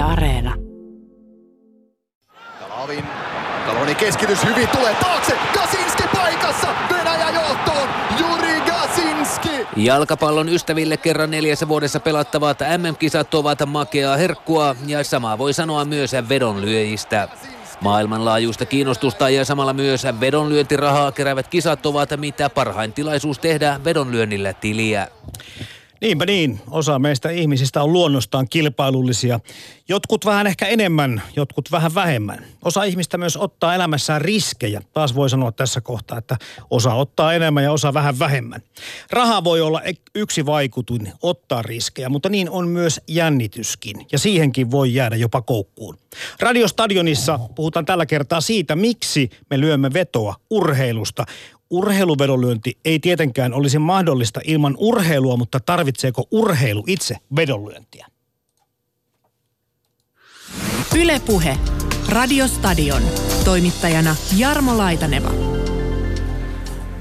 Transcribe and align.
Yle 0.00 0.08
Areena. 0.08 0.54
Kalavin. 2.58 3.04
Kaloni 3.66 3.94
keskitys 3.94 4.44
hyvin 4.44 4.68
tulee 4.68 4.94
taakse. 4.94 5.38
Gasinski 5.54 6.02
paikassa. 6.14 6.68
Venäjä 6.90 7.30
johtoon. 7.30 7.88
Juri 8.18 8.60
Gasinski. 8.60 9.50
Jalkapallon 9.76 10.48
ystäville 10.48 10.96
kerran 10.96 11.30
neljässä 11.30 11.68
vuodessa 11.68 12.00
pelattavat 12.00 12.58
MM-kisat 12.60 13.34
ovat 13.34 13.58
makeaa 13.66 14.16
herkkua 14.16 14.76
ja 14.86 15.04
sama 15.04 15.38
voi 15.38 15.52
sanoa 15.52 15.84
myös 15.84 16.12
vedonlyöjistä. 16.28 17.28
Maailmanlaajuista 17.80 18.66
kiinnostusta 18.66 19.30
ja 19.30 19.44
samalla 19.44 19.72
myös 19.72 20.06
vedonlyöntirahaa 20.20 21.12
keräävät 21.12 21.48
kisat 21.48 21.86
ovat 21.86 22.10
mitä 22.16 22.50
parhain 22.50 22.92
tilaisuus 22.92 23.38
tehdä 23.38 23.80
vedonlyönnillä 23.84 24.52
tiliä. 24.52 25.08
Niinpä 26.00 26.26
niin. 26.26 26.60
Osa 26.70 26.98
meistä 26.98 27.30
ihmisistä 27.30 27.82
on 27.82 27.92
luonnostaan 27.92 28.48
kilpailullisia. 28.48 29.40
Jotkut 29.88 30.24
vähän 30.24 30.46
ehkä 30.46 30.66
enemmän, 30.66 31.22
jotkut 31.36 31.72
vähän 31.72 31.94
vähemmän. 31.94 32.44
Osa 32.64 32.84
ihmistä 32.84 33.18
myös 33.18 33.36
ottaa 33.36 33.74
elämässään 33.74 34.20
riskejä. 34.20 34.82
Taas 34.92 35.14
voi 35.14 35.30
sanoa 35.30 35.52
tässä 35.52 35.80
kohtaa, 35.80 36.18
että 36.18 36.36
osa 36.70 36.94
ottaa 36.94 37.34
enemmän 37.34 37.64
ja 37.64 37.72
osa 37.72 37.94
vähän 37.94 38.18
vähemmän. 38.18 38.62
Raha 39.10 39.44
voi 39.44 39.60
olla 39.60 39.82
yksi 40.14 40.46
vaikutuin 40.46 41.12
ottaa 41.22 41.62
riskejä, 41.62 42.08
mutta 42.08 42.28
niin 42.28 42.50
on 42.50 42.68
myös 42.68 43.00
jännityskin. 43.08 44.06
Ja 44.12 44.18
siihenkin 44.18 44.70
voi 44.70 44.94
jäädä 44.94 45.16
jopa 45.16 45.42
koukkuun. 45.42 45.98
Radiostadionissa 46.40 47.40
puhutaan 47.54 47.84
tällä 47.86 48.06
kertaa 48.06 48.40
siitä, 48.40 48.76
miksi 48.76 49.30
me 49.50 49.60
lyömme 49.60 49.92
vetoa 49.92 50.34
urheilusta 50.50 51.24
urheiluvedonlyönti 51.70 52.78
ei 52.84 52.98
tietenkään 52.98 53.54
olisi 53.54 53.78
mahdollista 53.78 54.40
ilman 54.44 54.74
urheilua, 54.78 55.36
mutta 55.36 55.60
tarvitseeko 55.60 56.26
urheilu 56.30 56.84
itse 56.86 57.16
vedonlyöntiä? 57.36 58.06
Ylepuhe. 60.96 61.56
Radiostadion. 62.08 63.02
Toimittajana 63.44 64.16
Jarmo 64.36 64.78
Laitaneva. 64.78 65.30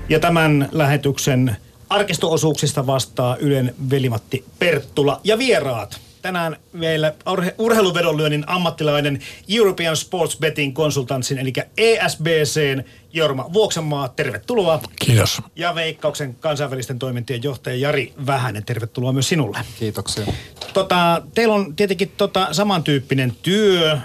Ja 0.10 0.20
tämän 0.20 0.70
lähetyksen 0.72 1.58
arkistoosuuksista 1.90 2.88
vastaa 2.88 3.36
Ylen 3.36 3.76
velimatti 3.90 4.46
Perttula 4.60 5.22
ja 5.24 5.38
vieraat 5.38 6.00
tänään 6.22 6.58
meillä 6.74 7.14
urheiluvedonlyönnin 7.58 8.44
ammattilainen 8.48 9.20
European 9.50 9.96
Sports 9.96 10.38
Betting 10.40 10.76
Consultancin, 10.76 11.38
eli 11.38 11.54
ESBCn 11.78 12.84
Jorma 13.14 13.54
Vuoksenmaa, 13.54 14.08
tervetuloa. 14.08 14.82
Kiitos. 15.00 15.42
Ja 15.56 15.76
Veikkauksen 15.76 16.36
kansainvälisten 16.36 17.00
toimintien 17.00 17.44
johtaja 17.44 17.76
Jari 17.76 18.14
Vähänen, 18.26 18.66
tervetuloa 18.66 19.14
myös 19.14 19.30
sinulle. 19.30 19.60
Kiitoksia. 19.80 20.26
Tota, 20.74 21.22
teillä 21.36 21.56
on 21.56 21.76
tietenkin 21.76 22.12
tota, 22.18 22.48
samantyyppinen 22.52 23.34
työ. 23.42 23.98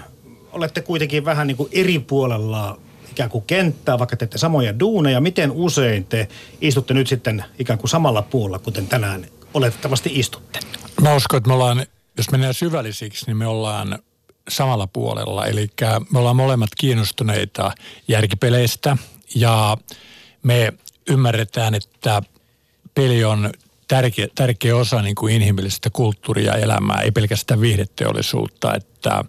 Olette 0.51 0.81
kuitenkin 0.81 1.25
vähän 1.25 1.47
niin 1.47 1.57
kuin 1.57 1.69
eri 1.71 1.99
puolella 1.99 2.79
ikään 3.11 3.29
kuin 3.29 3.43
kenttää, 3.47 3.99
vaikka 3.99 4.17
teette 4.17 4.37
samoja 4.37 4.79
duuneja. 4.79 5.21
Miten 5.21 5.51
usein 5.51 6.05
te 6.05 6.27
istutte 6.61 6.93
nyt 6.93 7.07
sitten 7.07 7.45
ikään 7.59 7.79
kuin 7.79 7.89
samalla 7.89 8.21
puolella, 8.21 8.59
kuten 8.59 8.87
tänään 8.87 9.25
oletettavasti 9.53 10.11
istutte? 10.13 10.59
Mä 11.01 11.15
uskon, 11.15 11.37
että 11.37 11.47
me 11.47 11.53
ollaan 11.53 11.85
jos 12.17 12.31
mennään 12.31 12.53
syvällisiksi, 12.53 13.25
niin 13.25 13.37
me 13.37 13.47
ollaan 13.47 13.99
samalla 14.49 14.87
puolella. 14.87 15.45
Eli 15.45 15.67
me 16.11 16.19
ollaan 16.19 16.35
molemmat 16.35 16.69
kiinnostuneita 16.77 17.71
järkipeleistä 18.07 18.97
ja 19.35 19.77
me 20.43 20.73
ymmärretään, 21.09 21.75
että 21.75 22.21
peli 22.95 23.23
on 23.23 23.51
tärkeä, 23.87 24.27
tärkeä 24.35 24.75
osa 24.75 25.01
niin 25.01 25.15
kuin 25.15 25.35
inhimillistä 25.35 25.89
kulttuuria 25.89 26.51
ja 26.51 26.63
elämää, 26.63 27.01
ei 27.01 27.11
pelkästään 27.11 27.61
viihdeteollisuutta, 27.61 28.75
että 28.75 29.23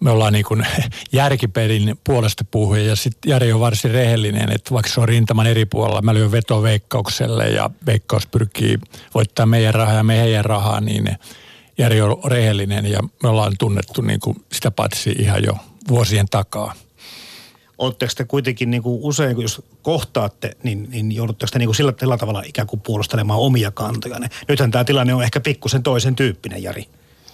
me 0.00 0.10
ollaan 0.10 0.32
niin 0.32 0.44
kuin 0.44 0.66
järkipelin 1.12 1.98
puolesta 2.04 2.44
puhuja 2.50 2.82
ja 2.82 2.96
sitten 2.96 3.30
Jari 3.30 3.52
on 3.52 3.60
varsin 3.60 3.90
rehellinen, 3.90 4.52
että 4.52 4.74
vaikka 4.74 4.90
se 4.90 5.00
on 5.00 5.08
rintaman 5.08 5.46
eri 5.46 5.66
puolella, 5.66 6.02
mä 6.02 6.14
lyön 6.14 6.32
veto 6.32 6.62
veikkaukselle 6.62 7.48
ja 7.48 7.70
veikkaus 7.86 8.26
pyrkii 8.26 8.78
voittaa 9.14 9.46
meidän 9.46 9.74
rahaa 9.74 9.94
ja 9.94 10.02
meidän 10.02 10.44
rahaa, 10.44 10.80
niin 10.80 11.08
Jari 11.78 12.00
on 12.00 12.20
rehellinen 12.24 12.86
ja 12.86 13.00
me 13.22 13.28
ollaan 13.28 13.52
tunnettu 13.58 14.00
niin 14.00 14.20
kuin 14.20 14.36
sitä 14.52 14.70
patsia 14.70 15.14
ihan 15.18 15.44
jo 15.44 15.52
vuosien 15.88 16.26
takaa. 16.30 16.74
Oletteko 17.78 18.12
te 18.16 18.24
kuitenkin 18.24 18.70
niin 18.70 18.82
kuin 18.82 18.98
usein, 19.02 19.40
jos 19.40 19.62
kohtaatte, 19.82 20.56
niin, 20.62 20.88
niin 20.90 21.12
joudutteko 21.12 21.50
te 21.52 21.58
niin 21.58 21.66
kuin 21.66 21.76
sillä, 21.76 21.92
sillä 22.00 22.18
tavalla 22.18 22.42
ikään 22.46 22.66
kuin 22.66 22.80
puolustelemaan 22.80 23.40
omia 23.40 23.70
kantoja? 23.70 24.18
Nythän 24.48 24.70
tämä 24.70 24.84
tilanne 24.84 25.14
on 25.14 25.22
ehkä 25.22 25.40
pikkusen 25.40 25.82
toisen 25.82 26.16
tyyppinen, 26.16 26.62
Jari, 26.62 26.88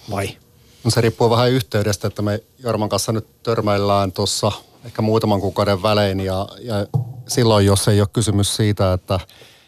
vai? 0.09 0.37
No 0.83 0.91
se 0.91 1.01
riippuu 1.01 1.29
vähän 1.29 1.51
yhteydestä, 1.51 2.07
että 2.07 2.21
me 2.21 2.43
Jorman 2.63 2.89
kanssa 2.89 3.11
nyt 3.11 3.43
törmäillään 3.43 4.11
tuossa 4.11 4.51
ehkä 4.85 5.01
muutaman 5.01 5.41
kuukauden 5.41 5.83
välein 5.83 6.19
ja, 6.19 6.47
ja 6.61 6.87
silloin, 7.27 7.65
jos 7.65 7.87
ei 7.87 8.01
ole 8.01 8.07
kysymys 8.13 8.55
siitä, 8.55 8.93
että, 8.93 9.19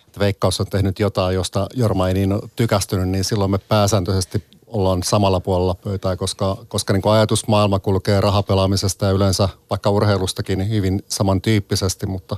että 0.07 0.19
Veikkaus 0.19 0.59
on 0.59 0.67
tehnyt 0.67 0.99
jotain, 0.99 1.35
josta 1.35 1.67
Jorma 1.73 2.07
ei 2.07 2.13
niin 2.13 2.39
tykästynyt, 2.55 3.09
niin 3.09 3.23
silloin 3.23 3.51
me 3.51 3.57
pääsääntöisesti 3.57 4.43
ollaan 4.75 5.03
samalla 5.03 5.39
puolella 5.39 5.75
pöytää, 5.75 6.15
koska, 6.15 6.57
koska 6.67 6.93
niin 6.93 7.01
ajatusmaailma 7.05 7.79
kulkee 7.79 8.21
rahapelaamisesta 8.21 9.05
ja 9.05 9.11
yleensä 9.11 9.49
vaikka 9.69 9.89
urheilustakin 9.89 10.69
hyvin 10.69 11.03
samantyyppisesti, 11.07 12.05
mutta 12.05 12.37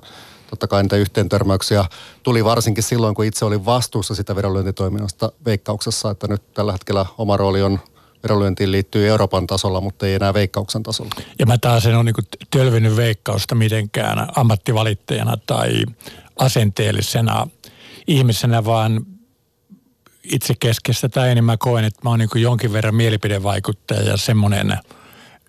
totta 0.49 0.67
kai 0.67 0.83
niitä 0.83 0.95
yhteentörmäyksiä 0.95 1.85
tuli 2.23 2.45
varsinkin 2.45 2.83
silloin, 2.83 3.15
kun 3.15 3.25
itse 3.25 3.45
olin 3.45 3.65
vastuussa 3.65 4.15
sitä 4.15 4.35
vedonlyöntitoiminnasta 4.35 5.31
veikkauksessa, 5.45 6.11
että 6.11 6.27
nyt 6.27 6.53
tällä 6.53 6.71
hetkellä 6.71 7.05
oma 7.17 7.37
rooli 7.37 7.61
on 7.61 7.79
vedonlyöntiin 8.23 8.71
liittyy 8.71 9.07
Euroopan 9.07 9.47
tasolla, 9.47 9.81
mutta 9.81 10.07
ei 10.07 10.13
enää 10.13 10.33
veikkauksen 10.33 10.83
tasolla. 10.83 11.11
Ja 11.39 11.45
mä 11.45 11.57
taas 11.57 11.85
en 11.85 11.95
ole 11.95 12.03
niin 12.03 12.27
tölvinnyt 12.51 12.95
veikkausta 12.95 13.55
mitenkään 13.55 14.29
ammattivalittajana 14.35 15.37
tai 15.45 15.83
asenteellisena 16.39 17.47
ihmisenä, 18.07 18.65
vaan 18.65 19.05
itsekeskeistä 20.31 21.09
tai 21.09 21.31
enemmän 21.31 21.57
koen, 21.57 21.85
että 21.85 21.99
mä 22.03 22.09
oon 22.09 22.19
niin 22.19 22.41
jonkin 22.41 22.73
verran 22.73 22.95
mielipidevaikuttaja 22.95 24.01
ja 24.01 24.17
semmoinen 24.17 24.77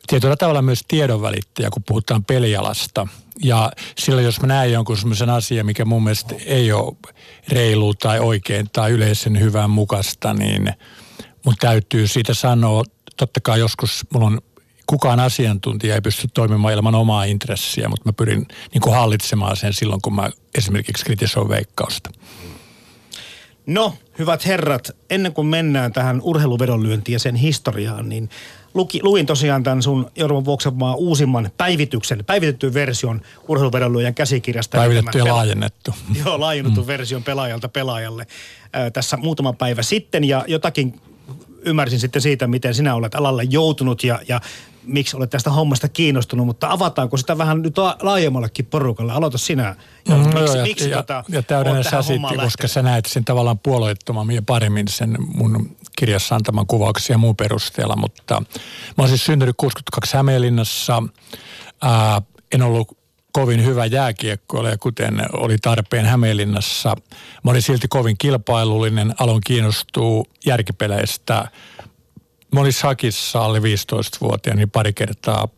tietyllä 0.07 0.37
tavalla 0.37 0.63
myös 0.63 0.85
tiedonvälittäjä, 0.89 1.71
kun 1.71 1.83
puhutaan 1.89 2.25
pelialasta. 2.25 3.07
Ja 3.43 3.73
silloin, 3.99 4.25
jos 4.25 4.41
mä 4.41 4.47
näen 4.47 4.73
jonkun 4.73 4.97
semmoisen 4.97 5.31
asian, 5.31 5.67
mikä 5.67 5.85
mun 5.85 6.05
mielestä 6.05 6.35
ei 6.47 6.73
ole 6.73 6.97
reilu 7.49 7.95
tai 7.95 8.21
oikein 8.21 8.71
tai 8.73 8.91
yleisen 8.91 9.41
hyvän 9.41 9.71
mukaista, 9.71 10.35
niin 10.35 10.73
mun 11.45 11.55
täytyy 11.61 12.07
siitä 12.07 12.35
sanoa, 12.35 12.83
totta 13.17 13.41
kai 13.41 13.59
joskus 13.59 14.07
mulla 14.15 14.27
on 14.27 14.41
kukaan 14.87 15.21
asiantuntija 15.21 15.95
ei 15.95 16.01
pysty 16.01 16.29
toimimaan 16.35 16.75
ilman 16.75 16.95
omaa 16.95 17.25
intressiä, 17.25 17.89
mutta 17.89 18.09
mä 18.09 18.13
pyrin 18.13 18.47
niin 18.73 18.81
kuin 18.81 18.95
hallitsemaan 18.95 19.57
sen 19.57 19.73
silloin, 19.73 20.03
kun 20.03 20.15
mä 20.15 20.31
esimerkiksi 20.55 21.05
kritisoin 21.05 21.49
veikkausta. 21.49 22.11
No, 23.69 23.95
hyvät 24.19 24.47
herrat, 24.47 24.97
ennen 25.11 25.33
kuin 25.33 25.47
mennään 25.47 25.93
tähän 25.93 26.21
urheiluvedonlyöntiin 26.23 27.13
ja 27.13 27.19
sen 27.19 27.35
historiaan, 27.35 28.09
niin 28.09 28.31
luki, 28.75 29.01
luin 29.03 29.27
tosiaan 29.27 29.63
tämän 29.63 29.83
sun 29.83 30.11
Jorma 30.17 30.45
Vuoksenmaa 30.45 30.95
uusimman 30.95 31.51
päivityksen, 31.57 32.25
päivitetty 32.25 32.75
version 32.75 33.21
urheiluvedonlyöjän 33.49 34.15
käsikirjasta. 34.15 34.79
Päivitetty 34.79 35.19
ja 35.19 35.25
pela- 35.25 35.29
laajennettu. 35.29 35.95
Joo, 36.25 36.41
laajennettu 36.41 36.81
mm. 36.81 36.87
version 36.87 37.25
pelaajalta 37.25 37.69
pelaajalle 37.69 38.27
ää, 38.73 38.91
tässä 38.91 39.17
muutama 39.17 39.53
päivä 39.53 39.83
sitten 39.83 40.25
ja 40.25 40.45
jotakin 40.47 41.01
ymmärsin 41.65 42.01
sitten 42.01 42.23
siitä, 42.23 42.47
miten 42.47 42.75
sinä 42.75 42.95
olet 42.95 43.15
alalle 43.15 43.43
joutunut 43.45 44.05
ja, 44.05 44.21
ja 44.29 44.41
miksi 44.89 45.17
olet 45.17 45.31
tästä 45.31 45.51
hommasta 45.51 45.89
kiinnostunut, 45.89 46.47
mutta 46.47 46.71
avataanko 46.71 47.17
sitä 47.17 47.39
vähän 47.39 47.63
nyt 47.63 47.75
laajemmallekin 48.03 48.67
porukalle? 48.67 49.13
Aloita 49.13 49.39
sinä. 49.39 49.77
Ja 50.09 50.17
mm, 50.17 50.25
miksi, 50.25 50.59
ja, 50.59 50.63
miksi 50.63 50.91
ja, 50.91 50.97
tota, 50.97 51.25
ja 51.29 51.43
täydennä 51.43 51.83
sä 51.83 52.03
sitten, 52.03 52.41
koska 52.41 52.69
sä 52.69 52.83
näet 52.83 53.05
sen 53.05 53.25
tavallaan 53.25 53.59
puolueettomammin 53.59 54.37
ja 54.37 54.43
paremmin 54.43 54.89
sen 54.89 55.17
mun 55.35 55.77
kirjassa 55.97 56.35
antaman 56.35 56.67
kuvauksia 56.67 57.15
ja 57.15 57.19
muun 57.19 57.37
perusteella, 57.37 57.97
mutta 57.97 58.41
mä 58.41 58.95
oon 58.99 59.09
siis 59.09 59.25
syntynyt 59.25 59.57
62 59.57 60.17
Hämeenlinnassa. 60.17 61.03
Ää, 61.83 62.23
en 62.55 62.63
ollut 62.63 62.99
kovin 63.33 63.65
hyvä 63.65 63.87
jääkiekkoilija, 63.87 64.79
kuten 64.79 65.23
oli 65.33 65.59
tarpeen 65.59 66.07
Hämeenlinnassa. 66.07 66.97
Mä 67.45 67.51
olin 67.51 67.63
silti 67.63 67.89
kovin 67.89 68.19
kilpailullinen, 68.19 69.15
aloin 69.19 69.41
kiinnostua 69.47 70.25
järkipeleistä– 70.47 71.45
Mä 72.53 72.61
olin 72.61 72.73
Sakissa 72.73 73.45
alle 73.45 73.59
15-vuotiaana 73.59 74.59
niin 74.59 74.71
pari 74.71 74.93
kertaa 74.93 75.49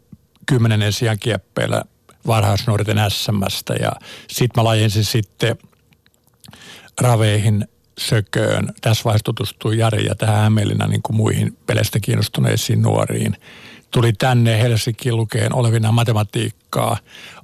kymmenen 0.47 0.93
sijaan 0.93 1.19
kieppeillä 1.19 1.83
varhaisnuorten 2.27 2.99
SMstä 3.09 3.75
ja 3.75 3.93
sit 4.31 4.51
mä 4.57 4.65
lajensin 4.65 5.05
sitten 5.05 5.59
raveihin 7.01 7.69
sököön. 7.99 8.73
Tässä 8.81 9.05
vaiheessa 9.05 9.25
tutustui 9.25 9.79
Jari 9.79 10.07
ja 10.07 10.15
tähän 10.15 10.43
Hämeenlinnan 10.43 10.91
niin 10.91 11.03
kuin 11.03 11.17
muihin 11.17 11.59
peleistä 11.67 12.01
kiinnostuneisiin 12.01 12.83
nuoriin. 12.83 13.37
Tuli 13.91 14.13
tänne 14.13 14.63
Helsinkiin 14.63 15.17
lukeen 15.17 15.55
olevina 15.55 15.93
matematiikkaa. 15.93 16.97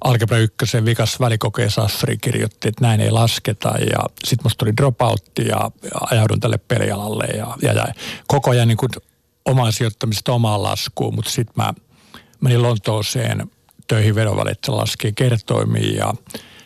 Algebra 0.03 0.37
ykkösen 0.37 0.85
vikas 0.85 1.19
välikokeen 1.19 1.71
Sassari 1.71 2.17
kirjoitti, 2.17 2.67
että 2.67 2.81
näin 2.81 3.01
ei 3.01 3.11
lasketa. 3.11 3.69
Ja 3.69 3.99
sitten 4.23 4.45
musta 4.45 4.57
tuli 4.57 4.77
dropoutti 4.77 5.47
ja 5.47 5.71
ajaudun 6.11 6.39
tälle 6.39 6.57
pelialalle. 6.57 7.25
Ja, 7.25 7.57
ja, 7.61 7.73
ja 7.73 7.85
koko 8.27 8.49
ajan 8.51 8.67
niin 8.67 8.77
kuin 8.77 8.91
sijoittamista 9.69 10.33
omaan 10.33 10.63
laskuun, 10.63 11.15
mutta 11.15 11.31
sitten 11.31 11.53
mä 11.55 11.73
menin 12.41 12.61
Lontooseen 12.61 13.51
töihin 13.87 14.15
vedonvälittä 14.15 14.71
laskee 14.71 15.11
kertoimiin 15.11 15.95
ja 15.95 16.13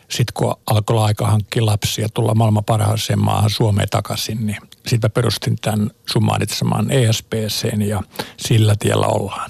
sitten 0.09 0.33
kun 0.33 0.55
alkoi 0.65 1.03
aika 1.03 1.27
hankkia 1.27 1.65
lapsia 1.65 2.09
tulla 2.09 2.35
maailman 2.35 2.63
parhaaseen 2.63 3.19
maahan 3.19 3.49
Suomeen 3.49 3.89
takaisin, 3.89 4.45
niin 4.45 4.57
sitten 4.87 5.11
perustin 5.11 5.55
tämän 5.61 5.91
sun 6.09 6.25
mainitsemaan 6.25 6.91
ESPCn 6.91 7.81
ja 7.81 8.01
sillä 8.37 8.75
tiellä 8.79 9.07
ollaan. 9.07 9.49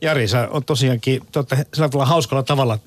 Jari, 0.00 0.28
sä 0.28 0.48
on 0.50 0.64
tosiaankin 0.64 1.22
te 1.48 1.66
sillä 1.74 1.88
tavalla 1.88 2.06
hauskalla 2.06 2.42
tavalla, 2.42 2.78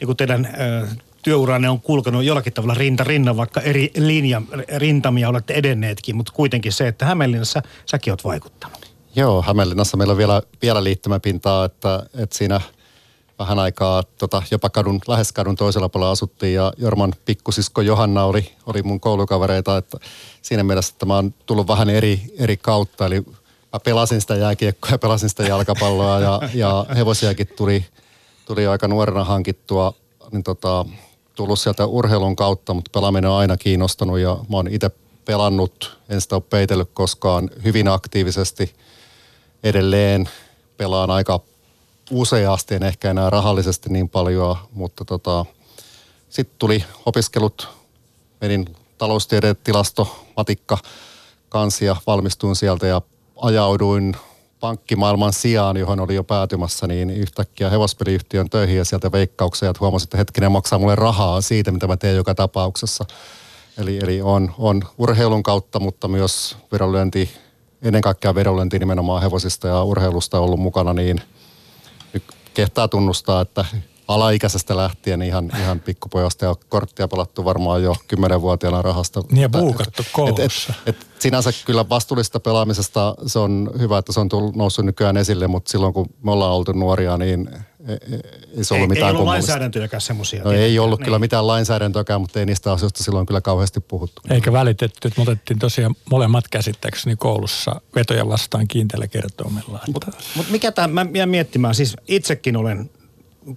niin 0.00 0.06
kuin 0.06 0.16
teidän 0.16 0.48
ö, 0.60 0.86
työuranne 1.22 1.68
on 1.68 1.80
kulkenut 1.80 2.24
jollakin 2.24 2.52
tavalla 2.52 2.74
rinta 2.74 3.04
rinnan, 3.04 3.36
vaikka 3.36 3.60
eri 3.60 3.90
linja, 3.96 4.42
rintamia 4.76 5.28
olette 5.28 5.54
edenneetkin, 5.54 6.16
mutta 6.16 6.32
kuitenkin 6.32 6.72
se, 6.72 6.88
että 6.88 7.04
Hämeenlinnassa 7.04 7.62
säkin 7.86 8.12
oot 8.12 8.24
vaikuttanut. 8.24 8.92
Joo, 9.16 9.42
Hämeenlinnassa 9.42 9.96
meillä 9.96 10.12
on 10.12 10.18
vielä, 10.18 10.42
vielä 10.62 10.84
liittymäpintaa, 10.84 11.64
että, 11.64 12.02
että 12.14 12.38
siinä 12.38 12.60
vähän 13.38 13.58
aikaa 13.58 14.02
tota, 14.02 14.42
jopa 14.50 14.70
kadun, 14.70 15.00
lähes 15.08 15.32
kadun 15.32 15.56
toisella 15.56 15.88
puolella 15.88 16.12
asuttiin 16.12 16.54
ja 16.54 16.72
Jorman 16.76 17.12
pikkusisko 17.24 17.80
Johanna 17.80 18.24
oli, 18.24 18.52
oli 18.66 18.82
mun 18.82 19.00
koulukavereita, 19.00 19.76
että 19.76 19.98
siinä 20.42 20.62
mielessä 20.62 20.92
että 20.92 21.06
mä 21.06 21.14
oon 21.14 21.34
tullut 21.46 21.68
vähän 21.68 21.90
eri, 21.90 22.20
eri 22.38 22.56
kautta, 22.56 23.06
eli 23.06 23.24
mä 23.72 23.80
pelasin 23.84 24.20
sitä 24.20 24.34
jääkiekkoa 24.34 24.90
ja 24.90 24.98
pelasin 24.98 25.28
sitä 25.28 25.42
jalkapalloa 25.42 26.20
ja, 26.20 26.40
ja 26.54 26.86
hevosiakin 26.96 27.48
tuli, 27.56 27.86
tuli 28.46 28.66
aika 28.66 28.88
nuorena 28.88 29.24
hankittua, 29.24 29.94
niin 30.32 30.42
tota, 30.42 30.84
tullut 31.34 31.58
sieltä 31.58 31.86
urheilun 31.86 32.36
kautta, 32.36 32.74
mutta 32.74 32.90
pelaaminen 32.94 33.30
on 33.30 33.36
aina 33.36 33.56
kiinnostanut 33.56 34.18
ja 34.18 34.38
mä 34.50 34.56
oon 34.56 34.68
itse 34.68 34.90
pelannut, 35.24 35.98
en 36.08 36.20
sitä 36.20 36.36
ole 36.36 36.42
peitellyt 36.50 36.90
koskaan, 36.92 37.50
hyvin 37.64 37.88
aktiivisesti. 37.88 38.74
Edelleen 39.62 40.28
pelaan 40.76 41.10
aika 41.10 41.40
useasti, 42.10 42.74
en 42.74 42.82
ehkä 42.82 43.10
enää 43.10 43.30
rahallisesti 43.30 43.88
niin 43.90 44.08
paljon, 44.08 44.56
mutta 44.72 45.04
tota, 45.04 45.44
sitten 46.28 46.58
tuli 46.58 46.84
opiskelut, 47.06 47.68
menin 48.40 48.76
taloustieteet, 48.98 49.64
tilasto, 49.64 50.24
matikka, 50.36 50.78
kansia, 51.48 51.96
valmistuin 52.06 52.56
sieltä 52.56 52.86
ja 52.86 53.02
ajauduin 53.42 54.16
pankkimaailman 54.60 55.32
sijaan, 55.32 55.76
johon 55.76 56.00
oli 56.00 56.14
jo 56.14 56.24
päätymässä, 56.24 56.86
niin 56.86 57.10
yhtäkkiä 57.10 57.70
hevospeliyhtiön 57.70 58.50
töihin 58.50 58.76
ja 58.76 58.84
sieltä 58.84 59.12
veikkaukseen, 59.12 59.70
että 59.70 59.80
huomasin, 59.80 60.06
että 60.06 60.16
hetkinen 60.16 60.52
maksaa 60.52 60.78
mulle 60.78 60.94
rahaa 60.94 61.40
siitä, 61.40 61.70
mitä 61.70 61.86
mä 61.86 61.96
teen 61.96 62.16
joka 62.16 62.34
tapauksessa. 62.34 63.04
Eli, 63.78 63.98
eli 64.02 64.22
on, 64.22 64.54
on 64.58 64.82
urheilun 64.98 65.42
kautta, 65.42 65.80
mutta 65.80 66.08
myös 66.08 66.56
vedonlyönti, 66.72 67.30
ennen 67.82 68.02
kaikkea 68.02 68.34
vedonlyönti 68.34 68.78
nimenomaan 68.78 69.22
hevosista 69.22 69.68
ja 69.68 69.82
urheilusta 69.82 70.40
ollut 70.40 70.60
mukana, 70.60 70.92
niin 70.92 71.20
kehtaa 72.54 72.88
tunnustaa, 72.88 73.40
että 73.40 73.64
alaikäisestä 74.08 74.76
lähtien 74.76 75.22
ihan, 75.22 75.50
ihan 75.60 75.80
pikkupojasta 75.80 76.44
ja 76.44 76.54
korttia 76.68 77.08
pelattu 77.08 77.44
varmaan 77.44 77.82
jo 77.82 77.96
kymmenenvuotiaana 78.08 78.82
rahasta. 78.82 79.22
Niin 79.32 79.42
ja 79.42 79.48
buukattu 79.48 80.02
koulussa. 80.12 80.72
Et, 80.86 80.88
et, 80.94 81.02
et 81.02 81.06
sinänsä 81.22 81.50
kyllä 81.64 81.88
vastuullista 81.88 82.40
pelaamisesta 82.40 83.14
se 83.26 83.38
on 83.38 83.70
hyvä, 83.78 83.98
että 83.98 84.12
se 84.12 84.20
on 84.20 84.28
tullut, 84.28 84.56
noussut 84.56 84.84
nykyään 84.84 85.16
esille, 85.16 85.46
mutta 85.46 85.70
silloin 85.70 85.94
kun 85.94 86.06
me 86.22 86.30
ollaan 86.30 86.52
oltu 86.52 86.72
nuoria, 86.72 87.18
niin 87.18 87.48
ei, 87.88 87.98
ei 88.56 88.64
se 88.64 88.74
ollut 88.74 88.84
ei, 88.84 88.88
mitään 88.88 89.08
ei 89.08 89.12
ollut 89.12 89.26
lainsäädäntöjäkään 89.26 90.00
semmoisia. 90.00 90.44
No 90.44 90.52
ei 90.52 90.78
ollut 90.78 90.98
niin. 90.98 91.04
kyllä 91.04 91.18
mitään 91.18 91.46
lainsäädäntöäkään, 91.46 92.20
mutta 92.20 92.40
ei 92.40 92.46
niistä 92.46 92.72
asioista 92.72 93.04
silloin 93.04 93.26
kyllä 93.26 93.40
kauheasti 93.40 93.80
puhuttu. 93.80 94.22
Eikä 94.30 94.52
välitetty, 94.52 95.08
että 95.08 95.20
me 95.20 95.22
otettiin 95.22 95.58
tosiaan 95.58 95.94
molemmat 96.10 96.48
käsittääkseni 96.48 97.16
koulussa 97.16 97.80
vetoja 97.94 98.28
vastaan 98.28 98.68
kiinteällä 98.68 99.06
kertomella. 99.06 99.80
Mutta 99.92 100.12
mut 100.34 100.50
mikä 100.50 100.72
tämä, 100.72 101.04
mä 101.04 101.10
jään 101.14 101.28
miettimään, 101.28 101.74
siis 101.74 101.96
itsekin 102.08 102.56
olen 102.56 102.90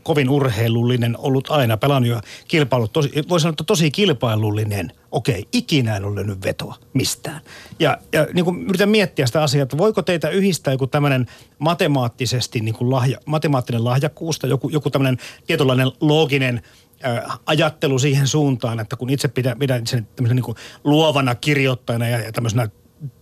kovin 0.03 0.29
urheilullinen 0.29 1.15
ollut 1.17 1.49
aina, 1.49 1.77
pelannut 1.77 2.11
ja 2.11 2.21
kilpailut, 2.47 2.93
tosi, 2.93 3.11
voi 3.29 3.39
sanoa, 3.39 3.51
että 3.51 3.63
tosi 3.63 3.91
kilpailullinen. 3.91 4.91
Okei, 5.11 5.47
ikinä 5.53 5.95
en 5.95 6.05
ole 6.05 6.15
löynyt 6.15 6.43
vetoa 6.43 6.75
mistään. 6.93 7.41
Ja, 7.79 7.97
ja 8.13 8.27
niin 8.33 8.45
kuin 8.45 8.63
yritän 8.67 8.89
miettiä 8.89 9.25
sitä 9.25 9.43
asiaa, 9.43 9.63
että 9.63 9.77
voiko 9.77 10.01
teitä 10.01 10.29
yhdistää 10.29 10.73
joku 10.73 10.87
tämmöinen 10.87 11.25
matemaattisesti 11.59 12.59
niin 12.59 12.75
kuin 12.75 12.91
lahja, 12.91 13.17
matemaattinen 13.25 13.83
lahjakkuus 13.83 14.39
tai 14.39 14.49
joku, 14.49 14.69
joku 14.69 14.89
tämmöinen 14.89 15.17
tietynlainen 15.47 15.91
looginen 16.01 16.61
äh, 17.05 17.39
ajattelu 17.45 17.99
siihen 17.99 18.27
suuntaan, 18.27 18.79
että 18.79 18.95
kun 18.95 19.09
itse 19.09 19.27
pidän, 19.27 19.59
pidän 19.59 19.87
sen 19.87 20.07
niin 20.19 20.43
kuin 20.43 20.57
luovana 20.83 21.35
kirjoittajana 21.35 22.07
ja, 22.07 22.19
ja 22.19 22.31
tämmöisenä 22.31 22.69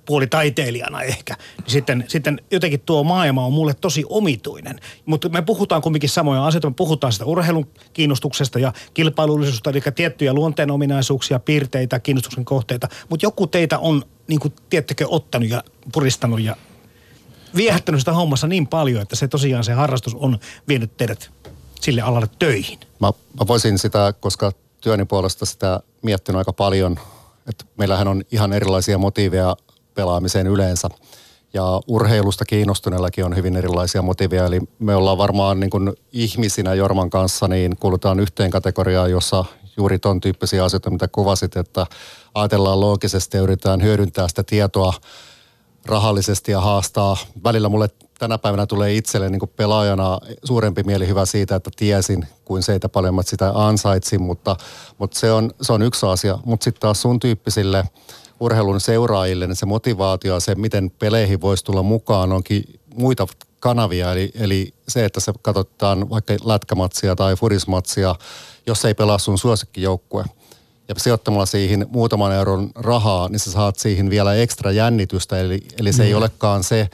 puolitaiteilijana 0.06 1.02
ehkä, 1.02 1.36
niin 1.58 1.72
sitten, 1.72 2.06
sitten 2.08 2.42
jotenkin 2.52 2.80
tuo 2.80 3.04
maailma 3.04 3.46
on 3.46 3.54
mulle 3.54 3.74
tosi 3.74 4.06
omituinen. 4.10 4.80
Mutta 5.06 5.30
me 5.30 5.42
puhutaan 5.42 5.82
kumminkin 5.82 6.10
samoja 6.10 6.46
asioita. 6.46 6.70
Me 6.70 6.74
puhutaan 6.74 7.14
sitä 7.14 7.26
urheilun 7.26 7.68
kiinnostuksesta 7.94 8.60
ja 8.60 8.74
kilpailullisuudesta, 8.94 9.70
eli 9.70 9.82
tiettyjä 9.96 10.34
luonteen 10.34 10.72
ominaisuuksia, 10.72 11.40
piirteitä, 11.40 12.00
kiinnostuksen 12.00 12.46
kohteita. 12.46 12.88
Mutta 13.10 13.26
joku 13.26 13.48
teitä 13.48 13.80
on, 13.80 14.04
niin 14.28 14.40
kuin 14.40 14.54
ottanut 15.08 15.50
ja 15.50 15.64
puristanut 15.94 16.42
ja 16.42 16.56
viehättänyt 17.56 18.02
sitä 18.02 18.14
hommassa 18.14 18.48
niin 18.48 18.68
paljon, 18.68 19.02
että 19.02 19.16
se 19.16 19.28
tosiaan 19.28 19.64
se 19.64 19.74
harrastus 19.74 20.16
on 20.16 20.40
vienyt 20.68 20.98
teidät 20.98 21.32
sille 21.82 22.02
alalle 22.02 22.28
töihin. 22.40 22.80
Mä, 23.00 23.12
mä 23.40 23.48
voisin 23.48 23.80
sitä, 23.80 24.14
koska 24.20 24.52
työni 24.82 25.06
puolesta 25.06 25.46
sitä 25.46 25.80
miettinyt 26.02 26.38
aika 26.38 26.54
paljon, 26.54 27.00
että 27.48 27.66
meillähän 27.78 28.08
on 28.08 28.24
ihan 28.32 28.54
erilaisia 28.54 28.98
motiiveja 28.98 29.56
pelaamiseen 30.00 30.48
yleensä. 30.48 30.90
Ja 31.54 31.82
urheilusta 31.88 32.46
kiinnostuneellakin 32.46 33.26
on 33.26 33.36
hyvin 33.36 33.56
erilaisia 33.56 34.02
motiveja. 34.02 34.46
Eli 34.46 34.60
me 34.80 34.96
ollaan 34.96 35.18
varmaan 35.18 35.60
niin 35.60 35.70
kuin 35.70 35.94
ihmisinä 36.12 36.74
Jorman 36.74 37.10
kanssa, 37.10 37.48
niin 37.48 37.78
kuulutaan 37.80 38.20
yhteen 38.20 38.52
kategoriaan, 38.52 39.12
jossa 39.12 39.46
juuri 39.78 40.00
ton 40.00 40.22
tyyppisiä 40.22 40.64
asioita, 40.64 40.90
mitä 40.90 41.08
kuvasit, 41.08 41.58
että 41.58 41.86
ajatellaan 42.34 42.80
loogisesti 42.80 43.38
ja 43.38 43.44
yritetään 43.44 43.84
hyödyntää 43.84 44.28
sitä 44.28 44.44
tietoa 44.44 44.94
rahallisesti 45.86 46.52
ja 46.52 46.62
haastaa. 46.62 47.18
Välillä 47.44 47.70
mulle 47.70 47.90
tänä 48.20 48.38
päivänä 48.38 48.66
tulee 48.66 48.94
itselle 48.94 49.30
niin 49.30 49.40
kuin 49.40 49.52
pelaajana 49.56 50.20
suurempi 50.44 50.84
mieli 50.84 51.08
hyvä 51.08 51.26
siitä, 51.26 51.56
että 51.56 51.70
tiesin 51.76 52.28
kuin 52.46 52.64
se, 52.64 52.76
että 52.76 52.90
paljon 52.90 53.24
sitä 53.24 53.52
ansaitsin, 53.56 54.22
mutta, 54.22 54.56
mutta 54.98 55.20
se, 55.20 55.32
on, 55.32 55.52
se 55.62 55.74
on 55.74 55.82
yksi 55.82 56.06
asia. 56.06 56.40
Mutta 56.46 56.64
sitten 56.64 56.82
taas 56.82 57.02
sun 57.02 57.20
tyyppisille– 57.20 57.84
urheilun 58.40 58.82
seuraajille, 58.82 59.48
niin 59.48 59.56
se 59.56 59.66
motivaatio 59.66 60.34
ja 60.34 60.40
se, 60.40 60.56
miten 60.56 60.92
peleihin 61.00 61.42
voisi 61.42 61.66
tulla 61.66 61.84
mukaan, 61.84 62.32
onkin 62.32 62.64
muita 62.96 63.28
kanavia. 63.60 64.12
Eli, 64.12 64.32
eli 64.36 64.74
se, 64.88 65.06
että 65.06 65.20
se 65.20 65.34
katsotaan 65.42 66.10
vaikka 66.10 66.34
lätkämatsia 66.44 67.16
tai 67.16 67.36
furismatsia, 67.36 68.16
jos 68.68 68.86
ei 68.86 68.94
pelaa 68.94 69.18
sun 69.18 69.38
suosikkijoukkue. 69.38 70.26
Ja 70.88 70.96
sijoittamalla 70.98 71.46
siihen 71.46 71.88
muutaman 71.90 72.34
euron 72.34 72.70
rahaa, 72.76 73.30
niin 73.30 73.40
sä 73.40 73.52
saat 73.52 73.80
siihen 73.80 74.10
vielä 74.10 74.36
ekstra 74.36 74.72
jännitystä. 74.72 75.40
Eli, 75.40 75.60
eli 75.80 75.94
se 75.94 76.04
mm. 76.04 76.08
ei 76.08 76.14
olekaan 76.14 76.64
se, 76.64 76.90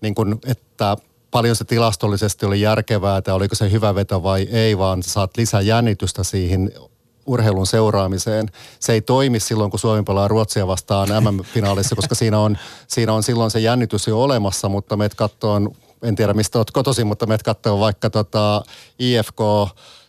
niin 0.00 0.14
kun, 0.14 0.38
että 0.46 0.96
paljon 1.30 1.56
se 1.56 1.64
tilastollisesti 1.64 2.46
oli 2.46 2.60
järkevää, 2.60 3.16
että 3.16 3.34
oliko 3.34 3.54
se 3.54 3.70
hyvä 3.70 3.94
veto 3.94 4.22
vai 4.22 4.42
ei, 4.42 4.78
vaan 4.78 5.02
sä 5.02 5.10
saat 5.10 5.36
lisää 5.36 5.60
jännitystä 5.60 6.24
siihen 6.24 6.72
urheilun 7.32 7.66
seuraamiseen. 7.66 8.48
Se 8.80 8.92
ei 8.92 9.00
toimi 9.00 9.40
silloin, 9.40 9.70
kun 9.70 9.80
Suomi 9.80 10.02
pelaa 10.02 10.28
Ruotsia 10.28 10.66
vastaan 10.66 11.08
MM-finaalissa, 11.08 11.96
koska 11.96 12.14
siinä 12.14 12.38
on, 12.38 12.58
siinä 12.88 13.12
on 13.12 13.22
silloin 13.22 13.50
se 13.50 13.60
jännitys 13.60 14.06
jo 14.06 14.22
olemassa, 14.22 14.68
mutta 14.68 14.96
meidät 14.96 15.14
katsoa, 15.14 15.60
en 16.02 16.16
tiedä 16.16 16.34
mistä 16.34 16.58
olet 16.58 16.70
kotoisin, 16.70 17.06
mutta 17.06 17.26
meidät 17.26 17.42
katsoa 17.42 17.80
vaikka 17.80 18.10
tota 18.10 18.62
IFK 18.98 19.40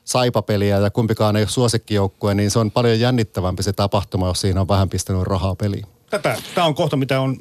saipapeliä 0.06 0.80
ja 0.80 0.92
kumpikaan 0.92 1.36
ei 1.36 1.44
ole 1.44 1.50
suosikkijoukkue, 1.50 2.34
niin 2.34 2.52
se 2.52 2.60
on 2.60 2.72
paljon 2.72 3.00
jännittävämpi 3.00 3.64
se 3.64 3.74
tapahtuma, 3.74 4.28
jos 4.28 4.42
siinä 4.42 4.62
on 4.62 4.68
vähän 4.68 4.90
pistänyt 4.90 5.24
rahaa 5.24 5.56
peliin 5.56 5.93
tätä, 6.20 6.42
tämä 6.56 6.68
on 6.68 6.76
kohta, 6.76 6.98
mitä 6.98 7.22
on 7.22 7.38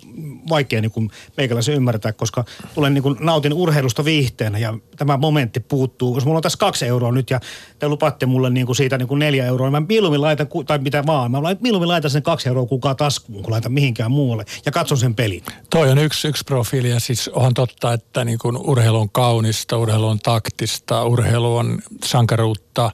vaikea 0.49 0.81
niin 0.81 0.91
kuin 0.91 1.11
meikäläisen 1.37 1.75
ymmärtää, 1.75 2.13
koska 2.13 2.45
tulen 2.75 2.95
niin 2.95 3.03
kuin 3.03 3.17
nautin 3.21 3.53
urheilusta 3.53 4.05
viihteenä 4.05 4.59
ja 4.59 4.75
tämä 4.97 5.17
momentti 5.17 5.61
puuttuu. 5.61 6.15
Jos 6.15 6.25
mulla 6.25 6.39
on 6.39 6.43
tässä 6.43 6.59
kaksi 6.59 6.87
euroa 6.87 7.13
nyt 7.13 7.31
ja 7.31 7.41
te 7.79 7.89
lupatte 7.89 8.27
mulle 8.27 8.51
niin 8.51 8.67
kuin 8.67 8.77
siitä 8.77 8.99
niin 8.99 9.09
kuin 9.09 9.19
neljä 9.19 9.47
euroa, 9.47 9.67
niin 9.67 9.83
mä 9.83 9.87
mieluummin 9.89 10.21
laitan, 10.21 10.49
tai 10.67 10.79
mitä 10.79 11.07
vaan, 11.07 11.31
mä 11.31 11.39
mieluummin 11.61 11.89
laitan 11.89 12.11
sen 12.11 12.23
kaksi 12.23 12.49
euroa 12.49 12.67
kukaan 12.67 12.97
taskuun, 12.97 13.43
kun 13.43 13.53
laitan 13.53 13.73
mihinkään 13.73 14.11
muualle 14.11 14.45
ja 14.67 14.73
katson 14.73 14.99
sen 14.99 15.15
pelin. 15.15 15.43
Toi 15.71 15.91
on 15.91 15.99
yksi, 15.99 16.29
yksi 16.29 16.45
profiili 16.45 16.91
ja 16.91 17.01
siis 17.01 17.29
onhan 17.29 17.55
totta, 17.55 17.93
että 17.93 18.25
niin 18.25 18.39
kuin 18.39 18.57
urheilu 18.57 19.01
on 19.01 19.11
kaunista, 19.11 19.77
urheilu 19.77 20.09
on 20.09 20.19
taktista, 20.19 21.05
urheilu 21.05 21.57
on 21.57 21.79
sankaruutta 22.05 22.91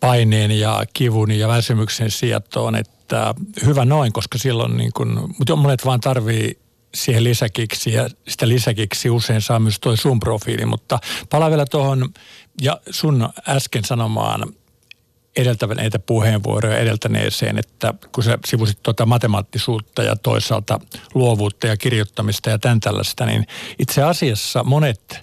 paineen 0.00 0.50
ja 0.50 0.84
kivun 0.92 1.30
ja 1.30 1.48
väsymyksen 1.48 2.10
sietoon, 2.10 2.76
että 2.76 2.97
että 3.08 3.34
hyvä 3.64 3.84
noin, 3.84 4.12
koska 4.12 4.38
silloin 4.38 4.76
niin 4.76 4.92
kuin, 4.92 5.08
mutta 5.38 5.56
monet 5.56 5.84
vaan 5.84 6.00
tarvii 6.00 6.58
siihen 6.94 7.24
lisäkiksi 7.24 7.92
ja 7.92 8.08
sitä 8.28 8.48
lisäkiksi 8.48 9.10
usein 9.10 9.42
saa 9.42 9.58
myös 9.58 9.80
toi 9.80 9.96
sun 9.96 10.20
profiili, 10.20 10.66
mutta 10.66 10.98
palaa 11.30 11.50
vielä 11.50 11.66
tuohon 11.66 12.08
ja 12.62 12.80
sun 12.90 13.28
äsken 13.48 13.84
sanomaan 13.84 14.52
edeltäneitä 15.36 15.98
puheenvuoroja 15.98 16.78
edeltäneeseen, 16.78 17.58
että 17.58 17.94
kun 18.12 18.24
sä 18.24 18.38
sivusit 18.46 18.82
tuota 18.82 19.06
matemaattisuutta 19.06 20.02
ja 20.02 20.16
toisaalta 20.16 20.80
luovuutta 21.14 21.66
ja 21.66 21.76
kirjoittamista 21.76 22.50
ja 22.50 22.58
tämän 22.58 22.80
tällaista, 22.80 23.26
niin 23.26 23.46
itse 23.78 24.02
asiassa 24.02 24.64
monet 24.64 25.20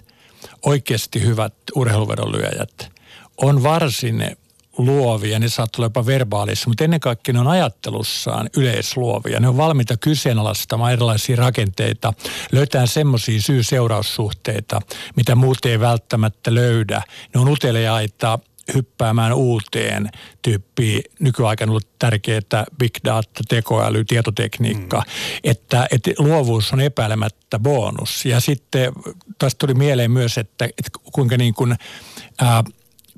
oikeasti 0.62 1.22
hyvät 1.22 1.54
urheiluvedonlyöjät 1.74 2.92
on 3.36 3.62
varsin 3.62 4.36
luovia, 4.78 5.38
ne 5.38 5.48
saattaa 5.48 5.78
olla 5.80 5.86
jopa 5.86 6.06
verbaalissa, 6.06 6.68
mutta 6.70 6.84
ennen 6.84 7.00
kaikkea 7.00 7.32
ne 7.32 7.40
on 7.40 7.48
ajattelussaan 7.48 8.50
yleisluovia. 8.56 9.40
Ne 9.40 9.48
on 9.48 9.56
valmiita 9.56 9.96
kyseenalaistamaan 9.96 10.92
erilaisia 10.92 11.36
rakenteita, 11.36 12.12
löytää 12.52 12.86
semmoisia 12.86 13.40
syy-seuraussuhteita, 13.40 14.80
mitä 15.16 15.34
muut 15.34 15.64
ei 15.64 15.80
välttämättä 15.80 16.54
löydä. 16.54 17.02
Ne 17.34 17.40
on 17.40 17.48
uteliaita 17.48 18.38
hyppäämään 18.74 19.32
uuteen 19.32 20.10
tyyppiin. 20.42 21.02
Nykyaikana 21.20 21.70
on 21.70 21.70
ollut 21.70 21.98
tärkeää 21.98 22.66
big 22.78 22.94
data, 23.04 23.42
tekoäly, 23.48 24.04
tietotekniikka, 24.04 24.96
mm. 24.96 25.40
että, 25.44 25.86
että 25.90 26.10
luovuus 26.18 26.72
on 26.72 26.80
epäilemättä 26.80 27.58
bonus. 27.58 28.24
Ja 28.24 28.40
sitten 28.40 28.92
tästä 29.38 29.58
tuli 29.58 29.74
mieleen 29.74 30.10
myös, 30.10 30.38
että, 30.38 30.64
että 30.64 30.90
kuinka 31.12 31.36
niin 31.36 31.54
kuin, 31.54 31.76
ää, 32.40 32.64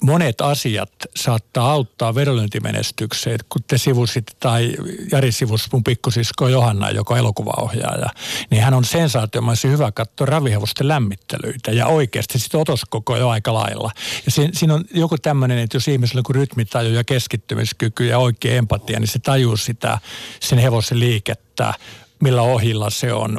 monet 0.02 0.40
asiat 0.40 0.92
saattaa 1.16 1.70
auttaa 1.70 2.14
vedonlyöntimenestykseen. 2.14 3.38
Kun 3.48 3.62
te 3.66 3.78
sivusit 3.78 4.36
tai 4.40 4.74
Jari 5.12 5.32
sivus 5.32 5.72
mun 5.72 5.84
pikkusisko 5.84 6.48
Johanna, 6.48 6.90
joka 6.90 7.14
on 7.14 7.20
elokuvaohjaaja, 7.20 8.08
niin 8.50 8.62
hän 8.62 8.74
on 8.74 8.84
sensaatiomaisen 8.84 9.70
hyvä 9.70 9.92
katsoa 9.92 10.26
ravihevosten 10.26 10.88
lämmittelyitä 10.88 11.70
ja 11.70 11.86
oikeasti 11.86 12.38
sitten 12.38 12.60
otoskoko 12.60 13.16
jo 13.16 13.28
aika 13.28 13.54
lailla. 13.54 13.90
Ja 14.24 14.30
siinä, 14.30 14.50
siinä 14.54 14.74
on 14.74 14.84
joku 14.94 15.18
tämmöinen, 15.18 15.58
että 15.58 15.76
jos 15.76 15.88
ihmisellä 15.88 16.22
on 16.28 16.34
rytmitaju 16.34 16.94
ja 16.94 17.04
keskittymiskyky 17.04 18.06
ja 18.06 18.18
oikea 18.18 18.54
empatia, 18.54 19.00
niin 19.00 19.08
se 19.08 19.18
tajuu 19.18 19.56
sitä 19.56 19.98
sen 20.40 20.58
hevosen 20.58 21.00
liikettä, 21.00 21.74
millä 22.22 22.42
ohilla 22.42 22.90
se 22.90 23.12
on, 23.12 23.38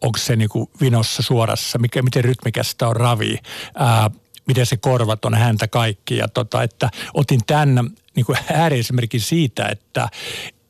onko 0.00 0.18
se 0.18 0.36
niinku 0.36 0.70
vinossa 0.80 1.22
suorassa, 1.22 1.78
mikä, 1.78 2.02
miten 2.02 2.24
rytmikästä 2.24 2.88
on 2.88 2.96
ravi, 2.96 3.38
ää, 3.74 4.10
miten 4.46 4.66
se 4.66 4.76
korvat 4.76 5.24
on 5.24 5.34
häntä 5.34 5.68
kaikki. 5.68 6.16
Ja 6.16 6.28
tota, 6.28 6.62
että 6.62 6.90
otin 7.14 7.40
tämän 7.46 7.90
niin 8.16 8.26
kuin 8.26 8.38
ääriesimerkin 8.52 9.20
siitä, 9.20 9.66
että, 9.66 10.08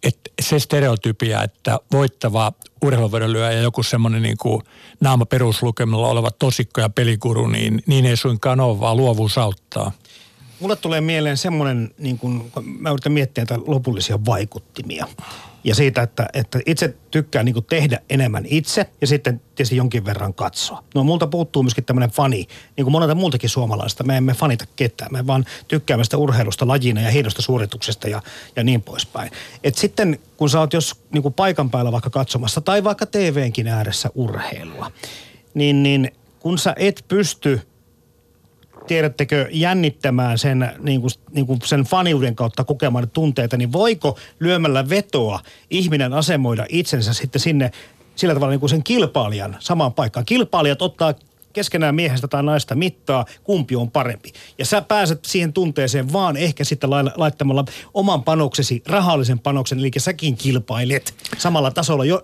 että 0.02 0.30
se 0.42 0.58
stereotypia, 0.58 1.42
että 1.42 1.78
voittava 1.92 2.52
urheiluvedonlyöjä 2.82 3.52
ja 3.52 3.60
joku 3.60 3.82
semmoinen 3.82 4.22
niin 4.22 4.36
kuin 4.36 4.62
naama 5.00 5.26
peruslukemilla 5.26 6.08
oleva 6.08 6.30
tosikko 6.30 6.80
ja 6.80 6.88
pelikuru, 6.88 7.46
niin, 7.46 7.82
niin 7.86 8.06
ei 8.06 8.16
suinkaan 8.16 8.60
ole, 8.60 8.80
vaan 8.80 8.96
luovuus 8.96 9.38
auttaa. 9.38 9.92
Mulle 10.60 10.76
tulee 10.76 11.00
mieleen 11.00 11.36
semmoinen, 11.36 11.90
niin 11.98 12.18
kuin, 12.18 12.52
mä 12.64 12.90
yritän 12.90 13.12
miettiä 13.12 13.44
lopullisia 13.66 14.18
vaikuttimia. 14.26 15.06
Ja 15.64 15.74
siitä, 15.74 16.02
että, 16.02 16.28
että 16.32 16.60
itse 16.66 16.94
tykkään 17.10 17.44
niin 17.44 17.64
tehdä 17.68 18.00
enemmän 18.10 18.44
itse 18.46 18.90
ja 19.00 19.06
sitten 19.06 19.40
tietysti 19.54 19.76
jonkin 19.76 20.04
verran 20.04 20.34
katsoa. 20.34 20.84
No 20.94 21.04
multa 21.04 21.26
puuttuu 21.26 21.62
myöskin 21.62 21.84
tämmöinen 21.84 22.10
fani, 22.10 22.46
niin 22.76 22.84
kuin 22.84 22.92
monelta 22.92 23.14
muultakin 23.14 23.50
suomalaista. 23.50 24.04
Me 24.04 24.16
emme 24.16 24.34
fanita 24.34 24.64
ketään, 24.76 25.12
me 25.12 25.26
vaan 25.26 25.44
tykkäämme 25.68 26.04
sitä 26.04 26.16
urheilusta 26.16 26.68
lajina 26.68 27.00
ja 27.00 27.10
hienosta 27.10 27.42
suorituksesta 27.42 28.08
ja, 28.08 28.22
ja 28.56 28.64
niin 28.64 28.82
poispäin. 28.82 29.30
Et 29.64 29.74
sitten 29.74 30.18
kun 30.36 30.50
sä 30.50 30.60
oot 30.60 30.72
jos 30.72 31.00
niin 31.10 31.34
paikan 31.34 31.70
päällä 31.70 31.92
vaikka 31.92 32.10
katsomassa 32.10 32.60
tai 32.60 32.84
vaikka 32.84 33.06
TVnkin 33.06 33.68
ääressä 33.68 34.10
urheilua, 34.14 34.92
niin, 35.54 35.82
niin 35.82 36.12
kun 36.40 36.58
sä 36.58 36.74
et 36.78 37.04
pysty– 37.08 37.60
tiedättekö, 38.86 39.48
jännittämään 39.52 40.38
sen, 40.38 40.72
niin 40.78 41.00
kuin, 41.00 41.10
niin 41.32 41.46
kuin 41.46 41.58
sen 41.64 41.82
faniuden 41.82 42.36
kautta 42.36 42.64
kokemaan 42.64 43.10
tunteita, 43.10 43.56
niin 43.56 43.72
voiko 43.72 44.18
lyömällä 44.40 44.88
vetoa 44.88 45.40
ihminen 45.70 46.12
asemoida 46.12 46.66
itsensä 46.68 47.12
sitten 47.12 47.40
sinne 47.40 47.70
sillä 48.16 48.34
tavalla 48.34 48.50
niin 48.50 48.60
kuin 48.60 48.70
sen 48.70 48.84
kilpailijan 48.84 49.56
samaan 49.58 49.92
paikkaan. 49.92 50.26
Kilpailijat 50.26 50.82
ottaa 50.82 51.14
keskenään 51.52 51.94
miehestä 51.94 52.28
tai 52.28 52.42
naista 52.42 52.74
mittaa, 52.74 53.24
kumpi 53.44 53.76
on 53.76 53.90
parempi. 53.90 54.32
Ja 54.58 54.64
sä 54.64 54.82
pääset 54.82 55.24
siihen 55.24 55.52
tunteeseen 55.52 56.12
vaan 56.12 56.36
ehkä 56.36 56.64
sitten 56.64 56.90
laittamalla 56.90 57.64
oman 57.94 58.22
panoksesi, 58.22 58.82
rahallisen 58.86 59.38
panoksen, 59.38 59.78
eli 59.78 59.90
säkin 59.98 60.36
kilpailet 60.36 61.14
samalla 61.38 61.70
tasolla. 61.70 62.04
Jo, 62.04 62.22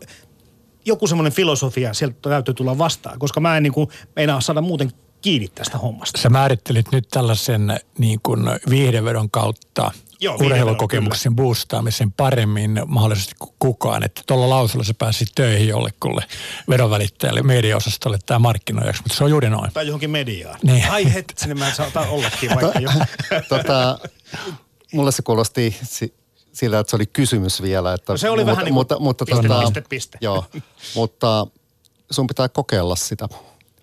joku 0.84 1.06
semmoinen 1.06 1.32
filosofia 1.32 1.94
sieltä 1.94 2.30
täytyy 2.30 2.54
tulla 2.54 2.78
vastaan, 2.78 3.18
koska 3.18 3.40
mä 3.40 3.56
en 3.56 3.62
niin 3.62 3.72
kuin, 3.72 3.88
meinaa 4.16 4.40
saada 4.40 4.60
muuten 4.60 4.92
kiinni 5.22 5.48
tästä 5.48 5.78
hommasta. 5.78 6.20
Sä 6.20 6.30
määrittelit 6.30 6.86
nyt 6.92 7.08
tällaisen 7.10 7.80
niin 7.98 8.20
kuin 8.22 8.40
viihdevedon 8.70 9.30
kautta 9.30 9.90
Joo, 10.20 10.34
urheilukokemuksen 10.34 11.36
boostaamisen 11.36 12.12
paremmin 12.12 12.80
mahdollisesti 12.86 13.34
kuin 13.38 13.54
kukaan. 13.58 14.04
Että 14.04 14.22
tuolla 14.26 14.48
lausulla 14.48 14.84
sä 14.84 14.94
pääsit 14.94 15.28
töihin 15.34 15.68
jollekulle 15.68 16.24
vedonvälittäjälle, 16.68 17.42
mediaosastolle 17.42 18.18
tai 18.26 18.38
markkinoijaksi, 18.38 19.02
mutta 19.02 19.16
se 19.18 19.24
on 19.24 19.30
juuri 19.30 19.50
noin. 19.50 19.72
Tai 19.72 19.86
johonkin 19.86 20.10
mediaan. 20.10 20.58
Niin. 20.62 20.90
Ai 20.90 21.14
hetki, 21.14 21.54
mä 21.54 21.72
saatan 21.74 22.08
ollakin 22.08 22.50
vaikka 22.50 22.80
jo. 22.80 22.90
tota, 23.48 23.98
mulle 24.92 25.12
se 25.12 25.22
kuulosti 25.22 25.76
siltä, 26.52 26.78
että 26.78 26.90
se 26.90 26.96
oli 26.96 27.06
kysymys 27.06 27.62
vielä. 27.62 27.94
Että, 27.94 28.12
no 28.12 28.16
se 28.16 28.30
oli 28.30 28.44
mutta, 28.44 28.50
vähän 28.50 28.64
niin 28.64 28.74
kuin 28.74 28.80
mutta, 28.80 28.98
mutta, 28.98 29.24
piste, 29.24 29.48
tota, 29.48 29.60
piste, 29.60 29.82
piste. 29.88 30.18
Joo, 30.20 30.44
mutta 30.94 31.46
sun 32.10 32.26
pitää 32.26 32.48
kokeilla 32.48 32.96
sitä. 32.96 33.28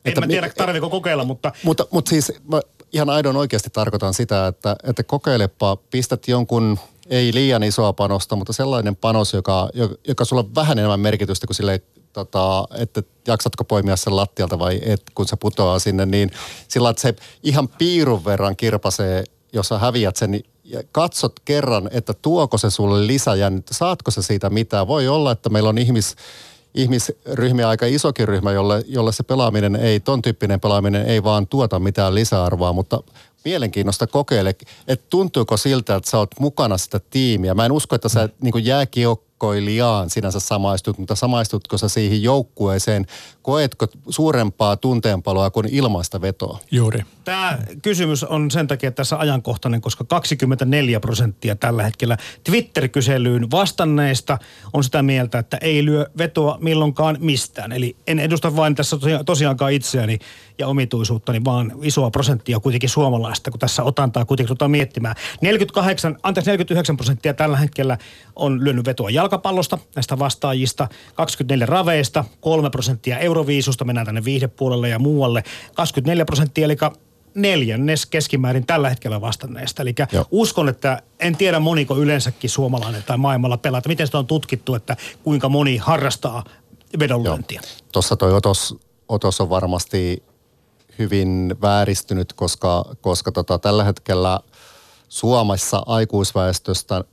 En 0.05 0.09
että, 0.09 0.21
mä 0.21 0.27
tiedä, 0.27 0.49
tarviko 0.57 0.89
kokeilla, 0.89 1.23
mutta... 1.23 1.51
Mutta, 1.63 1.87
mutta 1.91 2.09
siis 2.09 2.33
mä 2.51 2.59
ihan 2.93 3.09
aidon 3.09 3.37
oikeasti 3.37 3.69
tarkoitan 3.69 4.13
sitä, 4.13 4.47
että, 4.47 4.75
että 4.83 5.03
kokeilepa, 5.03 5.75
pistät 5.75 6.27
jonkun 6.27 6.79
ei 7.09 7.33
liian 7.33 7.63
isoa 7.63 7.93
panosta, 7.93 8.35
mutta 8.35 8.53
sellainen 8.53 8.95
panos, 8.95 9.33
joka, 9.33 9.69
joka 10.07 10.25
sulla 10.25 10.41
on 10.41 10.55
vähän 10.55 10.79
enemmän 10.79 10.99
merkitystä 10.99 11.47
kuin 11.47 11.55
sille, 11.55 11.81
tota, 12.13 12.67
että 12.77 13.03
jaksatko 13.27 13.63
poimia 13.63 13.95
sen 13.95 14.15
lattialta 14.15 14.59
vai 14.59 14.81
et, 14.85 15.01
kun 15.15 15.27
se 15.27 15.35
putoaa 15.35 15.79
sinne, 15.79 16.05
niin 16.05 16.31
sillä 16.67 16.89
että 16.89 17.01
se 17.01 17.15
ihan 17.43 17.67
piirun 17.67 18.25
verran 18.25 18.55
kirpasee, 18.55 19.23
jos 19.53 19.67
sä 19.67 19.77
häviät 19.77 20.15
sen, 20.15 20.31
niin 20.31 20.45
ja 20.65 20.83
katsot 20.91 21.39
kerran, 21.45 21.89
että 21.91 22.13
tuoko 22.13 22.57
se 22.57 22.69
sulle 22.69 23.07
lisäjännittä, 23.07 23.73
saatko 23.73 24.11
se 24.11 24.21
siitä 24.21 24.49
mitään. 24.49 24.87
Voi 24.87 25.07
olla, 25.07 25.31
että 25.31 25.49
meillä 25.49 25.69
on 25.69 25.77
ihmis, 25.77 26.15
ihmisryhmiä 26.75 27.69
aika 27.69 27.85
isokin 27.85 28.27
ryhmä, 28.27 28.51
jolle, 28.51 28.83
jolle 28.87 29.11
se 29.11 29.23
pelaaminen 29.23 29.75
ei, 29.75 29.99
ton 29.99 30.21
tyyppinen 30.21 30.59
pelaaminen 30.59 31.05
ei 31.05 31.23
vaan 31.23 31.47
tuota 31.47 31.79
mitään 31.79 32.15
lisäarvoa, 32.15 32.73
mutta 32.73 33.03
mielenkiinnosta 33.45 34.07
kokeile, 34.07 34.55
että 34.87 35.05
tuntuuko 35.09 35.57
siltä, 35.57 35.95
että 35.95 36.09
sä 36.09 36.17
oot 36.17 36.39
mukana 36.39 36.77
sitä 36.77 36.99
tiimiä. 37.09 37.53
Mä 37.53 37.65
en 37.65 37.71
usko, 37.71 37.95
että 37.95 38.09
sä 38.09 38.29
niin 38.41 38.65
jääkiekkoilijaan 39.35 40.09
sinänsä 40.09 40.39
samaistut, 40.39 40.97
mutta 40.97 41.15
samaistutko 41.15 41.77
sä 41.77 41.89
siihen 41.89 42.23
joukkueeseen? 42.23 43.05
Koetko 43.41 43.87
suurempaa 44.09 44.77
tunteenpaloa 44.77 45.49
kuin 45.49 45.67
ilmaista 45.71 46.21
vetoa? 46.21 46.59
Juuri. 46.71 47.01
Tämä 47.23 47.57
kysymys 47.81 48.23
on 48.23 48.51
sen 48.51 48.67
takia 48.67 48.91
tässä 48.91 49.17
ajankohtainen, 49.17 49.81
koska 49.81 50.03
24 50.03 50.99
prosenttia 50.99 51.55
tällä 51.55 51.83
hetkellä 51.83 52.17
Twitter-kyselyyn 52.43 53.51
vastanneista 53.51 54.37
on 54.73 54.83
sitä 54.83 55.03
mieltä, 55.03 55.39
että 55.39 55.57
ei 55.61 55.85
lyö 55.85 56.05
vetoa 56.17 56.57
milloinkaan 56.61 57.17
mistään. 57.19 57.71
Eli 57.71 57.95
en 58.07 58.19
edusta 58.19 58.55
vain 58.55 58.75
tässä 58.75 58.97
tosiaankaan 59.25 59.73
itseäni 59.73 60.19
ja 60.57 60.67
omituisuuttani, 60.67 61.43
vaan 61.45 61.71
isoa 61.81 62.11
prosenttia 62.11 62.59
kuitenkin 62.59 62.89
suomalaista, 62.89 63.51
kun 63.51 63.59
tässä 63.59 63.83
otantaa 63.83 64.25
kuitenkin 64.25 64.57
tuota 64.57 64.67
miettimään. 64.67 65.15
48, 65.41 66.17
anteeksi 66.23 66.49
49 66.49 66.97
prosenttia 66.97 67.33
tällä 67.33 67.57
hetkellä 67.57 67.97
on 68.35 68.63
lyönyt 68.63 68.85
vetoa 68.85 69.09
jalkapallosta 69.25 69.77
näistä 69.95 70.19
vastaajista, 70.19 70.87
24 71.15 71.65
raveista, 71.65 72.25
3 72.41 72.69
prosenttia 72.69 73.19
euroviisusta, 73.19 73.85
mennään 73.85 74.05
tänne 74.05 74.23
viihdepuolelle 74.23 74.89
ja 74.89 74.99
muualle, 74.99 75.43
24 75.75 76.25
prosenttia, 76.25 76.65
eli 76.65 76.77
neljännes 77.33 78.05
keskimäärin 78.05 78.65
tällä 78.65 78.89
hetkellä 78.89 79.21
vastanneista. 79.21 79.81
Eli 79.81 79.95
Joo. 80.11 80.25
uskon, 80.31 80.69
että 80.69 81.01
en 81.19 81.35
tiedä 81.35 81.59
moniko 81.59 81.97
yleensäkin 81.97 82.49
suomalainen 82.49 83.03
tai 83.03 83.17
maailmalla 83.17 83.57
pelata. 83.57 83.89
Miten 83.89 84.07
sitä 84.07 84.19
on 84.19 84.27
tutkittu, 84.27 84.75
että 84.75 84.97
kuinka 85.23 85.49
moni 85.49 85.77
harrastaa 85.77 86.43
vedonlyöntiä? 86.99 87.61
Tuossa 87.91 88.15
toi 88.15 88.33
otos, 88.33 88.77
otos 89.09 89.41
on 89.41 89.49
varmasti 89.49 90.23
hyvin 90.99 91.55
vääristynyt, 91.61 92.33
koska, 92.33 92.85
koska 93.01 93.31
tota, 93.31 93.59
tällä 93.59 93.83
hetkellä 93.83 94.39
Suomessa 95.09 95.83
aikuisväestöstä 95.85 97.03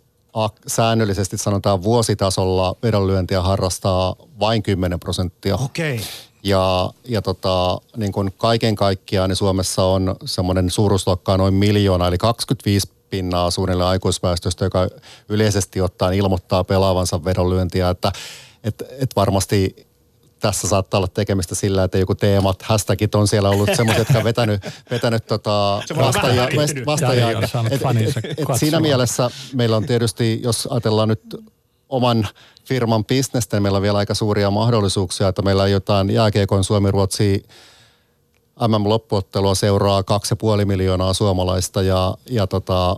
säännöllisesti 0.66 1.38
sanotaan 1.38 1.82
vuositasolla 1.82 2.76
vedonlyöntiä 2.82 3.42
harrastaa 3.42 4.16
vain 4.40 4.62
10 4.62 5.00
prosenttia. 5.00 5.54
Okei. 5.54 5.94
Okay. 5.94 6.06
Ja, 6.44 6.90
ja 7.04 7.22
tota, 7.22 7.80
niin 7.96 8.12
kuin 8.12 8.34
kaiken 8.38 8.74
kaikkiaan 8.76 9.30
niin 9.30 9.36
Suomessa 9.36 9.84
on 9.84 10.16
semmoinen 10.24 10.70
suuruusluokkaa 10.70 11.36
noin 11.36 11.54
miljoona, 11.54 12.08
eli 12.08 12.18
25 12.18 12.90
pinnaa 13.10 13.50
suunnilleen 13.50 13.88
aikuisväestöstä, 13.88 14.64
joka 14.64 14.88
yleisesti 15.28 15.80
ottaen 15.80 16.14
ilmoittaa 16.14 16.64
pelaavansa 16.64 17.24
vedonlyöntiä, 17.24 17.90
että 17.90 18.12
et, 18.64 18.82
et 18.98 19.10
varmasti 19.16 19.86
tässä 20.42 20.68
saattaa 20.68 20.98
olla 20.98 21.08
tekemistä 21.08 21.54
sillä, 21.54 21.84
että 21.84 21.98
joku 21.98 22.14
teemat, 22.14 22.62
hashtagit 22.62 23.14
on 23.14 23.28
siellä 23.28 23.50
ollut 23.50 23.70
semmoiset, 23.76 23.98
jotka 23.98 24.18
on 24.18 24.24
vetänyt, 24.24 24.62
vetänyt 24.90 25.26
tota 25.26 25.82
vastaajia. 25.96 26.48
vastaajia 26.86 27.30
et, 27.30 27.36
et, 27.70 28.24
et, 28.24 28.38
et 28.38 28.58
siinä 28.58 28.80
mielessä 28.80 29.30
meillä 29.54 29.76
on 29.76 29.86
tietysti, 29.86 30.40
jos 30.42 30.68
ajatellaan 30.70 31.08
nyt 31.08 31.36
oman 31.88 32.28
firman 32.64 33.04
bisnestä, 33.04 33.56
niin 33.56 33.62
meillä 33.62 33.76
on 33.76 33.82
vielä 33.82 33.98
aika 33.98 34.14
suuria 34.14 34.50
mahdollisuuksia, 34.50 35.28
että 35.28 35.42
meillä 35.42 35.62
on 35.62 35.70
jotain 35.70 36.10
jääkiekon 36.10 36.64
Suomi-Ruotsi 36.64 37.42
MM-loppuottelua 38.68 39.54
seuraa 39.54 40.00
2,5 40.00 40.64
miljoonaa 40.64 41.12
suomalaista 41.12 41.82
ja, 41.82 42.14
ja 42.30 42.46
tota, 42.46 42.96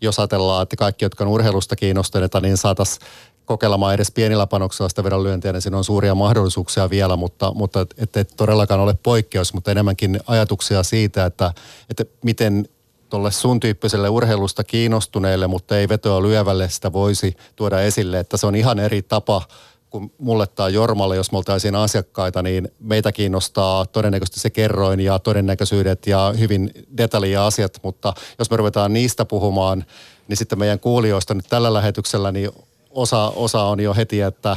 jos 0.00 0.18
ajatellaan, 0.18 0.62
että 0.62 0.76
kaikki, 0.76 1.04
jotka 1.04 1.24
on 1.24 1.30
urheilusta 1.30 1.76
kiinnostuneita, 1.76 2.40
niin 2.40 2.56
saataisiin 2.56 3.06
kokeilemaan 3.48 3.94
edes 3.94 4.10
pienillä 4.10 4.46
panoksilla 4.46 4.88
sitä 4.88 5.04
vedonlyöntiä, 5.04 5.52
niin 5.52 5.62
siinä 5.62 5.76
on 5.76 5.84
suuria 5.84 6.14
mahdollisuuksia 6.14 6.90
vielä, 6.90 7.16
mutta, 7.16 7.52
mutta 7.54 7.86
et, 7.96 8.16
et 8.16 8.32
todellakaan 8.36 8.80
ole 8.80 8.94
poikkeus, 9.02 9.54
mutta 9.54 9.70
enemmänkin 9.70 10.20
ajatuksia 10.26 10.82
siitä, 10.82 11.26
että, 11.26 11.52
että 11.90 12.04
miten 12.24 12.68
tuolle 13.10 13.30
sun 13.30 13.60
tyyppiselle 13.60 14.08
urheilusta 14.08 14.64
kiinnostuneelle, 14.64 15.46
mutta 15.46 15.78
ei 15.78 15.88
vetoa 15.88 16.22
lyövälle 16.22 16.68
sitä 16.68 16.92
voisi 16.92 17.36
tuoda 17.56 17.80
esille, 17.80 18.18
että 18.18 18.36
se 18.36 18.46
on 18.46 18.54
ihan 18.54 18.78
eri 18.78 19.02
tapa 19.02 19.42
kuin 19.90 20.12
mulle 20.18 20.46
tai 20.46 20.74
Jormalle, 20.74 21.16
jos 21.16 21.32
me 21.32 21.38
oltaisiin 21.38 21.74
asiakkaita, 21.74 22.42
niin 22.42 22.68
meitä 22.80 23.12
kiinnostaa 23.12 23.86
todennäköisesti 23.86 24.40
se 24.40 24.50
kerroin 24.50 25.00
ja 25.00 25.18
todennäköisyydet 25.18 26.06
ja 26.06 26.34
hyvin 26.38 26.70
detaljia 26.96 27.46
asiat, 27.46 27.80
mutta 27.82 28.14
jos 28.38 28.50
me 28.50 28.56
ruvetaan 28.56 28.92
niistä 28.92 29.24
puhumaan, 29.24 29.84
niin 30.28 30.36
sitten 30.36 30.58
meidän 30.58 30.80
kuulijoista 30.80 31.34
nyt 31.34 31.46
tällä 31.48 31.72
lähetyksellä, 31.74 32.32
niin 32.32 32.50
osa, 32.90 33.32
osa 33.36 33.62
on 33.62 33.80
jo 33.80 33.94
heti, 33.94 34.20
että, 34.20 34.56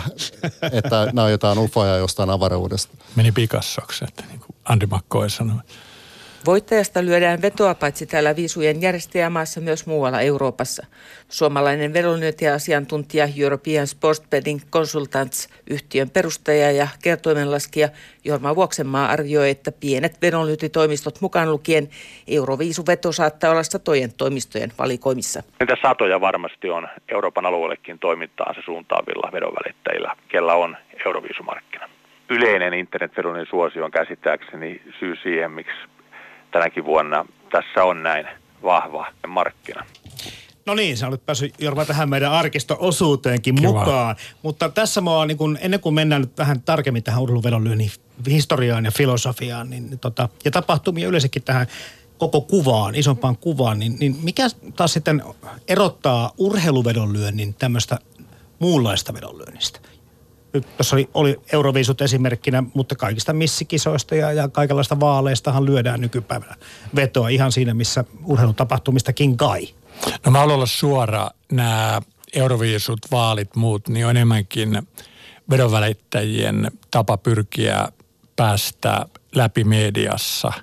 että 0.71 1.05
nämä 1.05 1.23
on 1.23 1.31
jotain 1.31 1.57
ufoja 1.57 1.95
jostain 1.95 2.29
avaruudesta. 2.29 2.97
Meni 3.15 3.31
pikassoksi, 3.31 4.05
että 4.07 4.23
niin 4.27 4.39
kuin 4.39 4.55
Andy 4.65 4.85
McCoy 4.85 5.29
sanoi. 5.29 5.57
Voittajasta 6.45 7.05
lyödään 7.05 7.41
vetoa 7.41 7.75
paitsi 7.75 8.05
täällä 8.05 8.35
viisujen 8.35 8.81
järjestäjämaassa 8.81 9.61
myös 9.61 9.87
muualla 9.87 10.21
Euroopassa. 10.21 10.85
Suomalainen 11.29 11.93
vedonlyöntiasiantuntija 11.93 13.27
European 13.39 13.87
Sports 13.87 14.23
Betting 14.29 14.59
Consultants 14.71 15.49
yhtiön 15.69 16.09
perustaja 16.09 16.71
ja 16.71 16.87
kertoimenlaskija 17.03 17.89
Jorma 18.25 18.55
Vuoksenmaa 18.55 19.05
arvioi, 19.09 19.49
että 19.49 19.71
pienet 19.71 20.21
vedonlyöntitoimistot 20.21 21.21
mukaan 21.21 21.51
lukien 21.51 21.87
Euroviisuveto 22.27 23.11
saattaa 23.11 23.51
olla 23.51 23.63
satojen 23.63 24.13
toimistojen 24.17 24.71
valikoimissa. 24.79 25.43
Niitä 25.59 25.77
satoja 25.81 26.21
varmasti 26.21 26.69
on 26.69 26.87
Euroopan 27.11 27.45
alueellekin 27.45 27.99
toimintaansa 27.99 28.61
suuntaavilla 28.65 29.31
vedonvälittäjillä, 29.31 30.15
kella 30.27 30.53
on 30.53 30.77
Euroviisumarkkina 31.05 31.89
yleinen 32.29 32.73
internetveronin 32.73 33.45
suosio 33.49 33.85
on 33.85 33.91
käsittääkseni 33.91 34.81
syy 34.99 35.15
siihen, 35.15 35.51
miksi 35.51 35.73
tänäkin 36.51 36.85
vuonna 36.85 37.25
tässä 37.51 37.83
on 37.83 38.03
näin 38.03 38.27
vahva 38.63 39.07
markkina. 39.27 39.85
No 40.65 40.73
niin, 40.75 40.97
sä 40.97 41.07
olet 41.07 41.25
päässyt 41.25 41.53
Jorma 41.59 41.85
tähän 41.85 42.09
meidän 42.09 42.31
arkisto-osuuteenkin 42.31 43.55
Kiva. 43.55 43.67
mukaan. 43.67 44.15
Mutta 44.43 44.69
tässä 44.69 45.01
mua, 45.01 45.25
niin 45.25 45.37
kun, 45.37 45.57
ennen 45.61 45.79
kuin 45.79 45.95
mennään 45.95 46.21
nyt 46.21 46.37
vähän 46.37 46.61
tarkemmin 46.61 47.03
tähän 47.03 47.21
urheiluvedonlyönnin 47.21 47.91
historiaan 48.27 48.85
ja 48.85 48.91
filosofiaan 48.91 49.69
niin, 49.69 49.89
niin, 49.89 49.99
tota, 49.99 50.29
ja 50.45 50.51
tapahtumia 50.51 51.07
yleensäkin 51.07 51.43
tähän 51.43 51.67
koko 52.17 52.41
kuvaan, 52.41 52.95
isompaan 52.95 53.37
kuvaan, 53.37 53.79
niin, 53.79 53.97
niin 53.99 54.15
mikä 54.23 54.47
taas 54.75 54.93
sitten 54.93 55.23
erottaa 55.67 56.31
urheiluvedonlyönnin 56.37 57.53
tämmöistä 57.53 57.99
muunlaista 58.59 59.13
vedonlyönnistä? 59.13 59.79
Nyt 60.53 60.77
tuossa 60.77 60.95
oli, 60.95 61.09
oli 61.13 61.39
Euroviisut 61.53 62.01
esimerkkinä, 62.01 62.63
mutta 62.73 62.95
kaikista 62.95 63.33
missikisoista 63.33 64.15
ja, 64.15 64.31
ja 64.31 64.47
kaikenlaista 64.47 64.99
vaaleistahan 64.99 65.65
lyödään 65.65 66.01
nykypäivänä 66.01 66.55
vetoa 66.95 67.29
ihan 67.29 67.51
siinä, 67.51 67.73
missä 67.73 68.03
urheilutapahtumistakin 68.25 69.37
kai. 69.37 69.67
No 70.25 70.31
mä 70.31 70.39
haluan 70.39 70.55
olla 70.55 70.65
suora. 70.65 71.29
Nämä 71.51 72.01
Euroviisut, 72.33 72.99
vaalit, 73.11 73.55
muut, 73.55 73.87
niin 73.87 74.05
on 74.05 74.11
enemmänkin 74.11 74.87
vedonvälittäjien 75.49 76.71
tapa 76.91 77.17
pyrkiä 77.17 77.87
päästä 78.35 79.05
läpi 79.35 79.63
mediassa– 79.63 80.53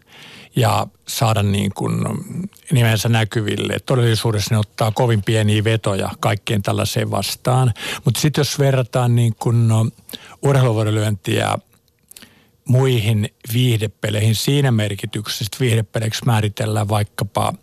ja 0.59 0.87
saada 1.09 1.43
niin 1.43 1.71
kuin 1.75 2.05
nimensä 2.73 3.09
näkyville. 3.09 3.79
Todellisuudessa 3.87 4.55
ne 4.55 4.59
ottaa 4.59 4.93
kovin 4.93 5.23
pieniä 5.23 5.65
vetoja 5.65 6.11
kaikkeen 6.21 6.63
tällaiseen 6.63 7.11
vastaan. 7.11 7.75
Mutta 8.05 8.21
sitten 8.21 8.41
jos 8.41 8.59
verrataan 8.59 9.17
niin 9.17 9.35
kuin 9.41 9.69
no, 9.69 9.87
urheiluvuorolyöntiä 10.43 11.59
muihin 12.65 13.29
viihdepeleihin 13.53 14.35
siinä 14.35 14.71
merkityksessä, 14.71 15.45
että 15.45 15.65
viihdepeleiksi 15.65 16.25
määritellään 16.27 16.89
vaikkapa 16.89 17.55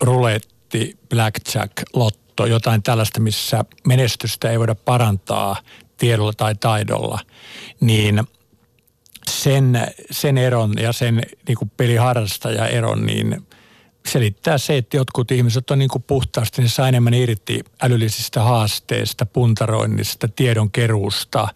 ruletti, 0.00 0.98
blackjack, 1.08 1.72
lotto, 1.94 2.46
jotain 2.46 2.82
tällaista, 2.82 3.20
missä 3.20 3.64
menestystä 3.86 4.50
ei 4.50 4.58
voida 4.58 4.74
parantaa 4.74 5.56
tiedolla 5.96 6.32
tai 6.32 6.54
taidolla, 6.54 7.18
niin– 7.80 8.22
sen, 9.30 9.92
sen 10.10 10.38
eron 10.38 10.72
ja 10.80 10.92
sen 10.92 11.22
niin 11.48 11.58
kuin 11.58 11.70
peliharrastaja 11.76 12.66
eron, 12.66 13.06
niin 13.06 13.46
selittää 14.06 14.58
se, 14.58 14.76
että 14.76 14.96
jotkut 14.96 15.30
ihmiset 15.30 15.70
on 15.70 15.78
niin 15.78 15.88
kuin 15.88 16.02
puhtaasti, 16.02 16.62
ne 16.62 16.68
saa 16.68 16.88
enemmän 16.88 17.14
irti 17.14 17.64
älyllisistä 17.82 18.42
haasteista, 18.42 19.26
puntaroinnista, 19.26 20.28
tiedonkeruusta, 20.28 21.48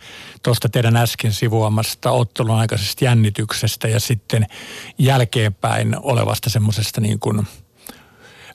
tuosta 0.42 0.68
teidän 0.68 0.96
äsken 0.96 1.32
sivuamasta 1.32 2.10
ottelun 2.10 2.56
aikaisesta 2.56 3.04
jännityksestä 3.04 3.88
ja 3.88 4.00
sitten 4.00 4.46
jälkeenpäin 4.98 5.96
olevasta 6.02 6.50
semmoisesta 6.50 7.00
niin 7.00 7.18
kuin– 7.18 7.42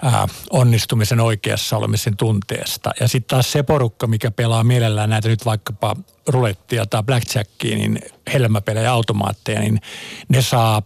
ää, 0.04 0.28
onnistumisen 0.50 1.20
oikeassa 1.20 1.78
olemisen 1.78 2.18
tunteesta. 2.18 2.92
Ja 3.00 3.08
sitten 3.08 3.36
taas 3.36 3.52
se 3.52 3.64
porukka, 3.64 4.08
mikä 4.08 4.32
pelaa 4.32 4.64
mielellään 4.64 5.10
näitä 5.10 5.30
nyt 5.30 5.46
vaikkapa 5.46 5.96
rulettia 6.28 6.86
tai 6.86 7.04
blackjackia, 7.04 7.78
niin 7.78 8.00
helmäpelejä, 8.34 8.92
automaatteja, 8.92 9.60
niin 9.60 9.82
ne 10.30 10.42
saa 10.42 10.82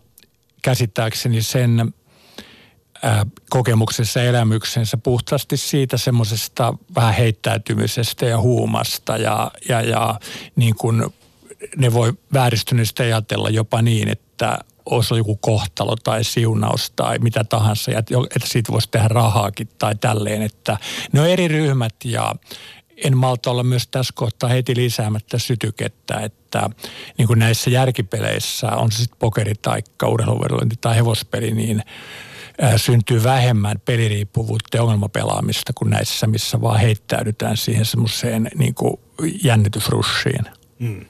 käsittääkseni 0.62 1.42
sen 1.42 1.94
kokemuksessa 3.50 4.20
ja 4.20 4.30
elämyksensä 4.30 4.98
puhtaasti 4.98 5.58
siitä 5.58 5.98
semmoisesta 5.98 6.74
vähän 6.96 7.14
heittäytymisestä 7.14 8.26
ja 8.26 8.40
huumasta 8.40 9.18
ja, 9.18 9.52
ja, 9.70 9.82
ja 9.82 10.20
niin 10.56 10.76
kuin 10.76 11.04
ne 11.78 11.94
voi 11.94 12.14
vääristyneesti 12.34 13.04
ajatella 13.04 13.50
jopa 13.50 13.82
niin, 13.82 14.08
että 14.08 14.60
olisi 14.86 15.16
joku 15.16 15.36
kohtalo 15.36 15.96
tai 15.96 16.24
siunaus 16.24 16.92
tai 16.96 17.20
mitä 17.20 17.44
tahansa, 17.44 17.92
ja 17.92 18.00
että 18.00 18.50
siitä 18.50 18.72
voisi 18.72 18.90
tehdä 18.92 19.08
rahaakin 19.08 19.70
tai 19.78 19.96
tälleen, 19.96 20.42
että 20.42 20.78
ne 21.12 21.22
on 21.22 21.28
eri 21.28 21.48
ryhmät 21.48 21.96
ja 22.04 22.36
en 23.04 23.18
malta 23.18 23.52
olla 23.52 23.64
myös 23.64 23.88
tässä 23.88 24.14
kohtaa 24.16 24.50
heti 24.50 24.76
lisäämättä 24.76 25.38
sytykettä, 25.38 26.20
että 26.20 26.70
niin 27.18 27.28
kuin 27.28 27.40
näissä 27.40 27.70
järkipeleissä, 27.70 28.72
on 28.72 28.92
se 28.92 28.98
sitten 28.98 29.20
pokeri 29.20 29.54
tai 29.62 29.82
urheiluvedointi 30.06 30.76
tai 30.82 30.96
hevospeli, 30.96 31.52
niin 31.52 31.84
syntyy 32.78 33.24
vähemmän 33.24 33.80
peliriippuvuutta 33.86 34.78
ja 34.78 34.84
ongelmapelaamista 34.84 35.74
kuin 35.74 35.90
näissä, 35.90 36.28
missä 36.28 36.62
vaan 36.62 36.80
heittäydytään 36.80 37.58
siihen 37.58 37.86
semmoiseen 37.86 38.52
niin 38.58 38.76
jännitysrussiin. 39.44 40.46
Mm. 40.80 41.06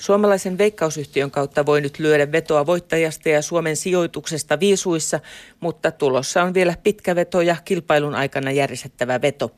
Suomalaisen 0.00 0.58
veikkausyhtiön 0.58 1.30
kautta 1.30 1.66
voi 1.66 1.80
nyt 1.80 1.98
lyödä 1.98 2.32
vetoa 2.32 2.66
voittajasta 2.66 3.28
ja 3.28 3.42
Suomen 3.42 3.76
sijoituksesta 3.76 4.60
viisuissa, 4.60 5.20
mutta 5.60 5.90
tulossa 5.90 6.42
on 6.42 6.54
vielä 6.54 6.74
pitkä 6.84 7.16
veto 7.16 7.40
ja 7.40 7.56
kilpailun 7.64 8.14
aikana 8.14 8.50
järjestettävä 8.50 9.22
veto. 9.22 9.50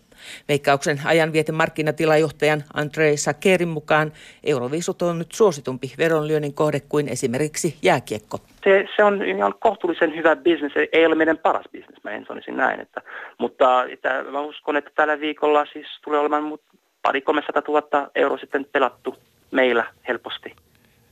Veikkauksen 0.48 1.00
ajanviete 1.04 1.52
markkinatilajohtajan 1.52 2.64
Andrei 2.74 3.16
Sakerin 3.16 3.68
mukaan 3.68 4.12
Euroviisut 4.44 5.02
on 5.02 5.18
nyt 5.18 5.32
suositumpi 5.32 5.92
veronlyönnin 5.98 6.54
kohde 6.54 6.80
kuin 6.88 7.08
esimerkiksi 7.08 7.76
jääkiekko. 7.82 8.38
Se, 8.64 8.86
se 8.96 9.04
on 9.04 9.24
ihan 9.24 9.54
kohtuullisen 9.60 10.16
hyvä 10.16 10.36
bisnes. 10.36 10.72
Ei 10.92 11.06
ole 11.06 11.14
meidän 11.14 11.38
paras 11.38 11.66
bisnes, 11.72 12.04
mä 12.04 12.10
en 12.10 12.24
sanoisin 12.28 12.56
näin. 12.56 12.80
Että, 12.80 13.00
mutta 13.38 13.84
että 13.84 14.22
mä 14.22 14.40
uskon, 14.40 14.76
että 14.76 14.90
tällä 14.94 15.20
viikolla 15.20 15.66
siis 15.72 15.86
tulee 16.04 16.20
olemaan 16.20 16.58
pari 17.02 17.20
300 17.20 17.62
000 17.68 18.10
euroa 18.14 18.38
sitten 18.38 18.66
pelattu 18.72 19.16
meillä 19.52 19.92
helposti. 20.08 20.56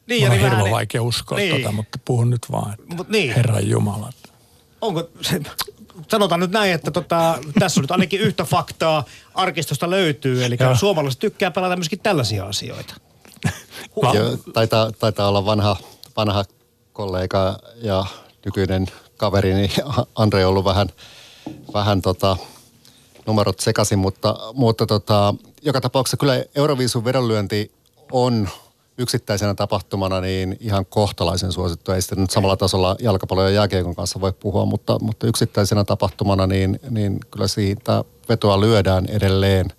Niin, 0.07 0.31
on 0.31 0.33
hirveän 0.33 0.59
niin, 0.59 0.71
vaikea 0.71 1.03
uskoa 1.03 1.39
niin. 1.39 1.57
tota, 1.57 1.73
mutta 1.73 1.99
puhun 2.05 2.31
nyt 2.31 2.47
vaan, 2.53 2.73
että 2.73 2.95
Mut 2.97 3.09
niin. 3.09 3.35
Herran 3.35 3.69
Jumala. 3.69 4.13
Onko 4.81 5.09
se, 5.21 5.41
sanotaan 6.09 6.41
nyt 6.41 6.51
näin, 6.51 6.73
että 6.73 6.91
tota, 6.91 7.39
tässä 7.59 7.81
on 7.81 7.83
nyt 7.83 7.91
ainakin 7.91 8.21
yhtä 8.21 8.45
faktaa 8.45 9.05
arkistosta 9.35 9.91
löytyy, 9.91 10.45
eli 10.45 10.57
suomalaiset 10.79 11.21
tykkää 11.21 11.51
pelata 11.51 11.77
myöskin 11.77 12.01
tällaisia 12.01 12.47
asioita. 12.47 12.95
Joo, 14.15 14.37
taitaa, 14.53 14.93
taitaa 14.93 15.29
olla 15.29 15.45
vanha, 15.45 15.77
vanha 16.17 16.45
kollega 16.93 17.59
ja 17.83 18.05
nykyinen 18.45 18.87
kaveri, 19.17 19.55
niin 19.55 19.71
Andre 20.15 20.45
on 20.45 20.51
ollut 20.51 20.65
vähän, 20.65 20.89
vähän 21.75 22.03
tota, 22.03 22.37
numerot 23.27 23.61
sekaisin, 23.61 23.99
mutta, 23.99 24.37
mutta 24.55 24.87
tota, 24.87 25.35
joka 25.63 25.81
tapauksessa 25.81 26.17
kyllä 26.17 26.45
Euroviisun 26.55 27.05
vedonlyönti 27.05 27.73
on 28.13 28.49
yksittäisenä 28.99 29.55
tapahtumana 29.55 30.21
niin 30.21 30.57
ihan 30.61 30.87
kohtalaisen 30.87 31.53
suosittu. 31.53 31.93
Ei 31.93 32.03
sitä 32.03 32.17
nyt 32.17 32.31
samalla 32.31 32.57
tasolla 32.57 32.97
jalkapallon 33.01 33.47
ja 33.47 33.51
jääkiekon 33.51 33.95
kanssa 33.95 34.21
voi 34.21 34.33
puhua, 34.33 34.65
mutta, 34.65 34.99
mutta 35.01 35.27
yksittäisenä 35.27 35.85
tapahtumana 35.85 36.47
niin, 36.47 36.81
niin 36.91 37.21
kyllä 37.31 37.49
siitä 37.49 38.05
vetoa 38.29 38.61
lyödään 38.61 39.07
edelleen. 39.07 39.73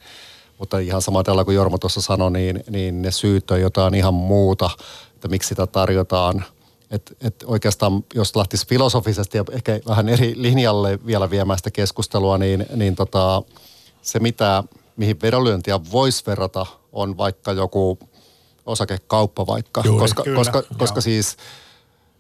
Mutta 0.60 0.80
ihan 0.80 1.02
samalla 1.02 1.46
kuin 1.46 1.56
Jorma 1.56 1.78
tuossa 1.78 2.02
sanoi, 2.02 2.32
niin, 2.32 2.64
niin 2.70 3.02
ne 3.02 3.12
syyt 3.12 3.52
on 3.52 3.62
jotain 3.62 3.94
ihan 3.94 4.14
muuta, 4.14 4.70
että 5.16 5.28
miksi 5.28 5.50
sitä 5.50 5.68
tarjotaan. 5.68 6.46
Et, 6.92 7.18
et 7.22 7.36
oikeastaan, 7.46 8.04
jos 8.14 8.36
lähtisi 8.36 8.68
filosofisesti 8.68 9.38
ja 9.38 9.44
ehkä 9.52 9.80
vähän 9.88 10.10
eri 10.10 10.34
linjalle 10.38 11.00
vielä 11.06 11.30
viemään 11.30 11.60
sitä 11.60 11.72
keskustelua, 11.72 12.38
niin, 12.38 12.66
niin 12.76 12.96
tota, 12.96 13.44
se 14.02 14.20
mitä, 14.20 14.64
mihin 14.98 15.22
vedonlyöntiä 15.22 15.80
voisi 15.92 16.24
verrata, 16.28 16.66
on 16.92 17.18
vaikka 17.18 17.52
joku 17.52 18.00
osakekauppa 18.72 19.48
vaikka. 19.48 19.82
Juuri, 19.86 20.00
koska, 20.02 20.24
kyllä, 20.24 20.38
koska, 20.38 20.58
joo. 20.58 20.78
koska 20.78 21.02
siis 21.02 21.38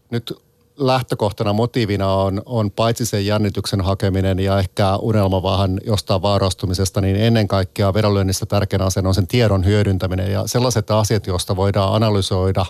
nyt 0.09 0.33
lähtökohtana 0.77 1.53
motiivina 1.53 2.13
on, 2.13 2.41
on 2.45 2.71
paitsi 2.71 3.05
sen 3.05 3.25
jännityksen 3.25 3.81
hakeminen 3.81 4.39
ja 4.39 4.59
ehkä 4.59 4.95
unelma 4.95 5.43
vähän 5.43 5.79
jostain 5.85 6.21
vaarastumisesta, 6.21 7.01
niin 7.01 7.15
ennen 7.15 7.47
kaikkea 7.47 7.93
vedonlyönnissä 7.93 8.45
tärkeänä 8.45 8.85
asiana 8.85 9.09
on 9.09 9.15
sen 9.15 9.27
tiedon 9.27 9.65
hyödyntäminen 9.65 10.31
ja 10.31 10.47
sellaiset 10.47 10.91
asiat, 10.91 11.27
joista 11.27 11.55
voidaan 11.55 11.95
analysoida 11.95 12.65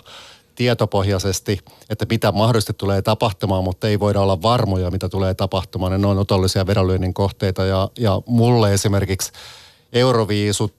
tietopohjaisesti, 0.54 1.58
että 1.90 2.06
mitä 2.10 2.32
mahdollisesti 2.32 2.72
tulee 2.72 3.02
tapahtumaan, 3.02 3.64
mutta 3.64 3.88
ei 3.88 4.00
voida 4.00 4.20
olla 4.20 4.42
varmoja, 4.42 4.90
mitä 4.90 5.08
tulee 5.08 5.34
tapahtumaan. 5.34 6.00
Ne 6.00 6.06
on 6.06 6.18
otollisia 6.18 6.66
vedonlyönnin 6.66 7.14
kohteita 7.14 7.64
ja, 7.64 7.88
ja 7.98 8.20
mulle 8.26 8.74
esimerkiksi 8.74 9.32
euroviisut, 9.92 10.74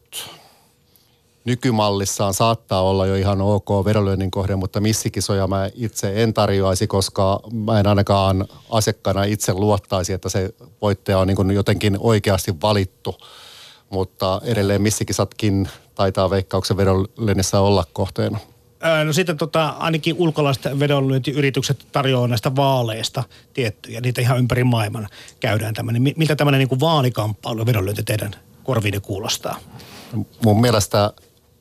nykymallissaan 1.45 2.33
saattaa 2.33 2.81
olla 2.81 3.05
jo 3.05 3.15
ihan 3.15 3.41
ok 3.41 3.69
vedonlyönnin 3.85 4.31
kohde, 4.31 4.55
mutta 4.55 4.79
missikisoja 4.79 5.47
mä 5.47 5.69
itse 5.75 6.23
en 6.23 6.33
tarjoaisi, 6.33 6.87
koska 6.87 7.39
mä 7.53 7.79
en 7.79 7.87
ainakaan 7.87 8.45
asiakkaana 8.69 9.23
itse 9.23 9.53
luottaisi, 9.53 10.13
että 10.13 10.29
se 10.29 10.53
voittaja 10.81 11.19
on 11.19 11.27
niin 11.27 11.35
kuin 11.35 11.51
jotenkin 11.51 11.97
oikeasti 11.99 12.55
valittu. 12.61 13.17
Mutta 13.89 14.41
edelleen 14.43 14.81
missikisatkin 14.81 15.69
taitaa 15.95 16.29
veikkauksen 16.29 16.77
vedonlyönnissä 16.77 17.59
olla 17.59 17.85
kohteena. 17.93 18.39
No 19.05 19.13
sitten 19.13 19.37
tota, 19.37 19.69
ainakin 19.69 20.15
ulkolaiset 20.17 20.79
vedonlyöntiyritykset 20.79 21.87
tarjoaa 21.91 22.27
näistä 22.27 22.55
vaaleista 22.55 23.23
tiettyjä. 23.53 24.01
Niitä 24.01 24.21
ihan 24.21 24.37
ympäri 24.37 24.63
maailman 24.63 25.07
käydään 25.39 25.73
tämmöinen. 25.73 26.01
Mi- 26.01 26.13
Miltä 26.17 26.35
tämmöinen 26.35 26.67
niin 26.69 26.79
vaalikamppailu 26.79 27.65
vedonlyönti 27.65 28.03
teidän 28.03 28.35
korviin 28.63 29.01
kuulostaa? 29.01 29.59
mun 30.45 30.61
mielestä 30.61 31.13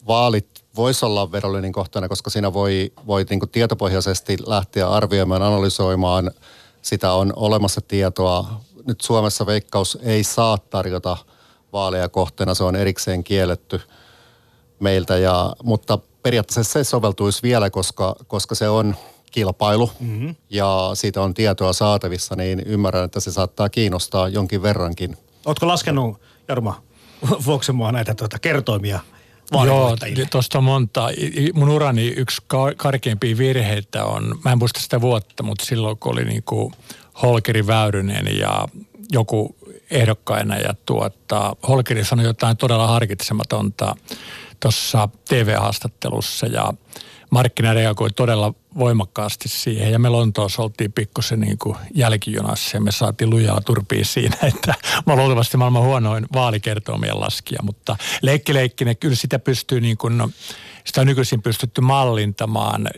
vaalit 0.07 0.65
voisi 0.77 1.05
olla 1.07 1.33
vedonlyönnin 1.33 1.73
kohteena, 1.73 2.09
koska 2.09 2.31
siinä 2.31 2.53
voi, 2.53 2.93
voi 3.07 3.25
niin 3.31 3.41
tietopohjaisesti 3.53 4.37
lähteä 4.47 4.89
arvioimaan, 4.89 5.43
analysoimaan. 5.43 6.31
Sitä 6.83 7.13
on 7.13 7.33
olemassa 7.37 7.81
tietoa. 7.81 8.61
Nyt 8.87 9.01
Suomessa 9.01 9.47
veikkaus 9.47 9.99
ei 10.03 10.25
saa 10.25 10.59
tarjota 10.59 11.17
vaaleja 11.73 12.09
kohteena, 12.09 12.55
se 12.55 12.65
on 12.65 12.77
erikseen 12.77 13.25
kielletty 13.25 13.81
meiltä. 14.81 15.17
Ja, 15.17 15.57
mutta 15.63 15.99
periaatteessa 16.23 16.73
se 16.73 16.85
soveltuisi 16.85 17.43
vielä, 17.43 17.71
koska, 17.71 18.17
koska 18.27 18.55
se 18.55 18.69
on 18.69 18.97
kilpailu 19.31 19.91
mm-hmm. 20.01 20.35
ja 20.51 20.91
siitä 20.95 21.23
on 21.23 21.35
tietoa 21.35 21.73
saatavissa, 21.73 22.37
niin 22.37 22.63
ymmärrän, 22.67 23.05
että 23.05 23.21
se 23.21 23.33
saattaa 23.33 23.69
kiinnostaa 23.69 24.29
jonkin 24.29 24.63
verrankin. 24.63 25.17
Ootko 25.47 25.67
laskenut, 25.67 26.21
Jarmo, 26.49 26.75
Vuoksemoa 27.47 27.93
näitä 27.93 28.15
tuota, 28.15 28.39
kertoimia 28.39 29.01
Joo, 29.67 29.97
tuosta 30.31 30.59
on 30.59 30.65
monta. 30.65 31.09
Mun 31.55 31.69
urani 31.69 32.07
yksi 32.17 32.43
ka- 32.47 32.75
karkeimpia 32.77 33.39
virheitä 33.39 34.05
on, 34.05 34.39
mä 34.45 34.53
en 34.53 34.59
muista 34.59 34.81
sitä 34.81 35.01
vuotta, 35.01 35.43
mutta 35.43 35.65
silloin 35.65 35.99
kun 35.99 36.13
oli 36.13 36.25
niinku 36.25 36.73
Holkeri 37.23 37.67
Väyrynen 37.67 38.39
ja 38.39 38.69
joku 39.13 39.57
ehdokkaina 39.91 40.57
ja 40.57 40.75
tuota, 40.87 41.57
Holkeri 41.69 42.05
sanoi 42.05 42.25
jotain 42.25 42.57
todella 42.57 42.87
harkitsematonta 42.87 43.97
tuossa 44.61 45.09
TV-haastattelussa 45.29 46.47
ja 46.47 46.73
markkina 47.31 47.75
reagoi 47.75 48.11
todella 48.11 48.55
voimakkaasti 48.79 49.49
siihen 49.49 49.93
ja 49.93 49.99
me 49.99 50.09
Lontoossa 50.09 50.63
oltiin 50.63 50.93
pikkusen 50.93 51.41
niin 51.41 51.59
kuin 51.59 51.77
jälkijunassa 51.95 52.77
ja 52.77 52.81
me 52.81 52.93
saatiin 52.93 53.31
lujaa 53.31 53.61
turpia 53.61 54.05
siinä, 54.05 54.37
että 54.55 54.75
mä 55.07 55.17
luultavasti 55.17 55.57
maailman 55.57 55.83
huonoin 55.83 56.27
vaalikertoimien 56.33 57.21
laskija, 57.21 57.63
mutta 57.63 57.97
leikkileikkinen 58.23 58.97
kyllä 58.97 59.17
sitä 59.17 59.39
pystyy 59.39 59.81
niin 59.81 59.97
kuin, 59.97 60.19
no, 60.19 60.31
sitä 60.85 61.01
on 61.01 61.07
nykyisin 61.07 61.43
pystytty 61.43 61.81
mallintamaan 61.81 62.89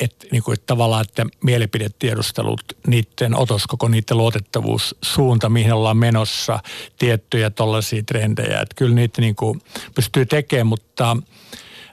että, 0.00 0.26
niin 0.32 0.42
kuin, 0.42 0.54
että 0.54 0.66
tavallaan, 0.66 1.04
että 1.08 1.26
mielipidetiedustelut, 1.44 2.62
niiden 2.86 3.36
otos, 3.36 3.66
koko 3.66 3.88
niiden 3.88 4.16
luotettavuus, 4.16 4.96
suunta, 5.02 5.48
mihin 5.48 5.72
ollaan 5.72 5.96
menossa, 5.96 6.60
tiettyjä 6.98 7.50
tollaisia 7.50 8.02
trendejä. 8.02 8.60
Että 8.60 8.74
kyllä 8.76 8.94
niitä 8.94 9.20
niin 9.20 9.36
kuin 9.36 9.62
pystyy 9.94 10.26
tekemään, 10.26 10.66
mutta 10.66 11.16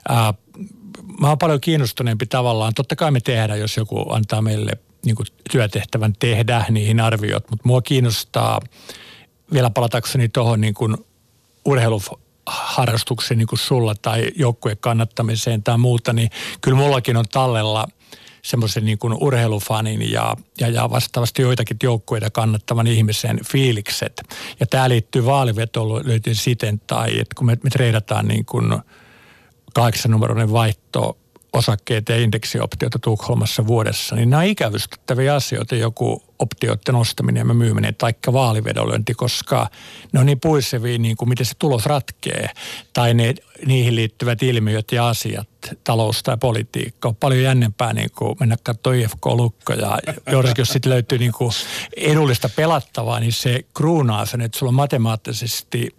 ää, 0.08 0.34
mä 1.20 1.28
oon 1.28 1.38
paljon 1.38 1.60
kiinnostuneempi 1.60 2.26
tavallaan. 2.26 2.74
Totta 2.74 2.96
kai 2.96 3.10
me 3.10 3.20
tehdään, 3.20 3.60
jos 3.60 3.76
joku 3.76 4.12
antaa 4.12 4.42
meille 4.42 4.72
niin 5.04 5.16
kuin 5.16 5.26
työtehtävän 5.52 6.12
tehdä 6.18 6.64
niihin 6.70 7.00
arviot, 7.00 7.50
mutta 7.50 7.68
mua 7.68 7.82
kiinnostaa 7.82 8.60
vielä 9.52 9.70
palatakseni 9.70 10.28
tuohon 10.28 10.60
niin 10.60 10.74
kuin 10.74 10.96
urheiluharrastukseen 11.64 13.38
niin 13.38 13.48
kuin 13.48 13.58
sulla 13.58 13.94
tai 13.94 14.30
joukkueen 14.36 14.78
kannattamiseen 14.80 15.62
tai 15.62 15.78
muuta, 15.78 16.12
niin 16.12 16.30
kyllä 16.60 16.76
mullakin 16.76 17.16
on 17.16 17.24
tallella 17.32 17.88
semmoisen 18.42 18.84
niin 18.84 18.98
kuin 18.98 19.14
urheilufanin 19.20 20.12
ja, 20.12 20.36
ja, 20.60 20.68
ja 20.68 20.90
vastaavasti 20.90 21.42
joitakin 21.42 21.76
joukkueita 21.82 22.30
kannattavan 22.30 22.86
ihmisen 22.86 23.40
fiilikset. 23.44 24.22
Ja 24.60 24.66
tämä 24.66 24.88
liittyy 24.88 25.24
vaalivetoon 25.24 26.04
siten, 26.32 26.80
tai 26.86 27.20
että 27.20 27.34
kun 27.36 27.46
me, 27.46 27.58
me 27.62 27.70
treidataan 27.70 28.28
niin 28.28 28.44
kuin 28.44 28.72
kahdeksannumeroinen 29.78 30.52
vaihto 30.52 31.18
osakkeita 31.52 32.12
ja 32.12 32.18
indeksioptioita 32.18 32.98
Tukholmassa 32.98 33.66
vuodessa, 33.66 34.16
niin 34.16 34.30
nämä 34.30 34.40
on 34.40 34.46
ikävystyttäviä 34.46 35.34
asioita, 35.34 35.74
joku 35.74 36.22
optioiden 36.38 36.94
ostaminen 36.94 37.48
ja 37.48 37.54
myyminen, 37.54 37.94
taikka 37.94 38.32
vaalivedonlyönti, 38.32 39.14
koska 39.14 39.68
ne 40.12 40.20
on 40.20 40.26
niin 40.26 40.40
puisevia, 40.40 40.98
niin 40.98 41.16
kuin 41.16 41.28
miten 41.28 41.46
se 41.46 41.54
tulos 41.58 41.86
ratkee, 41.86 42.50
tai 42.92 43.14
ne, 43.14 43.34
niihin 43.66 43.96
liittyvät 43.96 44.42
ilmiöt 44.42 44.92
ja 44.92 45.08
asiat, 45.08 45.48
talous 45.84 46.22
tai 46.22 46.36
politiikka. 46.36 47.08
On 47.08 47.16
paljon 47.16 47.42
jännempää 47.42 47.92
niin 47.92 48.10
kuin 48.18 48.36
mennä 48.40 48.56
katsomaan 48.62 49.00
IFK-lukko, 49.00 49.72
ja 49.72 49.98
joidenkin 50.32 50.62
jos 50.62 50.68
sitten 50.68 50.90
löytyy 50.90 51.18
niin 51.18 51.32
kuin 51.32 51.52
edullista 51.96 52.48
pelattavaa, 52.56 53.20
niin 53.20 53.32
se 53.32 53.64
kruunaa 53.74 54.26
sen, 54.26 54.40
että 54.40 54.58
sulla 54.58 54.70
on 54.70 54.74
matemaattisesti 54.74 55.96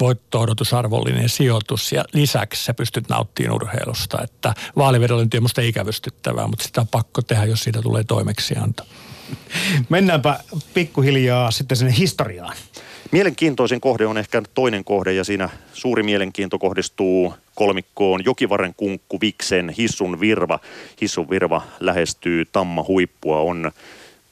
voitto-odotusarvollinen 0.00 1.28
sijoitus 1.28 1.92
ja 1.92 2.04
lisäksi 2.12 2.64
sä 2.64 2.74
pystyt 2.74 3.08
nauttimaan 3.08 3.54
urheilusta. 3.54 4.22
Että 4.22 4.54
vaalivedonlyönti 4.76 5.36
on 5.36 5.42
musta 5.42 5.60
ikävystyttävää, 5.60 6.46
mutta 6.46 6.64
sitä 6.64 6.80
on 6.80 6.88
pakko 6.88 7.22
tehdä, 7.22 7.44
jos 7.44 7.60
siitä 7.60 7.82
tulee 7.82 8.04
toimeksianto. 8.04 8.84
Mennäänpä 9.88 10.40
pikkuhiljaa 10.74 11.50
sitten 11.50 11.76
sinne 11.76 11.94
historiaan. 11.98 12.56
Mielenkiintoisin 13.12 13.80
kohde 13.80 14.06
on 14.06 14.18
ehkä 14.18 14.42
toinen 14.54 14.84
kohde 14.84 15.12
ja 15.12 15.24
siinä 15.24 15.48
suuri 15.72 16.02
mielenkiinto 16.02 16.58
kohdistuu 16.58 17.34
kolmikkoon 17.54 18.24
Jokivarren 18.24 18.74
kunkku 18.76 19.20
Viksen 19.20 19.68
Hissun 19.68 20.20
Virva. 20.20 20.58
Hissun 21.00 21.30
Virva 21.30 21.62
lähestyy 21.80 22.44
Tamma 22.44 22.84
huippua, 22.88 23.40
on 23.40 23.72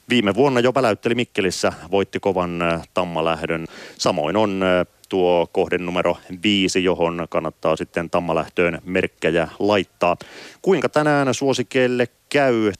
viime 0.08 0.34
vuonna 0.34 0.60
jo 0.60 0.74
väläytteli 0.74 1.14
Mikkelissä, 1.14 1.72
voitti 1.90 2.20
kovan 2.20 2.62
äh, 2.62 2.88
Tammalähdön. 2.94 3.66
Samoin 3.98 4.36
on 4.36 4.62
äh, 4.62 4.97
tuo 5.08 5.46
kohde 5.52 5.78
numero 5.78 6.16
viisi, 6.42 6.84
johon 6.84 7.26
kannattaa 7.30 7.76
sitten 7.76 8.10
Tammalähtöön 8.10 8.78
merkkejä 8.84 9.48
laittaa. 9.58 10.16
Kuinka 10.62 10.88
tänään 10.88 11.34
suosikeille 11.34 12.06
käy? 12.28 12.72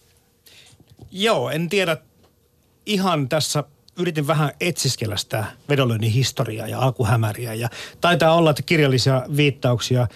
Joo, 1.10 1.50
en 1.50 1.68
tiedä. 1.68 1.96
Ihan 2.86 3.28
tässä 3.28 3.64
yritin 3.98 4.26
vähän 4.26 4.50
etsiskellä 4.60 5.16
sitä 5.16 5.44
vedonlyönnin 5.68 6.10
historiaa 6.10 6.68
ja 6.68 6.80
alkuhämäriä. 6.80 7.54
Ja 7.54 7.68
taitaa 8.00 8.34
olla, 8.34 8.50
että 8.50 8.62
kirjallisia 8.62 9.22
viittauksia 9.36 10.06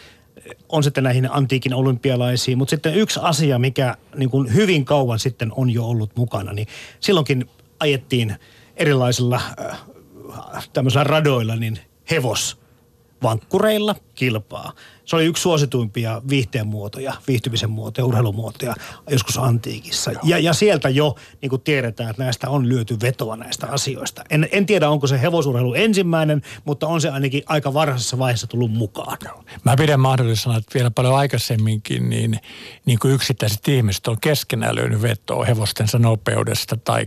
on 0.69 0.83
sitten 0.83 1.05
näihin 1.05 1.33
antiikin 1.33 1.75
olympialaisiin. 1.75 2.59
Mutta 2.59 2.71
sitten 2.71 2.95
yksi 2.95 3.21
asia, 3.23 3.59
mikä 3.59 3.97
niin 4.17 4.31
kuin 4.31 4.55
hyvin 4.55 4.85
kauan 4.85 5.19
sitten 5.19 5.53
on 5.57 5.71
jo 5.71 5.85
ollut 5.85 6.17
mukana, 6.17 6.53
niin 6.53 6.67
silloinkin 7.01 7.51
ajettiin 7.81 8.37
erilaisilla 8.77 9.41
äh, 9.61 10.69
tämmöisillä 10.73 11.05
radoilla 11.05 11.57
niin 11.57 11.79
hevosvankkureilla– 12.13 13.95
kilpaa. 14.15 14.73
Se 15.05 15.17
oli 15.17 15.25
yksi 15.25 15.43
suosituimpia 15.43 16.23
viihteen 16.29 16.67
muotoja, 16.67 17.15
viihtymisen 17.29 17.71
muotoja, 17.71 18.05
urheilumuotoja 18.05 18.75
joskus 19.11 19.39
antiikissa. 19.39 20.11
Ja, 20.23 20.39
ja 20.39 20.53
sieltä 20.53 20.89
jo 20.89 21.17
niin 21.43 21.51
kuin 21.51 21.63
tiedetään, 21.63 22.11
että 22.11 22.23
näistä 22.23 22.51
on 22.51 22.69
lyöty 22.69 22.97
vetoa 23.03 23.37
näistä 23.37 23.67
asioista. 23.67 24.25
En, 24.31 24.49
en 24.53 24.67
tiedä, 24.67 24.91
onko 24.91 25.07
se 25.07 25.21
hevosurheilu 25.21 25.75
ensimmäinen, 25.75 26.43
mutta 26.65 26.87
on 26.87 27.01
se 27.01 27.11
ainakin 27.11 27.43
aika 27.47 27.75
varhaisessa 27.75 28.19
vaiheessa 28.19 28.47
tullut 28.47 28.73
mukaan. 28.73 29.19
Mä 29.65 29.77
pidän 29.77 30.01
mahdollisena, 30.01 30.57
että 30.57 30.75
vielä 30.75 30.91
paljon 30.91 31.17
aikaisemminkin 31.17 32.11
niin, 32.11 32.41
niin 32.85 32.99
kuin 32.99 33.15
yksittäiset 33.15 33.69
ihmiset 33.69 34.09
on 34.09 34.21
keskenään 34.21 34.75
lyönyt 34.75 35.03
vetoa 35.03 35.45
hevostensa 35.45 35.99
nopeudesta 35.99 36.77
tai 36.77 37.07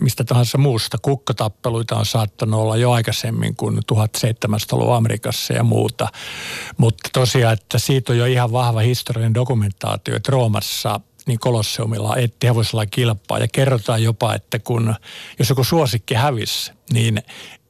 mistä 0.00 0.24
tahansa 0.24 0.58
muusta. 0.58 0.98
Kukkotappeluita 1.02 1.96
on 1.96 2.06
saattanut 2.06 2.60
olla 2.60 2.76
jo 2.76 2.92
aikaisemmin 2.92 3.56
kuin 3.56 3.78
1700-luvun 3.92 4.96
Amerikassa 4.96 5.52
ja 5.52 5.62
muuta. 5.62 6.08
Mutta 6.76 7.08
tosiaan, 7.12 7.52
että 7.52 7.78
siitä 7.78 8.12
on 8.12 8.18
jo 8.18 8.24
ihan 8.24 8.52
vahva 8.52 8.80
historiallinen 8.80 9.34
dokumentaatio, 9.34 10.16
että 10.16 10.32
Roomassa 10.32 11.00
niin 11.26 11.38
Kolosseumilla 11.38 12.16
etti 12.16 12.46
hevosella 12.46 12.86
kilpaa 12.86 13.38
ja 13.38 13.48
kerrotaan 13.52 14.02
jopa, 14.02 14.34
että 14.34 14.58
kun, 14.58 14.94
jos 15.38 15.48
joku 15.48 15.64
suosikki 15.64 16.14
hävisi, 16.14 16.72
niin 16.92 17.22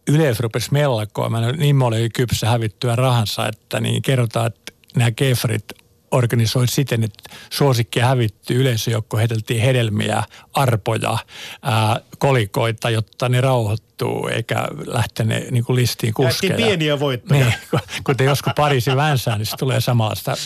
yleisö 0.09 0.43
rupesi 0.43 0.73
mellakoimaan, 0.73 1.55
niin 1.59 1.83
oli 1.83 2.09
kypsä 2.15 2.49
hävittyä 2.49 2.97
rahansa, 2.97 3.49
että 3.49 3.81
niin 3.81 4.03
kerrotaan, 4.03 4.47
että 4.47 4.73
nämä 4.97 5.11
keferit 5.11 5.65
organisoi 6.11 6.69
siten, 6.69 7.05
että 7.05 7.31
suosikki 7.51 8.01
hävitty 8.01 8.55
yleisöjoukko 8.55 9.17
heiteltiin 9.17 9.61
hedelmiä, 9.61 10.23
arpoja, 10.53 11.19
ää, 11.63 12.01
kolikoita, 12.19 12.91
jotta 12.91 13.29
ne 13.29 13.41
rauhoittuu 13.41 14.29
eikä 14.29 14.69
lähtene 14.87 15.47
niin 15.51 15.65
kuin 15.65 15.77
listiin 15.77 16.15
kuskeja. 16.15 16.51
Lähti 16.51 16.63
pieniä 16.65 17.01
voittoja. 17.01 17.45
Niin, 17.45 17.83
kun 18.05 18.17
te 18.17 18.25
joskus 18.25 18.53
Pariisin 18.57 18.97
vänsää, 18.97 19.39
niin 19.39 19.47
se 19.47 19.57
tulee 19.57 19.81
samasta 19.81 20.37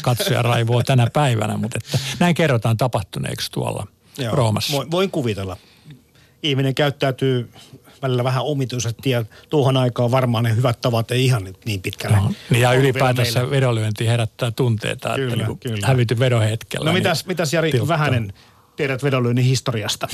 raivoa 0.40 0.83
tänä 0.83 1.07
päivänä, 1.12 1.57
mutta 1.57 1.79
että 1.85 1.99
näin 2.18 2.35
kerrotaan 2.35 2.77
tapahtuneeksi 2.77 3.51
tuolla 3.53 3.87
Joo, 4.18 4.35
Roomassa. 4.35 4.73
Voin, 4.77 4.90
voin 4.90 5.11
kuvitella. 5.11 5.57
Ihminen 6.42 6.75
käyttäytyy 6.75 7.53
välillä 8.02 8.24
vähän 8.24 8.42
omituisesti 8.42 9.10
ja 9.10 9.24
tuohon 9.48 9.76
aikaan 9.76 10.10
varmaan 10.10 10.44
ne 10.44 10.56
hyvät 10.56 10.80
tavat 10.80 11.10
ei 11.10 11.24
ihan 11.24 11.54
niin 11.64 11.82
pitkälle. 11.82 12.16
No, 12.16 12.32
niin 12.50 12.60
ja 12.60 12.72
ylipäätänsä 12.72 13.50
vedonlyönti 13.50 14.06
herättää 14.06 14.50
tunteita, 14.50 15.14
kyllä, 15.14 15.34
että 15.34 15.46
niin 15.46 15.58
kyllä. 15.58 15.86
hävity 15.86 16.18
vedon 16.18 16.42
hetkellä. 16.42 16.84
No 16.84 16.92
niin 16.92 17.02
mitäs, 17.02 17.26
mitäs 17.26 17.52
Jari 17.52 17.70
tilttaa. 17.70 17.98
Vähänen 17.98 18.32
tiedät 18.76 19.02
vedonlyönnin 19.02 19.44
historiasta? 19.44 20.08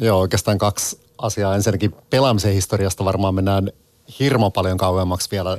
Joo, 0.00 0.20
oikeastaan 0.20 0.58
kaksi 0.58 1.00
asiaa. 1.18 1.54
Ensinnäkin 1.54 1.94
pelaamisen 2.10 2.52
historiasta 2.52 3.04
varmaan 3.04 3.34
mennään 3.34 3.70
hirmo 4.18 4.50
paljon 4.50 4.78
kauemmaksi 4.78 5.30
vielä. 5.30 5.58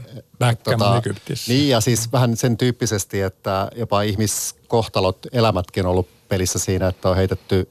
tota, 0.63 0.97
Egyptissä. 0.97 1.51
Niin 1.51 1.69
ja 1.69 1.81
siis 1.81 2.11
vähän 2.11 2.37
sen 2.37 2.57
tyyppisesti, 2.57 3.21
että 3.21 3.71
jopa 3.75 4.01
ihmiskohtalot, 4.01 5.17
elämätkin 5.31 5.85
on 5.85 5.91
ollut 5.91 6.07
pelissä 6.29 6.59
siinä, 6.59 6.87
että 6.87 7.09
on 7.09 7.15
heitetty 7.15 7.69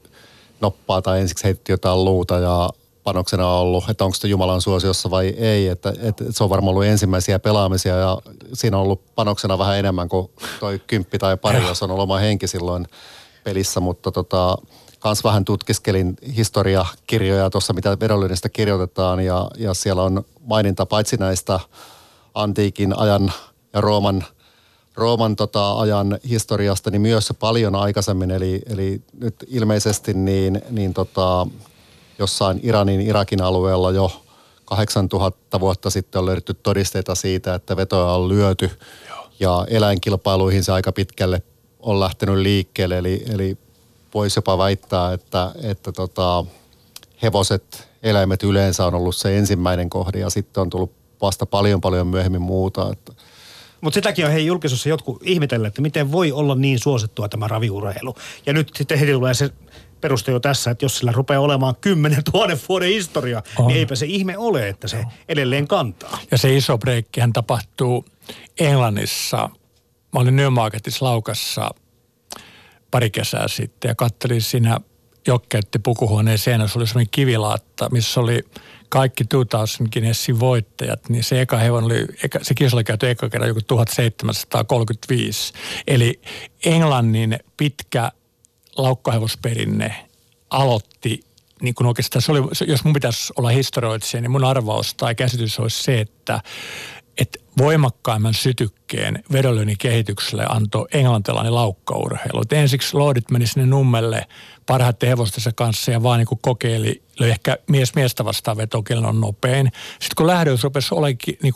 noppaa 0.61 1.01
tai 1.01 1.21
ensiksi 1.21 1.43
heitetty 1.43 1.73
jotain 1.73 2.05
luuta 2.05 2.39
ja 2.39 2.69
panoksena 3.05 3.47
ollut, 3.47 3.89
että 3.89 4.05
onko 4.05 4.15
se 4.15 4.27
Jumalan 4.27 4.61
suosiossa 4.61 5.09
vai 5.09 5.27
ei. 5.27 5.67
Että, 5.67 5.93
että 5.99 6.23
se 6.29 6.43
on 6.43 6.49
varmaan 6.49 6.69
ollut 6.69 6.85
ensimmäisiä 6.85 7.39
pelaamisia 7.39 7.95
ja 7.95 8.17
siinä 8.53 8.77
on 8.77 8.83
ollut 8.83 9.15
panoksena 9.15 9.57
vähän 9.57 9.79
enemmän 9.79 10.09
kuin 10.09 10.31
toi 10.59 10.81
kymppi 10.87 11.17
tai 11.17 11.37
pari, 11.37 11.67
jos 11.67 11.83
on 11.83 11.91
ollut 11.91 12.03
oma 12.03 12.17
henki 12.17 12.47
silloin 12.47 12.87
pelissä, 13.43 13.79
mutta 13.79 14.11
tota, 14.11 14.57
kans 14.99 15.23
vähän 15.23 15.45
tutkiskelin 15.45 16.17
historiakirjoja 16.35 17.49
tuossa, 17.49 17.73
mitä 17.73 17.97
vedonlyönnistä 17.99 18.49
kirjoitetaan 18.49 19.19
ja, 19.19 19.51
ja 19.57 19.73
siellä 19.73 20.03
on 20.03 20.25
maininta 20.41 20.85
paitsi 20.85 21.17
näistä 21.17 21.59
antiikin 22.33 22.97
ajan 22.97 23.31
ja 23.73 23.81
Rooman, 23.81 24.23
Rooman 24.95 25.35
tota, 25.35 25.79
ajan 25.79 26.19
historiasta, 26.29 26.91
niin 26.91 27.01
myös 27.01 27.33
paljon 27.39 27.75
aikaisemmin. 27.75 28.31
Eli, 28.31 28.61
eli 28.65 29.01
nyt 29.19 29.35
ilmeisesti 29.47 30.13
niin, 30.13 30.61
niin 30.69 30.93
tota, 30.93 31.47
jossain 32.19 32.59
Iranin, 32.63 33.01
Irakin 33.01 33.41
alueella 33.41 33.91
jo 33.91 34.21
8000 34.65 35.59
vuotta 35.59 35.89
sitten 35.89 36.19
on 36.19 36.25
löydetty 36.25 36.53
todisteita 36.53 37.15
siitä, 37.15 37.55
että 37.55 37.77
vetoja 37.77 38.05
on 38.05 38.29
lyöty. 38.29 38.71
Joo. 39.09 39.27
Ja 39.39 39.65
eläinkilpailuihin 39.69 40.63
se 40.63 40.71
aika 40.71 40.91
pitkälle 40.91 41.41
on 41.79 41.99
lähtenyt 41.99 42.37
liikkeelle. 42.37 42.97
Eli, 42.97 43.25
eli 43.33 43.57
voisi 44.13 44.37
jopa 44.37 44.57
väittää, 44.57 45.13
että, 45.13 45.51
että 45.63 45.91
tota, 45.91 46.45
hevoset, 47.21 47.89
eläimet 48.03 48.43
yleensä 48.43 48.85
on 48.85 48.95
ollut 48.95 49.15
se 49.15 49.37
ensimmäinen 49.37 49.89
kohde 49.89 50.19
ja 50.19 50.29
sitten 50.29 50.61
on 50.61 50.69
tullut 50.69 50.91
vasta 51.21 51.45
paljon 51.45 51.81
paljon 51.81 52.07
myöhemmin 52.07 52.41
muuta. 52.41 52.91
Että. 52.91 53.13
Mutta 53.81 53.95
sitäkin 53.95 54.25
on 54.25 54.31
hei 54.31 54.45
julkisuudessa 54.45 54.89
jotkut 54.89 55.21
ihmetellä, 55.23 55.67
että 55.67 55.81
miten 55.81 56.11
voi 56.11 56.31
olla 56.31 56.55
niin 56.55 56.79
suosittua 56.79 57.29
tämä 57.29 57.47
raviurheilu. 57.47 58.15
Ja 58.45 58.53
nyt 58.53 58.71
sitten 58.75 58.99
heti 58.99 59.11
tulee 59.11 59.33
se 59.33 59.49
peruste 60.05 60.31
jo 60.31 60.39
tässä, 60.39 60.71
että 60.71 60.85
jos 60.85 60.97
sillä 60.97 61.11
rupeaa 61.11 61.41
olemaan 61.41 61.75
10 61.81 62.21
000 62.33 62.57
vuoden 62.69 62.89
historia, 62.89 63.39
niin 63.39 63.61
on. 63.61 63.67
niin 63.67 63.77
eipä 63.77 63.95
se 63.95 64.05
ihme 64.05 64.37
ole, 64.37 64.69
että 64.69 64.87
se 64.87 65.03
edelleen 65.29 65.67
kantaa. 65.67 66.19
Ja 66.31 66.37
se 66.37 66.55
iso 66.55 66.77
breikkihän 66.77 67.33
tapahtuu 67.33 68.05
Englannissa. 68.59 69.49
Mä 70.13 70.19
olin 70.19 70.35
Newmarketissa 70.35 71.05
Laukassa 71.05 71.69
pari 72.91 73.09
kesää 73.09 73.47
sitten 73.47 73.89
ja 73.89 73.95
kattelin 73.95 74.41
siinä 74.41 74.79
jokkeutti 75.27 75.79
pukuhuoneen 75.79 76.37
seinässä 76.37 76.79
oli 76.79 76.87
semmoinen 76.87 77.11
kivilaatta, 77.11 77.89
missä 77.91 78.19
oli 78.19 78.43
kaikki 78.89 79.23
2000 79.23 79.83
Guinnessin 79.93 80.39
voittajat, 80.39 81.09
niin 81.09 81.23
se 81.23 81.41
eka 81.41 81.57
hevonen 81.57 81.85
oli, 81.85 82.05
se 82.41 82.53
kisa 82.53 82.75
oli 82.75 82.83
käyty 82.83 83.09
eka 83.09 83.29
kerran 83.29 83.47
joku 83.47 83.61
1735. 83.67 85.53
Eli 85.87 86.21
Englannin 86.65 87.39
pitkä 87.57 88.11
laukkahevosperinne 88.77 90.05
aloitti 90.49 91.19
niin 91.61 91.75
kuin 91.75 91.87
oikeastaan 91.87 92.21
se 92.21 92.31
oli, 92.31 92.41
jos 92.67 92.83
mun 92.83 92.93
pitäisi 92.93 93.33
olla 93.37 93.49
historioitsija, 93.49 94.21
niin 94.21 94.31
mun 94.31 94.43
arvaus 94.43 94.93
tai 94.93 95.15
käsitys 95.15 95.59
olisi 95.59 95.83
se, 95.83 95.99
että, 95.99 96.41
että 97.17 97.39
voimakkaimman 97.57 98.33
sytykkeen 98.33 99.23
vedonlyönnin 99.31 99.77
kehitykselle 99.77 100.45
antoi 100.49 100.87
englantilainen 100.93 101.55
laukkaurheilu. 101.55 102.41
Et 102.41 102.53
ensiksi 102.53 102.97
Lordit 102.97 103.31
meni 103.31 103.47
sinne 103.47 103.65
nummelle 103.65 104.27
parhaiten 104.65 105.09
hevostensa 105.09 105.51
kanssa 105.51 105.91
ja 105.91 106.03
vaan 106.03 106.19
niin 106.19 106.27
kuin 106.27 106.39
kokeili, 106.41 107.03
löi 107.19 107.29
ehkä 107.29 107.57
mies 107.69 107.95
miestä 107.95 108.25
vastaan 108.25 108.57
veto, 108.57 108.83
on 109.07 109.21
nopein. 109.21 109.71
Sitten 109.91 110.15
kun 110.17 110.27
lähdöys 110.27 110.63
rupesi 110.63 110.95
olekin 110.95 111.37
niin 111.43 111.53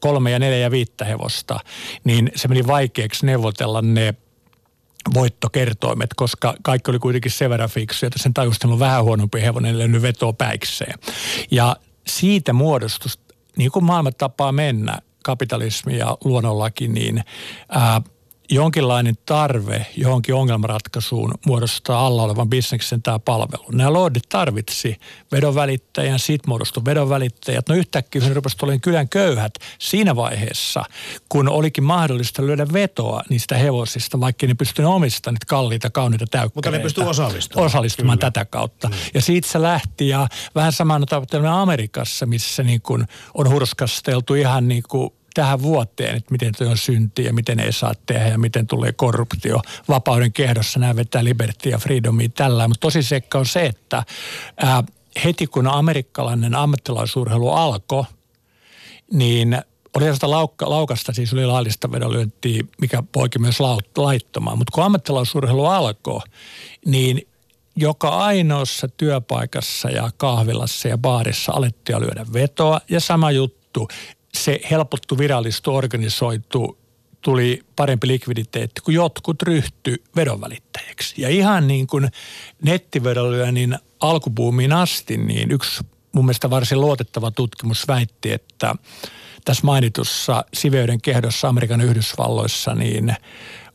kolme 0.00 0.30
ja 0.30 0.38
neljä 0.38 0.58
ja 0.58 0.70
viittä 0.70 1.04
hevosta, 1.04 1.60
niin 2.04 2.32
se 2.36 2.48
meni 2.48 2.66
vaikeaksi 2.66 3.26
neuvotella 3.26 3.82
ne– 3.82 4.14
voittokertoimet, 5.14 6.10
koska 6.16 6.54
kaikki 6.62 6.90
oli 6.90 6.98
kuitenkin 6.98 7.30
sen 7.30 7.50
verran 7.50 7.68
fiksuja, 7.68 8.06
että 8.06 8.22
sen 8.22 8.34
tajustelun 8.34 8.78
vähän 8.78 9.04
huonompi 9.04 9.42
hevonen 9.42 9.78
lennyt 9.78 10.02
vetoa 10.02 10.32
päikseen. 10.32 10.94
Ja 11.50 11.76
siitä 12.06 12.52
muodostus, 12.52 13.18
niin 13.56 13.70
kuin 13.70 13.84
maailma 13.84 14.12
tapaa 14.12 14.52
mennä, 14.52 14.98
kapitalismi 15.24 15.98
ja 15.98 16.18
luonnonlaki, 16.24 16.88
niin 16.88 17.24
ää, 17.68 18.02
jonkinlainen 18.50 19.14
tarve 19.26 19.86
johonkin 19.96 20.34
ongelmanratkaisuun 20.34 21.34
muodostaa 21.46 22.06
alla 22.06 22.22
olevan 22.22 22.50
bisneksen 22.50 23.02
tämä 23.02 23.18
palvelu. 23.18 23.64
Nämä 23.72 23.92
lordit 23.92 24.28
tarvitsi 24.28 24.96
vedonvälittäjän, 25.32 26.18
siitä 26.18 26.48
muodostui 26.48 26.84
vedonvälittäjät. 26.84 27.68
No 27.68 27.74
yhtäkkiä 27.74 28.22
ne 28.22 28.34
rupesivat 28.34 28.62
olemaan 28.62 28.80
kylän 28.80 29.08
köyhät 29.08 29.54
siinä 29.78 30.16
vaiheessa, 30.16 30.84
kun 31.28 31.48
olikin 31.48 31.84
mahdollista 31.84 32.46
lyödä 32.46 32.66
vetoa 32.72 33.22
niistä 33.28 33.56
hevosista, 33.56 34.20
vaikka 34.20 34.46
ne 34.46 34.54
pystyivät 34.54 34.90
omistamaan 34.90 35.34
niitä 35.34 35.46
kalliita, 35.46 35.90
kauniita 35.90 36.26
täykkäreitä. 36.26 36.54
Mutta 36.54 36.70
ne 36.70 36.78
pystyivät 36.78 37.10
osallistumaan. 37.10 37.66
Osallistumaan 37.66 38.18
Kyllä. 38.18 38.30
tätä 38.30 38.44
kautta. 38.44 38.88
Mm. 38.88 38.94
Ja 39.14 39.20
siitä 39.20 39.48
se 39.48 39.62
lähti 39.62 40.08
ja 40.08 40.28
vähän 40.54 40.72
samana 40.72 41.06
tavalla 41.06 41.60
Amerikassa, 41.62 42.26
missä 42.26 42.62
niin 42.62 42.82
kuin 42.82 43.06
on 43.34 43.50
hurskasteltu 43.50 44.34
ihan 44.34 44.68
niin 44.68 44.82
kuin 44.88 45.10
tähän 45.34 45.62
vuoteen, 45.62 46.16
että 46.16 46.32
miten 46.32 46.52
tuo 46.58 46.68
on 46.68 46.76
synti 46.76 47.24
ja 47.24 47.32
miten 47.32 47.60
ei 47.60 47.72
saa 47.72 47.94
tehdä 48.06 48.28
ja 48.28 48.38
miten 48.38 48.66
tulee 48.66 48.92
korruptio. 48.92 49.60
Vapauden 49.88 50.32
kehdossa 50.32 50.78
nämä 50.78 50.96
vetää 50.96 51.24
liberty 51.24 51.68
ja 51.68 51.78
freedomia 51.78 52.28
tällä. 52.28 52.68
Mutta 52.68 52.80
tosi 52.80 53.02
seikka 53.02 53.38
on 53.38 53.46
se, 53.46 53.66
että 53.66 54.02
ää, 54.56 54.84
heti 55.24 55.46
kun 55.46 55.66
amerikkalainen 55.66 56.54
ammattilaisurheilu 56.54 57.50
alkoi, 57.50 58.04
niin 59.12 59.58
oli 59.96 60.04
sellaista 60.04 60.30
laukka, 60.30 60.70
laukasta, 60.70 61.12
siis 61.12 61.32
oli 61.32 61.46
laillista 61.46 61.92
vedonlyöntiä, 61.92 62.62
mikä 62.80 63.02
poiki 63.12 63.38
myös 63.38 63.58
laittomaan. 63.96 64.58
Mutta 64.58 64.72
kun 64.74 64.84
ammattilaisurheilu 64.84 65.64
alkoi, 65.64 66.20
niin 66.86 67.26
joka 67.76 68.08
ainoassa 68.08 68.88
työpaikassa 68.88 69.90
ja 69.90 70.10
kahvilassa 70.16 70.88
ja 70.88 70.98
baarissa 70.98 71.52
alettiin 71.52 72.00
lyödä 72.00 72.26
vetoa. 72.32 72.80
Ja 72.90 73.00
sama 73.00 73.30
juttu, 73.30 73.88
se 74.34 74.60
helpottu 74.70 75.18
virallistu, 75.18 75.76
organisoitu, 75.76 76.78
tuli 77.20 77.62
parempi 77.76 78.06
likviditeetti, 78.06 78.80
kun 78.80 78.94
jotkut 78.94 79.42
ryhtyi 79.42 79.96
vedonvälittäjäksi. 80.16 81.22
Ja 81.22 81.28
ihan 81.28 81.68
niin 81.68 81.86
kuin 81.86 82.08
nettivedonlyönnin 82.62 83.78
alkupuumiin 84.00 84.72
asti, 84.72 85.16
niin 85.16 85.50
yksi 85.50 85.84
mun 86.12 86.24
mielestä 86.24 86.50
varsin 86.50 86.80
luotettava 86.80 87.30
tutkimus 87.30 87.88
väitti, 87.88 88.32
että 88.32 88.74
tässä 89.44 89.66
mainitussa 89.66 90.44
siveyden 90.54 91.00
kehdossa 91.00 91.48
Amerikan 91.48 91.80
Yhdysvalloissa 91.80 92.74
niin 92.74 93.16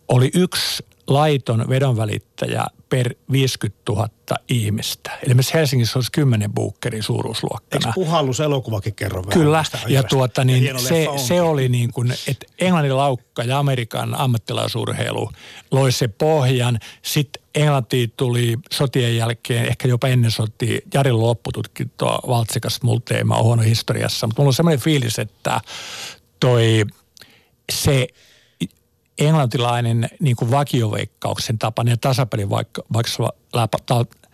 oli 0.07 0.31
yksi 0.33 0.83
laiton 1.07 1.65
vedonvälittäjä 1.69 2.65
per 2.89 3.15
50 3.31 3.81
000 3.89 4.09
ihmistä. 4.49 5.11
Eli 5.23 5.33
myös 5.33 5.53
Helsingissä 5.53 5.99
olisi 5.99 6.11
10 6.11 6.53
buukkerin 6.53 7.03
suuruusluokkana. 7.03 7.87
Eikö 7.87 7.93
puhallus 7.95 8.39
elokuvakin 8.39 8.95
kerro 8.95 9.21
vähän 9.21 9.33
Kyllä, 9.33 9.63
ja 9.87 10.03
tuota 10.03 10.43
niin, 10.43 10.63
ja 10.63 10.79
se, 10.79 11.07
se 11.15 11.41
oli 11.41 11.69
niin 11.69 11.93
kuin, 11.93 12.11
että 12.11 12.45
Englannin 12.59 12.97
laukka 12.97 13.43
ja 13.43 13.59
Amerikan 13.59 14.15
ammattilaisurheilu 14.19 15.31
loi 15.71 15.91
se 15.91 16.07
pohjan. 16.07 16.79
Sitten 17.01 17.43
Englantiin 17.55 18.13
tuli 18.17 18.55
sotien 18.73 19.17
jälkeen, 19.17 19.65
ehkä 19.65 19.87
jopa 19.87 20.07
ennen 20.07 20.31
sotia, 20.31 20.79
Jari 20.93 21.11
loppututkintoa 21.11 22.19
Valtsikas 22.27 22.81
multeema 22.81 23.37
on 23.37 23.43
huono 23.43 23.61
historiassa. 23.61 24.27
Mutta 24.27 24.41
mulla 24.41 24.49
on 24.49 24.53
semmoinen 24.53 24.79
fiilis, 24.79 25.19
että 25.19 25.61
toi 26.39 26.85
se 27.71 28.07
englantilainen 29.19 30.09
niin 30.19 30.35
kuin 30.35 30.51
vakioveikkauksen 30.51 31.59
tapainen 31.59 31.99
tasapelin 31.99 32.49
vaikka, 32.49 32.83
vaikka 32.93 33.09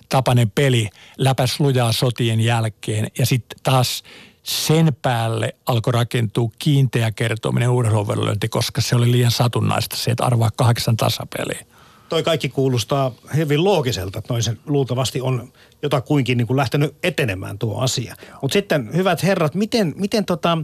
tapainen 0.10 0.52
peli 0.52 0.90
läpäs 1.18 1.60
lujaa 1.60 1.92
sotien 1.92 2.40
jälkeen 2.40 3.08
ja 3.18 3.26
sitten 3.26 3.60
taas 3.64 4.04
sen 4.44 4.98
päälle 5.02 5.56
alkoi 5.66 5.94
rakentua 5.94 6.50
kiinteä 6.60 7.12
kertominen 7.12 7.70
urheiluvedonlyönti, 7.70 8.50
koska 8.50 8.82
se 8.82 8.96
oli 8.96 9.12
liian 9.12 9.32
satunnaista 9.32 9.96
se, 9.96 10.12
että 10.12 10.26
arvaa 10.26 10.50
kahdeksan 10.56 10.98
tasapeliä. 10.98 11.66
Toi 12.10 12.24
kaikki 12.24 12.50
kuulostaa 12.50 13.12
hyvin 13.36 13.64
loogiselta, 13.64 14.20
että 14.20 14.34
noin 14.34 14.44
se 14.44 14.58
luultavasti 14.66 15.22
on 15.22 15.54
jotakuinkin 15.82 16.38
niin 16.38 16.48
kuin 16.48 16.58
lähtenyt 16.58 16.96
etenemään 17.04 17.58
tuo 17.58 17.80
asia. 17.80 18.16
Mutta 18.42 18.54
sitten, 18.54 18.90
hyvät 18.94 19.24
herrat, 19.24 19.56
miten, 19.56 19.94
miten 19.98 20.26
tota, 20.26 20.58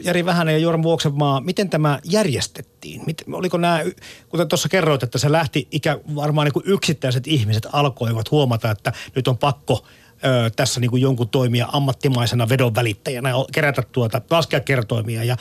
Jari 0.00 0.24
Vähänen 0.24 0.54
ja 0.54 0.58
Jorma 0.58 0.82
Vuoksenmaa, 0.82 1.40
miten 1.40 1.70
tämä 1.70 1.98
järjestettiin? 2.04 3.02
Miten, 3.06 3.34
oliko 3.34 3.56
nämä, 3.56 3.80
kuten 4.28 4.48
tuossa 4.48 4.68
kerroit, 4.68 5.02
että 5.02 5.18
se 5.18 5.32
lähti 5.32 5.68
ikä, 5.70 5.98
varmaan 6.14 6.44
niin 6.44 6.52
kuin 6.52 6.64
yksittäiset 6.66 7.26
ihmiset 7.26 7.66
alkoivat 7.72 8.30
huomata, 8.30 8.70
että 8.70 8.92
nyt 9.14 9.28
on 9.28 9.38
pakko 9.38 9.84
ö, 10.24 10.50
tässä 10.56 10.80
niin 10.80 10.90
kuin 10.90 11.02
jonkun 11.02 11.28
toimia 11.28 11.68
ammattimaisena 11.72 12.48
vedon 12.48 12.74
välittäjänä 12.74 13.28
ja 13.28 13.34
kerätä 13.52 13.82
tuota, 13.92 14.20
laskea 14.30 14.60
kertoimia 14.60 15.24
ja 15.24 15.36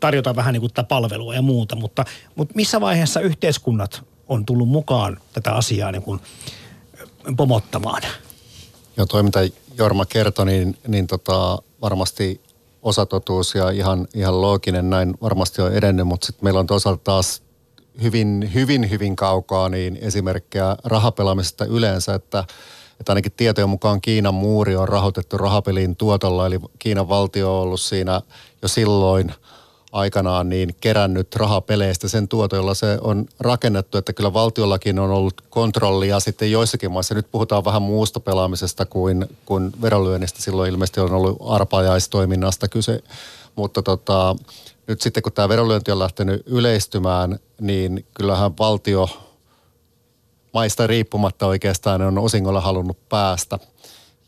tarjota 0.00 0.36
vähän 0.36 0.52
niin 0.52 0.60
kuin 0.60 0.72
tätä 0.72 0.88
palvelua 0.88 1.34
ja 1.34 1.42
muuta. 1.42 1.76
Mutta, 1.76 2.04
mutta 2.34 2.54
missä 2.54 2.80
vaiheessa 2.80 3.20
yhteiskunnat 3.20 4.02
on 4.28 4.46
tullut 4.46 4.68
mukaan 4.68 5.20
tätä 5.32 5.52
asiaa 5.52 5.92
niin 5.92 6.02
kuin 6.02 6.20
pomottamaan? 7.36 8.02
Joo, 8.96 9.06
toi 9.06 9.22
mitä 9.22 9.40
Jorma 9.78 10.04
kertoi, 10.04 10.46
niin, 10.46 10.78
niin 10.88 11.06
tota, 11.06 11.58
varmasti 11.82 12.40
osatotuus 12.86 13.54
ja 13.54 13.70
ihan, 13.70 14.06
ihan 14.14 14.40
looginen, 14.40 14.90
näin 14.90 15.14
varmasti 15.22 15.62
on 15.62 15.72
edennyt, 15.72 16.06
mutta 16.06 16.26
sitten 16.26 16.44
meillä 16.44 16.60
on 16.60 16.66
toisaalta 16.66 17.00
taas 17.04 17.42
hyvin, 18.02 18.50
hyvin, 18.54 18.90
hyvin 18.90 19.16
kaukaa 19.16 19.68
niin 19.68 19.98
esimerkkejä 20.00 20.76
rahapelaamisesta 20.84 21.64
yleensä, 21.64 22.14
että, 22.14 22.44
että 23.00 23.12
ainakin 23.12 23.32
tietojen 23.32 23.68
mukaan 23.68 24.00
Kiinan 24.00 24.34
muuri 24.34 24.76
on 24.76 24.88
rahoitettu 24.88 25.38
rahapelin 25.38 25.96
tuotolla, 25.96 26.46
eli 26.46 26.60
Kiinan 26.78 27.08
valtio 27.08 27.56
on 27.56 27.62
ollut 27.62 27.80
siinä 27.80 28.20
jo 28.62 28.68
silloin– 28.68 29.32
aikanaan 29.96 30.48
niin 30.48 30.76
kerännyt 30.80 31.36
rahapeleistä 31.36 32.08
sen 32.08 32.28
tuoton, 32.28 32.56
jolla 32.56 32.74
se 32.74 32.98
on 33.00 33.26
rakennettu, 33.40 33.98
että 33.98 34.12
kyllä 34.12 34.32
valtiollakin 34.32 34.98
on 34.98 35.10
ollut 35.10 35.40
kontrollia 35.50 36.20
sitten 36.20 36.50
joissakin 36.50 36.92
maissa. 36.92 37.14
Nyt 37.14 37.30
puhutaan 37.30 37.64
vähän 37.64 37.82
muusta 37.82 38.20
pelaamisesta 38.20 38.86
kuin, 38.86 39.26
kuin 39.46 39.72
verolyönnistä. 39.82 40.42
Silloin 40.42 40.70
ilmeisesti 40.70 41.00
on 41.00 41.12
ollut 41.12 41.36
arpajaistoiminnasta 41.46 42.68
kyse, 42.68 43.02
mutta 43.56 43.82
tota, 43.82 44.36
nyt 44.86 45.00
sitten 45.00 45.22
kun 45.22 45.32
tämä 45.32 45.48
verolyönti 45.48 45.90
on 45.90 45.98
lähtenyt 45.98 46.42
yleistymään, 46.46 47.38
niin 47.60 48.06
kyllähän 48.14 48.52
valtio 48.58 49.08
maista 50.54 50.86
riippumatta 50.86 51.46
oikeastaan 51.46 52.02
on 52.02 52.18
osingolla 52.18 52.60
halunnut 52.60 53.08
päästä. 53.08 53.58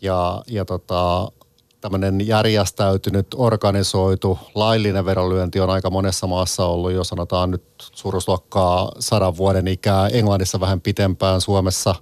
Ja, 0.01 0.43
ja 0.47 0.65
tota, 0.65 1.33
tämmöinen 1.81 2.27
järjestäytynyt, 2.27 3.27
organisoitu, 3.37 4.39
laillinen 4.55 5.05
verolyönti 5.05 5.61
on 5.61 5.71
aika 5.71 5.91
monessa 5.91 6.27
maassa 6.27 6.65
ollut 6.65 6.93
jo 6.93 7.05
sanotaan 7.05 7.51
nyt 7.51 7.65
suuruusluokkaa 7.93 8.93
sadan 8.99 9.37
vuoden 9.37 9.69
ikää. 9.69 10.09
Englannissa 10.09 10.61
vähän 10.61 10.81
pitempään, 10.81 11.41
Suomessa, 11.41 11.95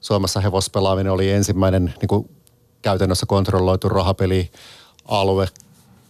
Suomessa 0.00 0.40
hevospelaaminen 0.40 1.12
oli 1.12 1.30
ensimmäinen 1.30 1.94
niin 2.00 2.08
kuin 2.08 2.30
käytännössä 2.82 3.26
kontrolloitu 3.26 3.88
rahapelialue. 3.88 5.48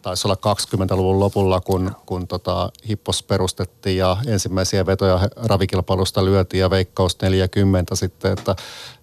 Taisi 0.03 0.29
olla 0.29 0.37
20-luvun 0.37 1.21
lopulla, 1.21 1.61
kun, 1.61 1.93
kun 2.07 2.29
tota, 2.29 2.71
Hippos 2.89 3.23
perustettiin 3.23 3.97
ja 3.97 4.17
ensimmäisiä 4.27 4.87
vetoja 4.87 5.21
ravikilpailusta 5.37 6.25
lyötiin 6.25 6.61
ja 6.61 6.71
Veikkaus 6.71 7.17
40 7.23 7.95
sitten, 7.95 8.33
että, 8.33 8.57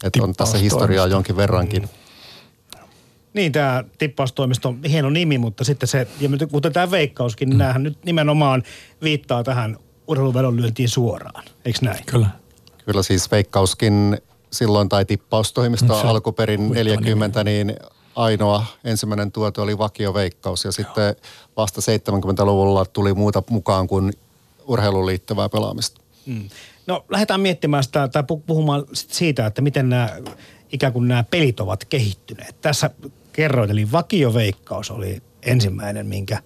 että 0.03 0.23
on 0.23 0.33
tässä 0.33 0.57
historiaa 0.57 1.07
jonkin 1.07 1.37
verrankin. 1.37 1.81
Mm 1.81 1.98
niin, 3.33 3.51
tämä 3.51 3.83
tippaustoimisto 3.97 4.69
on 4.69 4.83
hieno 4.83 5.09
nimi, 5.09 5.37
mutta 5.37 5.63
sitten 5.63 5.87
se, 5.87 6.07
ja 6.19 6.29
kuten 6.51 6.73
tämä 6.73 6.91
veikkauskin, 6.91 7.49
niin 7.49 7.57
mm. 7.57 7.59
näähän 7.59 7.83
nyt 7.83 8.05
nimenomaan 8.05 8.63
viittaa 9.03 9.43
tähän 9.43 9.77
urheiluvedonlyöntiin 10.07 10.89
suoraan, 10.89 11.43
eikö 11.65 11.79
näin? 11.81 12.05
Kyllä. 12.05 12.27
Kyllä 12.85 13.03
siis 13.03 13.31
veikkauskin 13.31 14.17
silloin 14.51 14.89
tai 14.89 15.05
tippaustoimisto 15.05 16.03
no, 16.03 16.09
alkuperin 16.09 16.69
40, 16.69 17.43
nimi. 17.43 17.63
niin 17.63 17.77
ainoa 18.15 18.65
ensimmäinen 18.83 19.31
tuote 19.31 19.61
oli 19.61 19.77
vakioveikkaus 19.77 20.63
ja 20.63 20.67
Joo. 20.67 20.71
sitten 20.71 21.15
vasta 21.57 21.81
70-luvulla 21.81 22.85
tuli 22.85 23.13
muuta 23.13 23.43
mukaan 23.49 23.87
kuin 23.87 24.13
urheiluun 24.67 25.05
liittyvää 25.05 25.49
pelaamista. 25.49 26.01
Mm. 26.25 26.49
No 26.87 27.05
lähdetään 27.09 27.41
miettimään 27.41 27.83
sitä 27.83 28.07
tai 28.07 28.23
puhumaan 28.45 28.85
siitä, 28.93 29.45
että 29.45 29.61
miten 29.61 29.89
nämä 29.89 30.09
ikään 30.71 30.93
kuin 30.93 31.07
nämä 31.07 31.23
pelit 31.23 31.59
ovat 31.59 31.85
kehittyneet. 31.85 32.61
Tässä 32.61 32.89
kerroit, 33.33 33.71
eli 33.71 33.91
vakioveikkaus 33.91 34.91
oli 34.91 35.21
ensimmäinen, 35.41 36.05
minkä, 36.05 36.39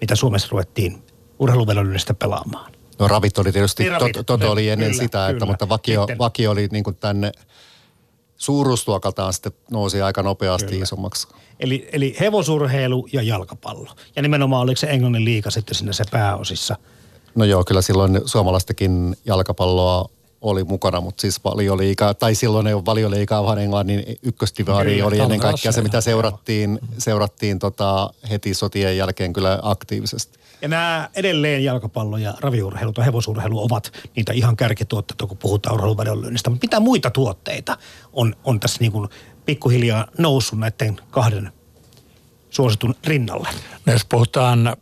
mitä 0.00 0.16
Suomessa 0.16 0.48
ruvettiin 0.50 1.02
urheiluvelvollisuudesta 1.38 2.14
pelaamaan. 2.14 2.72
No 2.98 3.08
ravit 3.08 3.38
oli 3.38 3.52
tietysti, 3.52 3.82
niin, 3.82 3.92
ravit, 3.92 4.12
Toto, 4.12 4.38
toto 4.38 4.52
oli 4.52 4.68
ennen 4.68 4.90
kyllä, 4.90 5.02
sitä, 5.02 5.28
että, 5.28 5.32
kyllä. 5.32 5.46
mutta 5.46 5.68
vakio, 5.68 6.06
vakio 6.18 6.50
oli 6.50 6.68
niin 6.72 6.84
kuin 6.84 6.96
tänne 6.96 7.32
suuruusluokaltaan 8.36 9.32
sitten 9.32 9.52
nousi 9.70 10.02
aika 10.02 10.22
nopeasti 10.22 10.68
kyllä. 10.68 10.82
isommaksi. 10.82 11.28
Eli, 11.60 11.88
eli 11.92 12.16
hevosurheilu 12.20 13.08
ja 13.12 13.22
jalkapallo. 13.22 13.88
Ja 14.16 14.22
nimenomaan 14.22 14.62
oliko 14.62 14.76
se 14.76 14.86
Englannin 14.86 15.24
liika 15.24 15.50
sitten 15.50 15.74
sinne 15.74 15.92
se 15.92 16.04
pääosissa? 16.10 16.76
No 17.34 17.44
joo, 17.44 17.64
kyllä 17.64 17.82
silloin 17.82 18.20
suomalaistakin 18.24 19.16
jalkapalloa 19.24 20.10
oli 20.40 20.64
mukana, 20.64 21.00
mutta 21.00 21.20
siis 21.20 21.44
valioliikaa, 21.44 22.14
tai 22.14 22.34
silloin 22.34 22.66
ei 22.66 22.74
ole 22.74 22.84
valioliikaa, 22.84 23.44
vaan 23.44 23.58
Englannin 23.58 24.18
ykköstivaari 24.22 25.02
oli 25.02 25.18
ennen 25.18 25.40
kaikkea 25.40 25.72
se, 25.72 25.82
mitä 25.82 26.00
seurattiin, 26.00 26.78
seurattiin 26.98 27.58
tota 27.58 28.10
heti 28.30 28.54
sotien 28.54 28.96
jälkeen 28.96 29.32
kyllä 29.32 29.58
aktiivisesti. 29.62 30.38
Ja 30.62 30.68
nämä 30.68 31.10
edelleen 31.16 31.64
jalkapallo 31.64 32.16
ja 32.16 32.34
raviurheilu 32.40 32.92
tai 32.92 33.06
hevosurheilu 33.06 33.64
ovat 33.64 33.92
niitä 34.16 34.32
ihan 34.32 34.56
kärkituotteita, 34.56 35.26
kun 35.26 35.36
puhutaan 35.36 35.74
urheiluvedonlyönnistä. 35.74 36.50
Mutta 36.50 36.64
mitä 36.64 36.80
muita 36.80 37.10
tuotteita 37.10 37.76
on, 38.12 38.36
on 38.44 38.60
tässä 38.60 38.78
niin 38.80 38.92
kuin 38.92 39.08
pikkuhiljaa 39.46 40.06
noussut 40.18 40.58
näiden 40.58 41.00
kahden 41.10 41.52
suositun 42.50 42.94
rinnalle? 43.06 43.48
No 43.86 43.92
jos 43.92 44.04
puhutaan 44.04 44.76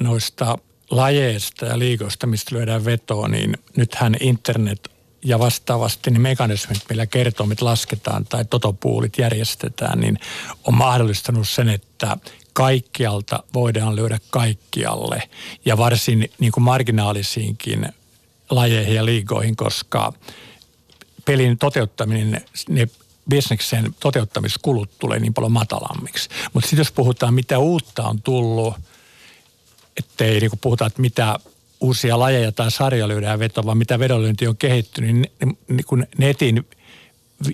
noista 0.00 0.58
lajeista 0.90 1.66
ja 1.66 1.78
liikoista, 1.78 2.26
mistä 2.26 2.54
lyödään 2.54 2.84
vetoa, 2.84 3.28
niin 3.28 3.56
nythän 3.76 4.16
internet 4.20 4.93
ja 5.24 5.38
vastaavasti 5.38 6.10
niin 6.10 6.20
mekanismit, 6.20 6.78
millä 6.88 7.06
kertomit 7.06 7.62
lasketaan 7.62 8.24
tai 8.24 8.44
totopuulit 8.44 9.18
järjestetään, 9.18 10.00
niin 10.00 10.18
on 10.64 10.74
mahdollistanut 10.74 11.48
sen, 11.48 11.68
että 11.68 12.16
kaikkialta 12.52 13.42
voidaan 13.54 13.96
lyödä 13.96 14.18
kaikkialle 14.30 15.22
ja 15.64 15.78
varsin 15.78 16.30
niin 16.38 16.52
kuin 16.52 16.64
marginaalisiinkin 16.64 17.88
lajeihin 18.50 18.94
ja 18.94 19.04
liigoihin, 19.04 19.56
koska 19.56 20.12
pelin 21.24 21.58
toteuttaminen, 21.58 22.44
ne 22.68 22.88
bisneksen 23.28 23.94
toteuttamiskulut 24.00 24.98
tulee 24.98 25.18
niin 25.18 25.34
paljon 25.34 25.52
matalammiksi. 25.52 26.28
Mutta 26.52 26.68
sitten 26.68 26.80
jos 26.80 26.92
puhutaan, 26.92 27.34
mitä 27.34 27.58
uutta 27.58 28.02
on 28.02 28.22
tullut, 28.22 28.74
ettei 29.96 30.40
niin 30.40 30.50
puhuta, 30.60 30.86
että 30.86 31.00
mitä 31.00 31.38
uusia 31.80 32.18
lajeja 32.18 32.52
tai 32.52 32.70
sarjoja 32.70 33.08
lyödään 33.08 33.38
vetoa, 33.38 33.66
vaan 33.66 33.78
mitä 33.78 33.98
vedonlyönti 33.98 34.46
on 34.46 34.56
kehittynyt, 34.56 35.14
niin, 35.14 35.58
niin 35.68 35.84
kun 35.86 36.06
netin 36.18 36.68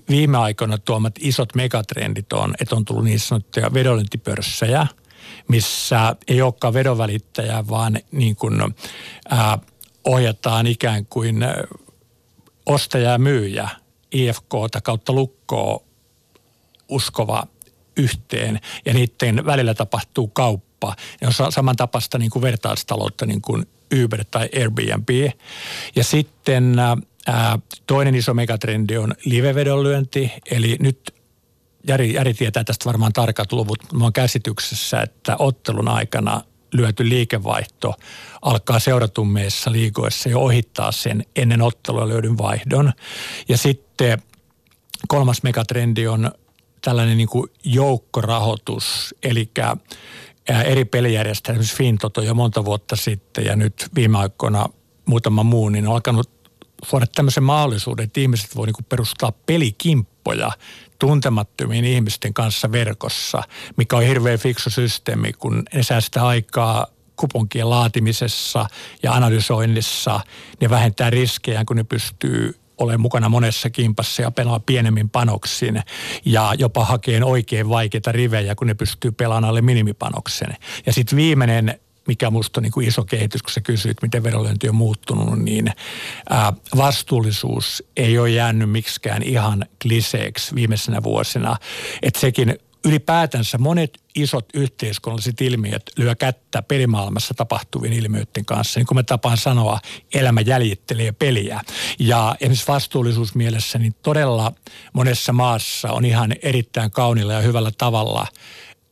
viime 0.09 0.39
aikoina 0.39 0.79
tuomat 0.79 1.15
isot 1.21 1.55
megatrendit 1.55 2.33
on, 2.33 2.55
että 2.61 2.77
on 2.77 2.85
tullut 2.85 3.05
niin 3.05 3.21
sanottuja 3.21 3.75
vedonlyöntipörssejä, 3.75 4.87
missä 5.49 6.17
ei 6.29 6.43
olekaan 6.43 6.75
vedonvälittäjä, 6.75 7.65
vaan 7.69 7.99
niin 8.13 8.37
kuin, 8.37 8.75
ää, 9.31 9.59
ohjataan 10.05 10.67
ikään 10.67 11.07
kuin 11.07 11.45
ostaja 12.67 13.11
ja 13.11 13.19
myyjä, 13.19 13.69
IFK 14.13 14.55
kautta 14.83 15.13
lukkoa 15.13 15.81
uskova 16.89 17.47
yhteen 17.97 18.61
ja 18.87 18.95
niiden 18.95 19.47
välillä 19.47 19.75
tapahtuu 19.75 20.29
kauppa. 20.29 20.70
Ja 21.21 21.29
on 21.41 21.53
samantapaista 21.53 22.19
niin 22.19 22.31
kuin 22.31 22.43
vertaistaloutta 22.43 23.27
niin 23.27 23.43
kuin 23.43 23.67
Uber 24.05 24.25
tai 24.31 24.49
Airbnb. 24.57 25.09
Ja 25.97 26.05
sitten 26.05 26.79
ää, 26.79 27.59
toinen 27.87 28.15
iso 28.15 28.35
megatrendi 28.35 28.97
on 28.97 29.15
livevedonlyönti, 29.25 30.33
eli 30.51 30.77
nyt 30.81 31.15
Jari, 31.87 32.13
Jari 32.13 32.35
tietää 32.35 32.65
tästä 32.65 32.85
varmaan 32.85 33.13
tarkat 33.13 33.53
luvut. 33.53 33.93
Mä 33.93 34.05
oon 34.05 34.13
käsityksessä, 34.13 35.03
että 35.03 35.37
ottelun 35.39 35.89
aikana 35.89 36.41
lyöty 36.73 37.09
liikevaihto 37.09 37.95
alkaa 38.43 38.79
seuratummeissa 38.79 39.73
liikoissa 39.73 40.29
jo 40.29 40.41
ohittaa 40.41 40.93
sen 40.93 41.25
ennen 41.37 41.63
ottelua 41.63 42.09
löydyn 42.09 42.39
vaihdon. 42.39 42.93
Ja 43.49 43.57
sitten 43.57 44.23
kolmas 45.09 45.43
megatrendi 45.43 46.07
on 46.07 46.31
tällainen 46.81 47.17
niin 47.17 47.29
kuin 47.29 47.51
joukkorahoitus, 47.65 49.15
eli 49.23 49.51
eri 50.49 50.85
pelijärjestelmät, 50.85 51.61
esimerkiksi 51.61 51.77
Fintoto 51.77 52.23
jo 52.23 52.35
monta 52.35 52.65
vuotta 52.65 52.97
sitten 52.97 53.45
ja 53.45 53.57
nyt 53.57 53.89
viime 53.95 54.19
aikoina 54.19 54.67
muutama 55.07 55.43
muu, 55.43 55.69
niin 55.69 55.87
on 55.87 55.95
alkanut 55.95 56.31
luoda 56.93 57.07
tämmöisen 57.07 57.43
mahdollisuuden, 57.43 58.05
että 58.05 58.21
ihmiset 58.21 58.57
voi 58.57 58.67
niin 58.67 58.85
perustaa 58.89 59.33
pelikimppoja 59.47 60.51
tuntemattomien 60.99 61.85
ihmisten 61.85 62.35
kanssa 62.35 62.73
verkossa, 62.73 63.43
mikä 63.77 63.97
on 63.97 64.03
hirveän 64.03 64.39
fiksu 64.39 64.71
systeemi, 64.71 65.33
kun 65.33 65.63
ne 65.75 65.83
säästää 65.83 66.27
aikaa 66.27 66.87
kuponkien 67.17 67.71
laatimisessa 67.71 68.67
ja 69.03 69.13
analysoinnissa. 69.13 70.21
Ne 70.61 70.71
vähentää 70.71 71.11
riskejä, 71.11 71.65
kun 71.65 71.77
ne 71.77 71.85
pystyy 71.85 72.60
olemaan 72.81 73.01
mukana 73.01 73.29
monessa 73.29 73.71
kimpassa 73.71 74.23
ja 74.23 74.31
pelaa 74.31 74.61
pienemmin 74.61 75.11
panoksin 75.11 75.83
ja 76.25 76.55
jopa 76.59 76.85
hakeen 76.85 77.25
oikein 77.25 77.69
vaikeita 77.69 78.13
rivejä, 78.13 78.55
kun 78.55 78.67
ne 78.67 78.75
pystyy 78.75 79.11
pelaamaan 79.11 79.45
alle 79.45 79.63
minimipanoksen. 79.63 80.57
Ja 80.87 80.93
sitten 80.93 81.17
viimeinen 81.17 81.81
mikä 82.07 82.31
minusta 82.31 82.61
on 82.61 82.63
niin 82.63 82.73
kuin 82.73 82.89
iso 82.89 83.05
kehitys, 83.05 83.43
kun 83.43 83.53
sä 83.53 83.61
kysyit, 83.61 84.03
miten 84.03 84.23
vedonlyönti 84.23 84.69
on 84.69 84.75
muuttunut, 84.75 85.39
niin 85.39 85.73
vastuullisuus 86.77 87.85
ei 87.97 88.19
ole 88.19 88.31
jäänyt 88.31 88.71
miksikään 88.71 89.23
ihan 89.23 89.67
kliseeksi 89.83 90.55
viimeisenä 90.55 91.03
vuosina. 91.03 91.57
Että 92.03 92.21
sekin 92.21 92.59
ylipäätänsä 92.85 93.59
monet 93.59 93.99
isot 94.15 94.47
yhteiskunnalliset 94.55 95.41
ilmiöt 95.41 95.83
lyö 95.97 96.15
kättä 96.15 96.63
pelimaailmassa 96.63 97.35
tapahtuvien 97.35 97.93
ilmiöiden 97.93 98.45
kanssa. 98.45 98.81
Niin 98.81 98.87
kuin 98.87 98.97
mä 98.97 99.03
tapaan 99.03 99.37
sanoa, 99.37 99.79
elämä 100.15 100.41
jäljittelee 100.41 101.13
peliä. 101.13 101.61
Ja 101.99 102.37
esimerkiksi 102.41 102.69
vastuullisuusmielessä 102.69 103.79
niin 103.79 103.95
todella 104.03 104.53
monessa 104.93 105.33
maassa 105.33 105.93
on 105.93 106.05
ihan 106.05 106.35
erittäin 106.43 106.91
kaunilla 106.91 107.33
ja 107.33 107.41
hyvällä 107.41 107.71
tavalla– 107.79 108.27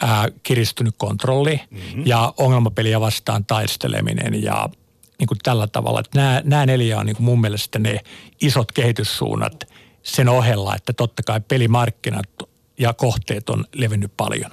ää, 0.00 0.28
kiristynyt 0.42 0.94
kontrolli 0.98 1.60
mm-hmm. 1.70 2.02
ja 2.06 2.34
ongelmapeliä 2.36 3.00
vastaan 3.00 3.44
taisteleminen 3.44 4.42
ja 4.42 4.68
niin 5.18 5.26
kuin 5.26 5.38
tällä 5.42 5.66
tavalla. 5.66 6.00
Että 6.00 6.18
nämä, 6.18 6.42
nämä 6.44 6.66
neljä 6.66 6.98
on 6.98 7.06
niin 7.06 7.16
kuin 7.16 7.24
mun 7.24 7.40
mielestä 7.40 7.78
ne 7.78 8.00
isot 8.40 8.72
kehityssuunnat 8.72 9.64
sen 10.02 10.28
ohella, 10.28 10.76
että 10.76 10.92
totta 10.92 11.22
kai 11.22 11.40
pelimarkkinat 11.40 12.26
ja 12.78 12.92
kohteet 12.92 13.50
on 13.50 13.64
levinnyt 13.74 14.12
paljon. 14.16 14.50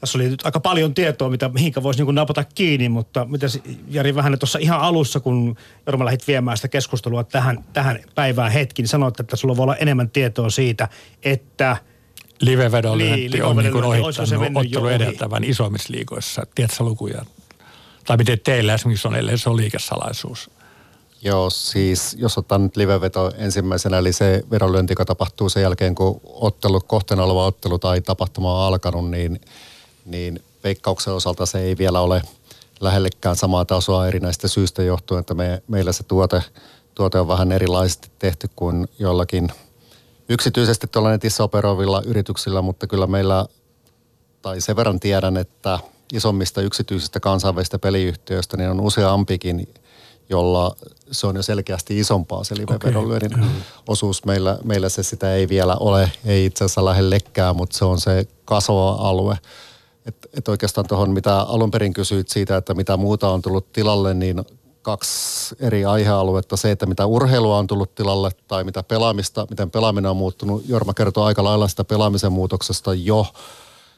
Tässä 0.00 0.18
oli 0.18 0.28
nyt 0.28 0.46
aika 0.46 0.60
paljon 0.60 0.94
tietoa, 0.94 1.30
mitä, 1.30 1.48
mihinkä 1.48 1.82
voisi 1.82 2.04
niin 2.04 2.14
napata 2.14 2.44
kiinni, 2.44 2.88
mutta 2.88 3.24
mitä 3.24 3.46
Jari 3.88 4.14
vähän 4.14 4.38
tuossa 4.38 4.58
ihan 4.58 4.80
alussa, 4.80 5.20
kun 5.20 5.56
Jorma 5.86 6.04
lähdit 6.04 6.26
viemään 6.28 6.56
sitä 6.56 6.68
keskustelua 6.68 7.24
tähän, 7.24 7.64
tähän 7.72 7.98
päivään 8.14 8.52
hetki, 8.52 8.82
niin 8.82 8.88
sanoit, 8.88 9.20
että 9.20 9.36
sulla 9.36 9.56
voi 9.56 9.64
olla 9.64 9.76
enemmän 9.76 10.10
tietoa 10.10 10.50
siitä, 10.50 10.88
että– 11.22 11.76
livevedon 12.40 12.98
niin, 12.98 13.44
on 13.44 13.56
niin 13.56 13.72
kuin 13.72 13.84
ohittanut 13.84 14.56
ottelu 14.56 14.86
edeltävän 14.86 15.44
isommissa 15.44 15.92
liikoissa. 15.92 16.42
Tiedätkö 16.54 16.84
lukuja? 16.84 17.24
Tai 18.06 18.16
miten 18.16 18.40
teillä 18.40 18.74
esimerkiksi 18.74 19.08
on, 19.08 19.14
ellei 19.14 19.38
se 19.38 19.50
on 19.50 19.56
liikesalaisuus? 19.56 20.50
Joo, 21.24 21.50
siis 21.50 22.16
jos 22.18 22.38
ottaa 22.38 22.58
nyt 22.58 22.76
liveveto 22.76 23.32
ensimmäisenä, 23.38 23.98
eli 23.98 24.12
se 24.12 24.44
vedonlyönti, 24.50 24.92
joka 24.92 25.04
tapahtuu 25.04 25.48
sen 25.48 25.62
jälkeen, 25.62 25.94
kun 25.94 26.20
ottelu, 26.24 26.80
kohteena 26.80 27.24
oleva 27.24 27.46
ottelu 27.46 27.78
tai 27.78 28.00
tapahtuma 28.00 28.54
on 28.54 28.66
alkanut, 28.66 29.10
niin, 29.10 29.40
niin 30.04 30.42
veikkauksen 30.64 31.14
osalta 31.14 31.46
se 31.46 31.58
ei 31.58 31.78
vielä 31.78 32.00
ole 32.00 32.22
lähellekään 32.80 33.36
samaa 33.36 33.64
tasoa 33.64 34.06
erinäistä 34.06 34.48
syistä 34.48 34.82
johtuen, 34.82 35.20
että 35.20 35.34
me, 35.34 35.62
meillä 35.68 35.92
se 35.92 36.02
tuote, 36.02 36.42
tuote 36.94 37.20
on 37.20 37.28
vähän 37.28 37.52
erilaisesti 37.52 38.10
tehty 38.18 38.50
kuin 38.56 38.88
jollakin– 38.98 39.48
yksityisesti 40.28 40.86
tuolla 40.86 41.10
netissä 41.10 41.44
operoivilla 41.44 42.02
yrityksillä, 42.06 42.62
mutta 42.62 42.86
kyllä 42.86 43.06
meillä, 43.06 43.46
tai 44.42 44.60
sen 44.60 44.76
verran 44.76 45.00
tiedän, 45.00 45.36
että 45.36 45.78
isommista 46.12 46.60
yksityisistä 46.60 47.20
kansainvälisistä 47.20 47.78
peliyhtiöistä, 47.78 48.56
niin 48.56 48.70
on 48.70 48.80
useampikin, 48.80 49.68
jolla 50.28 50.76
se 51.10 51.26
on 51.26 51.36
jo 51.36 51.42
selkeästi 51.42 51.98
isompaa 51.98 52.44
se 52.44 52.56
live-vedonlyönnin 52.56 53.34
okay. 53.34 53.50
osuus. 53.88 54.24
Meillä, 54.24 54.58
meillä 54.64 54.88
se 54.88 55.02
sitä 55.02 55.34
ei 55.34 55.48
vielä 55.48 55.76
ole, 55.76 56.12
ei 56.24 56.44
itse 56.44 56.64
asiassa 56.64 56.84
lähellekään, 56.84 57.56
mutta 57.56 57.78
se 57.78 57.84
on 57.84 58.00
se 58.00 58.28
kasvava 58.44 58.90
alue. 58.90 59.38
Et, 60.06 60.16
et 60.34 60.48
oikeastaan 60.48 60.86
tuohon, 60.86 61.10
mitä 61.10 61.40
alun 61.40 61.70
perin 61.70 61.92
kysyit 61.92 62.28
siitä, 62.28 62.56
että 62.56 62.74
mitä 62.74 62.96
muuta 62.96 63.28
on 63.28 63.42
tullut 63.42 63.72
tilalle, 63.72 64.14
niin 64.14 64.44
kaksi 64.82 65.56
eri 65.60 65.84
aihealuetta. 65.84 66.56
Se, 66.56 66.70
että 66.70 66.86
mitä 66.86 67.06
urheilua 67.06 67.58
on 67.58 67.66
tullut 67.66 67.94
tilalle 67.94 68.30
tai 68.48 68.64
mitä 68.64 68.82
pelaamista, 68.82 69.46
miten 69.50 69.70
pelaaminen 69.70 70.10
on 70.10 70.16
muuttunut. 70.16 70.64
Jorma 70.68 70.94
kertoo 70.94 71.24
aika 71.24 71.44
lailla 71.44 71.68
sitä 71.68 71.84
pelaamisen 71.84 72.32
muutoksesta 72.32 72.94
jo. 72.94 73.26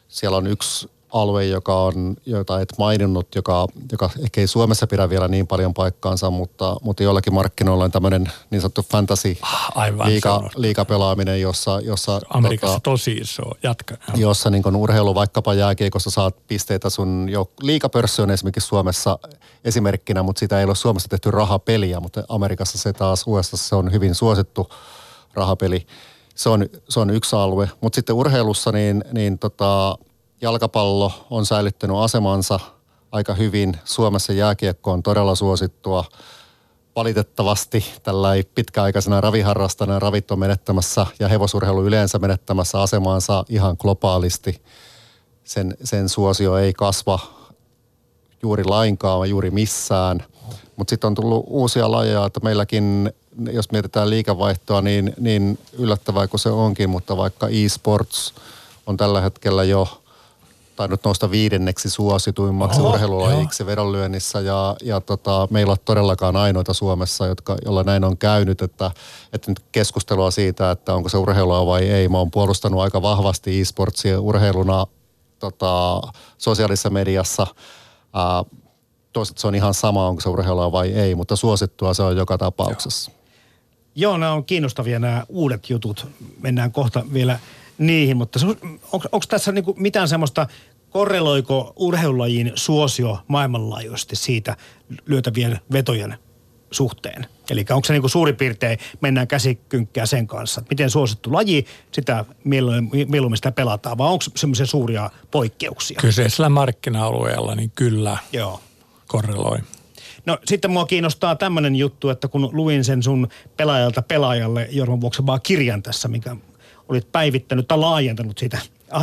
Siellä 0.09 0.37
on 0.37 0.47
yksi 0.47 0.89
alue, 1.23 1.45
joka 1.45 1.83
on, 1.83 2.17
jota 2.27 2.61
et 2.61 2.75
maininnut, 2.79 3.35
joka, 3.35 3.67
joka 3.93 4.11
ehkä 4.25 4.41
ei 4.41 4.47
Suomessa 4.47 4.87
pidä 4.87 5.09
vielä 5.11 5.29
niin 5.29 5.47
paljon 5.47 5.75
paikkaansa, 5.75 6.31
mutta, 6.31 6.77
mutta 6.83 7.03
joillakin 7.03 7.35
markkinoilla 7.35 7.85
on 7.85 7.91
tämmöinen 7.91 8.33
niin 8.51 8.61
sanottu 8.61 8.83
fantasy 8.93 9.37
ah, 9.43 9.73
Aivan, 9.75 10.09
liiga, 10.09 10.51
liigapelaaminen, 10.57 11.41
jossa... 11.41 11.81
jossa 11.81 12.21
Amerikassa 12.31 12.75
tota, 12.75 12.91
tosi 12.91 13.12
iso, 13.12 13.43
jatka. 13.62 13.95
Jossa 14.14 14.51
niin 14.51 14.62
kun 14.62 14.77
urheilu 14.77 15.14
vaikkapa 15.14 15.55
jääkiekossa 15.55 16.11
saat 16.11 16.37
pisteitä 16.49 16.91
sun 16.91 17.29
jo, 17.31 17.51
liigapörssi 17.61 18.23
on 18.23 18.31
esimerkiksi 18.31 18.69
Suomessa 18.69 19.19
esimerkkinä, 19.64 20.23
mutta 20.23 20.41
sitä 20.41 20.59
ei 20.59 20.64
ole 20.64 20.75
Suomessa 20.75 21.09
tehty 21.09 21.31
rahapeliä, 21.31 22.01
mutta 22.01 22.25
Amerikassa 22.29 22.79
se 22.79 22.93
taas 22.93 23.25
USA 23.27 23.57
se 23.57 23.75
on 23.77 23.93
hyvin 23.93 24.14
suosittu 24.14 24.69
rahapeli. 25.35 25.87
Se 26.35 26.49
on, 26.49 26.67
se 26.89 27.01
on 27.01 27.11
yksi 27.11 27.37
alue, 27.37 27.71
mutta 27.81 27.97
sitten 27.97 28.17
urheilussa 28.17 28.73
niin, 28.73 29.05
niin 29.12 29.39
tota, 29.39 29.99
jalkapallo 30.41 31.12
on 31.30 31.47
säilyttänyt 31.47 31.97
asemansa 31.97 32.61
aika 33.12 33.34
hyvin. 33.34 33.76
Suomessa 33.84 34.32
jääkiekko 34.32 34.93
on 34.93 35.03
todella 35.03 35.34
suosittua. 35.34 36.05
Valitettavasti 36.97 37.84
tällä 38.03 38.28
pitkäaikaisena 38.55 39.20
raviharrastana 39.20 39.99
ravit 39.99 40.30
on 40.30 40.39
menettämässä 40.39 41.07
ja 41.18 41.28
hevosurheilu 41.28 41.84
yleensä 41.84 42.18
menettämässä 42.18 42.80
asemaansa 42.80 43.45
ihan 43.49 43.76
globaalisti. 43.78 44.62
Sen, 45.45 45.76
sen 45.84 46.09
suosio 46.09 46.57
ei 46.57 46.72
kasva 46.72 47.18
juuri 48.43 48.64
lainkaan, 48.64 49.30
juuri 49.30 49.51
missään. 49.51 50.24
Mutta 50.76 50.91
sitten 50.91 51.09
on 51.09 51.14
tullut 51.14 51.45
uusia 51.49 51.91
lajeja, 51.91 52.26
että 52.26 52.41
meilläkin, 52.41 53.12
jos 53.53 53.72
mietitään 53.72 54.11
liikevaihtoa, 54.11 54.80
niin, 54.80 55.14
niin 55.20 55.59
yllättävää 55.72 56.26
kuin 56.26 56.41
se 56.41 56.49
onkin, 56.49 56.91
mutta 56.91 57.16
vaikka 57.16 57.49
e-sports 57.49 58.34
on 58.87 58.97
tällä 58.97 59.20
hetkellä 59.20 59.64
jo– 59.64 59.89
tainnut 60.77 61.05
nousta 61.05 61.31
viidenneksi 61.31 61.91
suosituimmaksi 61.91 62.81
Oho, 62.81 62.91
urheilulajiksi 62.91 63.66
vedonlyönnissä 63.66 64.41
ja, 64.41 64.77
ja 64.83 65.01
tota, 65.01 65.49
meillä 65.51 65.72
on 65.72 65.77
todellakaan 65.85 66.37
ainoita 66.37 66.74
Suomessa, 66.74 67.27
jotka, 67.27 67.57
jolla 67.64 67.83
näin 67.83 68.05
on 68.05 68.18
käynyt, 68.18 68.62
että, 68.62 68.91
että 69.33 69.51
nyt 69.51 69.61
keskustelua 69.72 70.31
siitä, 70.31 70.70
että 70.70 70.95
onko 70.95 71.09
se 71.09 71.18
urheilua 71.18 71.66
vai 71.66 71.83
ei. 71.89 72.09
Mä 72.09 72.18
oon 72.18 72.31
puolustanut 72.31 72.81
aika 72.81 73.03
vahvasti 73.03 73.61
e-sportsia 73.61 74.20
urheiluna 74.20 74.87
tota, 75.39 76.01
sosiaalisessa 76.39 76.91
mediassa. 76.91 77.47
Ää, 78.14 78.45
toiset 79.12 79.39
se 79.39 79.47
on 79.47 79.55
ihan 79.55 79.74
sama, 79.74 80.09
onko 80.09 80.20
se 80.20 80.29
urheilua 80.29 80.72
vai 80.72 80.93
ei, 80.93 81.14
mutta 81.14 81.37
suosittua 81.37 81.95
se 81.95 82.03
on 82.03 82.16
joka 82.16 82.39
tapauksessa. 82.39 83.11
Joo, 83.95 84.12
Joo 84.12 84.18
nämä 84.18 84.33
on 84.33 84.45
kiinnostavia 84.45 84.99
nämä 84.99 85.24
uudet 85.29 85.70
jutut. 85.70 86.07
Mennään 86.41 86.72
kohta 86.72 87.05
vielä 87.12 87.39
niihin, 87.79 88.16
mutta 88.16 88.39
onko 88.93 89.27
tässä 89.29 89.53
niinku 89.53 89.74
mitään 89.79 90.09
semmoista, 90.09 90.47
korreloiko 90.91 91.72
urheilulajin 91.77 92.53
suosio 92.55 93.18
maailmanlaajuisesti 93.29 94.16
siitä 94.16 94.57
lyötävien 95.07 95.61
vetojen 95.72 96.18
suhteen? 96.70 97.27
Eli 97.51 97.64
onko 97.70 97.85
se 97.85 97.93
niinku 97.93 98.09
suurin 98.09 98.37
piirtein, 98.37 98.79
mennään 99.01 99.29
käsikynkkää 99.29 100.07
sen 100.07 100.27
kanssa, 100.27 100.61
että 100.61 100.72
miten 100.72 100.91
suosittu 100.91 101.33
laji, 101.33 101.66
sitä 101.93 102.24
mieluummin 103.09 103.37
sitä 103.37 103.53
pelataan, 103.53 103.99
vai 103.99 104.09
onko 104.09 104.24
semmoisia 104.37 104.66
suuria 104.66 105.11
poikkeuksia? 105.31 105.99
Kyseisellä 106.01 106.49
markkina-alueella, 106.49 107.55
niin 107.55 107.70
kyllä 107.74 108.18
Joo. 108.33 108.61
korreloi. 109.07 109.59
No 110.27 110.39
sitten 110.45 110.70
mua 110.70 110.87
kiinnostaa 110.87 111.37
tämmöinen 111.37 111.77
juttu, 111.77 112.09
että 112.09 112.29
kun 112.29 112.51
luin 112.53 112.85
sen 112.85 113.03
sun 113.03 113.29
pelaajalta 113.57 114.03
pelaajalle 114.03 114.68
Jorman 114.70 115.01
vuoksi 115.01 115.27
vaan 115.27 115.41
kirjan 115.43 115.83
tässä, 115.83 116.09
mikä 116.09 116.37
olit 116.89 117.12
päivittänyt 117.12 117.68
tai 117.68 117.78
laajentanut 117.78 118.39
sitä 118.39 118.59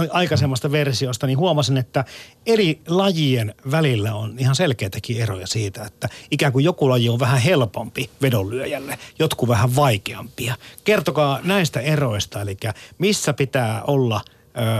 aikaisemmasta 0.09 0.71
versiosta, 0.71 1.27
niin 1.27 1.37
huomasin, 1.37 1.77
että 1.77 2.05
eri 2.45 2.81
lajien 2.87 3.55
välillä 3.71 4.15
on 4.15 4.39
ihan 4.39 4.55
selkeitäkin 4.55 5.21
eroja 5.21 5.47
siitä, 5.47 5.83
että 5.83 6.09
ikään 6.31 6.53
kuin 6.53 6.65
joku 6.65 6.89
laji 6.89 7.09
on 7.09 7.19
vähän 7.19 7.39
helpompi 7.39 8.09
vedonlyöjälle, 8.21 8.99
jotkut 9.19 9.49
vähän 9.49 9.75
vaikeampia. 9.75 10.55
Kertokaa 10.83 11.39
näistä 11.43 11.79
eroista, 11.79 12.41
eli 12.41 12.57
missä 12.97 13.33
pitää 13.33 13.83
olla 13.87 14.21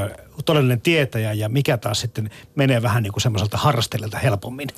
ö, 0.08 0.16
todellinen 0.46 0.82
tietäjä 0.82 1.34
ja 1.34 1.50
mikä 1.50 1.78
taas 1.78 2.00
sitten 2.00 2.30
menee 2.56 2.82
vähän 2.82 3.04
niin 3.04 3.14
kuin 3.14 3.22
semmoiselta 3.22 3.58
harrastelijalta 3.58 4.18
helpommin? 4.18 4.70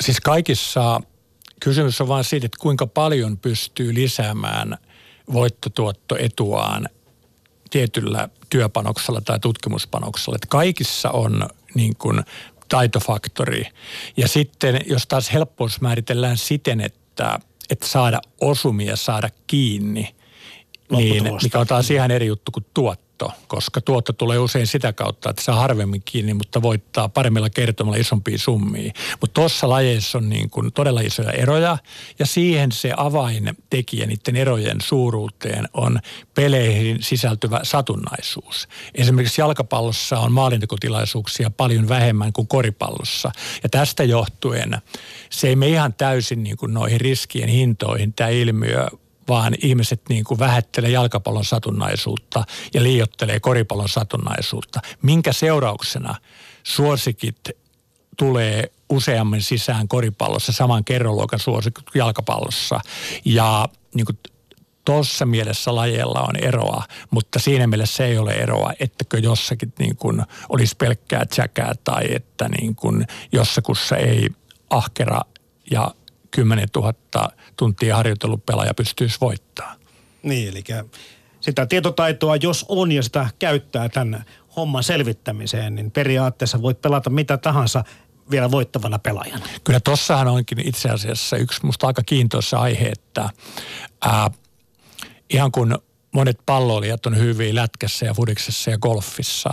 Siis 0.00 0.20
kaikissa 0.20 1.00
kysymys 1.60 2.00
on 2.00 2.08
vain 2.08 2.24
siitä, 2.24 2.46
että 2.46 2.58
kuinka 2.60 2.86
paljon 2.86 3.38
pystyy 3.38 3.94
lisäämään 3.94 4.78
voittotuottoetuaan 5.32 6.88
tietyllä 7.72 8.28
työpanoksella 8.50 9.20
tai 9.20 9.38
tutkimuspanoksella. 9.38 10.36
Että 10.36 10.48
kaikissa 10.50 11.10
on 11.10 11.48
niin 11.74 11.96
kuin 11.96 12.22
taitofaktori. 12.68 13.64
Ja 14.16 14.28
sitten 14.28 14.80
jos 14.86 15.06
taas 15.06 15.32
helppous 15.32 15.80
määritellään 15.80 16.36
siten, 16.36 16.80
että, 16.80 17.38
että 17.70 17.86
saada 17.86 18.20
osumia, 18.40 18.96
saada 18.96 19.28
kiinni, 19.46 20.14
niin 20.90 21.24
mikä 21.42 21.58
on 21.58 21.66
taas 21.66 21.90
ihan 21.90 22.10
eri 22.10 22.26
juttu 22.26 22.52
kuin 22.52 22.66
tuotto 22.74 23.01
tuotto, 23.22 23.42
koska 23.46 23.80
tuotto 23.80 24.12
tulee 24.12 24.38
usein 24.38 24.66
sitä 24.66 24.92
kautta, 24.92 25.30
että 25.30 25.42
saa 25.42 25.56
harvemmin 25.56 26.02
kiinni, 26.04 26.34
mutta 26.34 26.62
voittaa 26.62 27.08
paremmilla 27.08 27.50
kertomalla 27.50 27.98
isompia 27.98 28.38
summia. 28.38 28.92
Mutta 29.20 29.34
tuossa 29.34 29.68
lajeissa 29.68 30.18
on 30.18 30.28
niin 30.28 30.50
kuin 30.50 30.72
todella 30.72 31.00
isoja 31.00 31.32
eroja 31.32 31.78
ja 32.18 32.26
siihen 32.26 32.72
se 32.72 32.92
avaintekijä 32.96 34.06
niiden 34.06 34.36
erojen 34.36 34.80
suuruuteen 34.80 35.68
on 35.72 35.98
peleihin 36.34 37.02
sisältyvä 37.02 37.60
satunnaisuus. 37.62 38.68
Esimerkiksi 38.94 39.40
jalkapallossa 39.40 40.18
on 40.18 40.32
maalintekotilaisuuksia 40.32 41.50
paljon 41.50 41.88
vähemmän 41.88 42.32
kuin 42.32 42.48
koripallossa 42.48 43.32
ja 43.62 43.68
tästä 43.68 44.04
johtuen 44.04 44.76
se 45.30 45.48
ei 45.48 45.56
me 45.56 45.68
ihan 45.68 45.94
täysin 45.94 46.42
niin 46.42 46.56
kuin 46.56 46.74
noihin 46.74 47.00
riskien 47.00 47.48
hintoihin 47.48 48.12
tämä 48.12 48.30
ilmiö 48.30 48.86
vaan 49.32 49.54
ihmiset 49.62 50.02
niin 50.08 50.24
kuin 50.24 50.38
vähättelee 50.38 50.90
jalkapallon 50.90 51.44
satunnaisuutta 51.44 52.44
ja 52.74 52.82
liiottelee 52.82 53.40
koripallon 53.40 53.88
satunnaisuutta. 53.88 54.80
Minkä 55.02 55.32
seurauksena 55.32 56.14
suosikit 56.62 57.38
tulee 58.16 58.72
useammin 58.90 59.42
sisään 59.42 59.88
koripallossa, 59.88 60.52
saman 60.52 60.84
kerroluokan 60.84 61.38
suosikit 61.38 61.84
jalkapallossa. 61.94 62.80
Ja 63.24 63.68
niin 63.94 64.06
kuin 64.06 64.18
tuossa 64.84 65.26
mielessä 65.26 65.74
lajeilla 65.74 66.20
on 66.20 66.36
eroa, 66.36 66.84
mutta 67.10 67.38
siinä 67.38 67.66
mielessä 67.66 68.06
ei 68.06 68.18
ole 68.18 68.32
eroa, 68.32 68.72
ettäkö 68.80 69.18
jossakin 69.18 69.72
niin 69.78 69.96
kuin 69.96 70.22
olisi 70.48 70.76
pelkkää 70.76 71.26
tsäkää 71.26 71.72
tai 71.84 72.14
että 72.14 72.48
niin 72.48 72.74
kuin 72.74 73.06
jossakussa 73.32 73.96
ei 73.96 74.28
ahkera 74.70 75.20
ja 75.70 75.94
10 76.30 76.68
000 76.76 76.94
tuntia 77.56 77.96
harjoitellut 77.96 78.46
pelaaja 78.46 78.74
pystyisi 78.74 79.18
voittamaan. 79.20 79.76
Niin, 80.22 80.48
eli 80.48 80.64
sitä 81.40 81.66
tietotaitoa, 81.66 82.36
jos 82.36 82.66
on 82.68 82.92
ja 82.92 83.02
sitä 83.02 83.26
käyttää 83.38 83.88
tämän 83.88 84.24
homman 84.56 84.82
selvittämiseen, 84.82 85.74
niin 85.74 85.90
periaatteessa 85.90 86.62
voit 86.62 86.80
pelata 86.82 87.10
mitä 87.10 87.36
tahansa 87.36 87.84
vielä 88.30 88.50
voittavana 88.50 88.98
pelaajana. 88.98 89.46
Kyllä 89.64 89.80
tossahan 89.80 90.28
onkin 90.28 90.68
itse 90.68 90.88
asiassa 90.88 91.36
yksi 91.36 91.66
musta 91.66 91.86
aika 91.86 92.02
kiintoisa 92.06 92.58
aihe, 92.58 92.88
että 92.88 93.30
ää, 94.00 94.30
ihan 95.30 95.52
kun 95.52 95.78
monet 96.12 96.38
palloilijat 96.46 97.06
on 97.06 97.16
hyviä 97.16 97.54
lätkässä 97.54 98.06
ja 98.06 98.14
fudiksessa 98.14 98.70
ja 98.70 98.78
golfissa, 98.78 99.50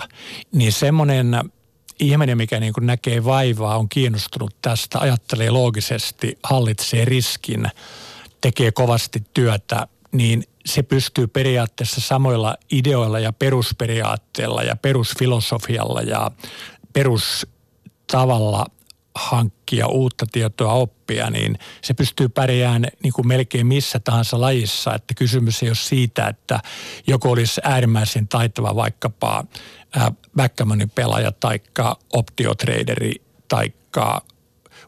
niin 0.51 0.71
semmoinen 0.71 1.39
ihminen, 1.99 2.37
mikä 2.37 2.59
niin 2.59 2.73
kuin 2.73 2.85
näkee 2.85 3.25
vaivaa, 3.25 3.77
on 3.77 3.89
kiinnostunut 3.89 4.55
tästä, 4.61 4.99
ajattelee 4.99 5.49
loogisesti, 5.49 6.37
hallitsee 6.43 7.05
riskin, 7.05 7.67
tekee 8.41 8.71
kovasti 8.71 9.23
työtä, 9.33 9.87
niin 10.11 10.43
se 10.65 10.83
pystyy 10.83 11.27
periaatteessa 11.27 12.01
samoilla 12.01 12.57
ideoilla 12.71 13.19
ja 13.19 13.33
perusperiaatteilla 13.33 14.63
ja 14.63 14.75
perusfilosofialla 14.75 16.01
ja 16.01 16.31
perustavalla 16.93 18.65
hankkia 19.19 19.87
uutta 19.87 20.25
tietoa, 20.31 20.73
oppia, 20.73 21.29
niin 21.29 21.57
se 21.81 21.93
pystyy 21.93 22.29
pärjäämään 22.29 22.87
niin 23.03 23.13
kuin 23.13 23.27
melkein 23.27 23.67
missä 23.67 23.99
tahansa 23.99 24.41
lajissa. 24.41 24.95
Että 24.95 25.13
kysymys 25.13 25.63
ei 25.63 25.69
ole 25.69 25.75
siitä, 25.75 26.27
että 26.27 26.59
joku 27.07 27.31
olisi 27.31 27.61
äärimmäisen 27.63 28.27
taitava 28.27 28.75
vaikkapa 28.75 29.43
backgammonin 30.35 30.89
pelaaja 30.89 31.31
taikka 31.31 31.99
optiotraderi 32.13 33.13
taikka 33.47 34.21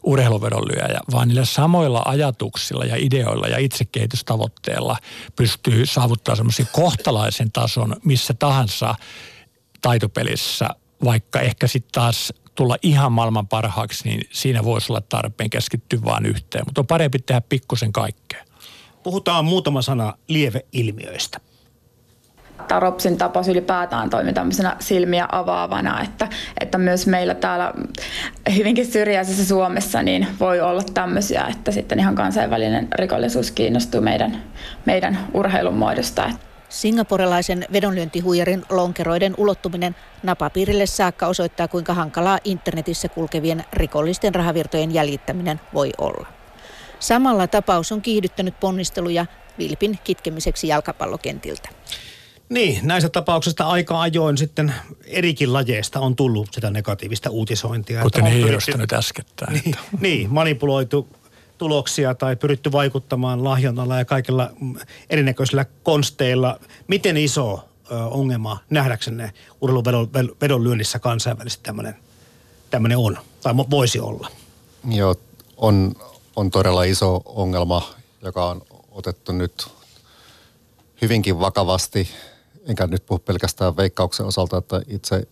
urheiluvedonlyöjä, 0.02 1.00
vaan 1.12 1.28
niillä 1.28 1.44
samoilla 1.44 2.02
ajatuksilla 2.04 2.84
ja 2.84 2.96
ideoilla 2.98 3.46
ja 3.46 3.58
itsekehitystavoitteilla 3.58 4.96
pystyy 5.36 5.86
saavuttamaan 5.86 6.36
semmoisen 6.36 6.68
kohtalaisen 6.72 7.52
tason 7.52 7.96
missä 8.04 8.34
tahansa 8.34 8.94
taitopelissä, 9.80 10.68
vaikka 11.04 11.40
ehkä 11.40 11.66
sitten 11.66 11.92
taas 11.92 12.32
tulla 12.54 12.76
ihan 12.82 13.12
maailman 13.12 13.48
parhaaksi, 13.48 14.08
niin 14.08 14.20
siinä 14.30 14.64
voisi 14.64 14.92
olla 14.92 15.00
tarpeen 15.00 15.50
keskittyä 15.50 15.98
vain 16.04 16.26
yhteen. 16.26 16.64
Mutta 16.66 16.80
on 16.80 16.86
parempi 16.86 17.18
tehdä 17.18 17.40
pikkusen 17.48 17.92
kaikkea. 17.92 18.44
Puhutaan 19.02 19.44
muutama 19.44 19.82
sana 19.82 20.14
lieveilmiöistä. 20.28 21.40
Taropsin 22.68 23.18
tapaus 23.18 23.48
ylipäätään 23.48 24.10
toimi 24.10 24.32
tämmöisenä 24.32 24.76
silmiä 24.80 25.28
avaavana, 25.32 26.02
että, 26.02 26.28
että 26.60 26.78
myös 26.78 27.06
meillä 27.06 27.34
täällä 27.34 27.72
hyvinkin 28.56 28.86
syrjäisessä 28.86 29.44
Suomessa 29.44 30.02
niin 30.02 30.26
voi 30.40 30.60
olla 30.60 30.82
tämmöisiä, 30.94 31.46
että 31.46 31.72
sitten 31.72 31.98
ihan 31.98 32.14
kansainvälinen 32.14 32.88
rikollisuus 32.94 33.50
kiinnostuu 33.50 34.00
meidän, 34.00 34.42
meidän 34.86 35.18
urheilun 35.34 35.76
muodosta. 35.76 36.30
Singaporelaisen 36.72 37.66
vedonlyöntihuijarin 37.72 38.64
lonkeroiden 38.70 39.34
ulottuminen 39.38 39.96
napapiirille 40.22 40.86
saakka 40.86 41.26
osoittaa, 41.26 41.68
kuinka 41.68 41.94
hankalaa 41.94 42.38
internetissä 42.44 43.08
kulkevien 43.08 43.64
rikollisten 43.72 44.34
rahavirtojen 44.34 44.94
jäljittäminen 44.94 45.60
voi 45.74 45.90
olla. 45.98 46.26
Samalla 47.00 47.46
tapaus 47.46 47.92
on 47.92 48.02
kiihdyttänyt 48.02 48.60
ponnisteluja 48.60 49.26
vilpin 49.58 49.98
kitkemiseksi 50.04 50.68
jalkapallokentiltä. 50.68 51.68
Niin, 52.48 52.78
näistä 52.82 53.08
tapauksista 53.08 53.64
aika 53.64 54.00
ajoin 54.00 54.38
sitten 54.38 54.74
erikin 55.06 55.52
lajeista 55.52 56.00
on 56.00 56.16
tullut 56.16 56.48
sitä 56.52 56.70
negatiivista 56.70 57.30
uutisointia. 57.30 58.02
Kuten 58.02 58.26
Hiirosta 58.26 58.78
nyt 58.78 58.92
äskettäin. 58.92 59.52
Niin, 59.52 59.74
niin, 60.00 60.32
manipuloitu 60.32 61.08
tuloksia 61.62 62.14
tai 62.14 62.36
pyritty 62.36 62.72
vaikuttamaan 62.72 63.44
lahjonnalla 63.44 63.98
ja 63.98 64.04
kaikilla 64.04 64.50
erinäköisillä 65.10 65.66
konsteilla. 65.82 66.60
Miten 66.88 67.16
iso 67.16 67.68
ongelma 68.10 68.58
nähdäksenne 68.70 69.32
urheiluvedon 69.60 70.64
lyönnissä 70.64 70.98
kansainvälisesti 70.98 71.64
tämmöinen, 71.64 71.96
tämmöinen 72.70 72.98
on 72.98 73.18
tai 73.42 73.56
voisi 73.56 74.00
olla? 74.00 74.28
Joo, 74.90 75.14
on, 75.56 75.94
on 76.36 76.50
todella 76.50 76.84
iso 76.84 77.22
ongelma, 77.24 77.82
joka 78.22 78.48
on 78.48 78.62
otettu 78.90 79.32
nyt 79.32 79.68
hyvinkin 81.02 81.40
vakavasti. 81.40 82.08
Enkä 82.68 82.86
nyt 82.86 83.06
puhu 83.06 83.18
pelkästään 83.18 83.76
veikkauksen 83.76 84.26
osalta, 84.26 84.58
että 84.58 84.82
itse 84.88 85.28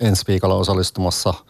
ensi 0.00 0.24
viikolla 0.28 0.54
osallistumassa– 0.54 1.34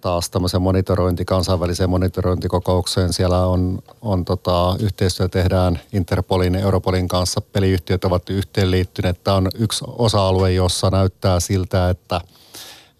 taas 0.00 0.30
tämmöisen 0.30 0.62
monitorointi, 0.62 1.24
kansainväliseen 1.24 1.90
monitorointikokoukseen. 1.90 3.12
Siellä 3.12 3.46
on, 3.46 3.78
on 4.02 4.24
tota, 4.24 4.76
yhteistyö 4.80 5.28
tehdään 5.28 5.80
Interpolin 5.92 6.54
ja 6.54 6.60
Europolin 6.60 7.08
kanssa. 7.08 7.40
Peliyhtiöt 7.40 8.04
ovat 8.04 8.30
yhteenliittyneet. 8.30 9.24
Tämä 9.24 9.36
on 9.36 9.48
yksi 9.54 9.84
osa-alue, 9.88 10.52
jossa 10.52 10.90
näyttää 10.90 11.40
siltä, 11.40 11.90
että, 11.90 12.20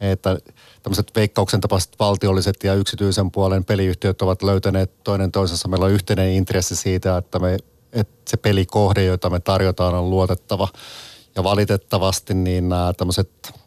että 0.00 0.36
tämmöiset 0.82 1.10
veikkauksen 1.16 1.60
tapaiset 1.60 1.92
valtiolliset 1.98 2.64
ja 2.64 2.74
yksityisen 2.74 3.30
puolen 3.30 3.64
peliyhtiöt 3.64 4.22
ovat 4.22 4.42
löytäneet 4.42 5.04
toinen 5.04 5.32
toisensa. 5.32 5.68
Meillä 5.68 5.86
on 5.86 5.92
yhteinen 5.92 6.30
intressi 6.30 6.76
siitä, 6.76 7.16
että, 7.16 7.38
me, 7.38 7.56
että 7.92 8.30
se 8.30 8.36
pelikohde, 8.36 9.04
jota 9.04 9.30
me 9.30 9.40
tarjotaan, 9.40 9.94
on 9.94 10.10
luotettava. 10.10 10.68
Ja 11.36 11.44
valitettavasti 11.44 12.34
niin 12.34 12.68
nämä 12.68 12.92
tämmöiset 12.96 13.59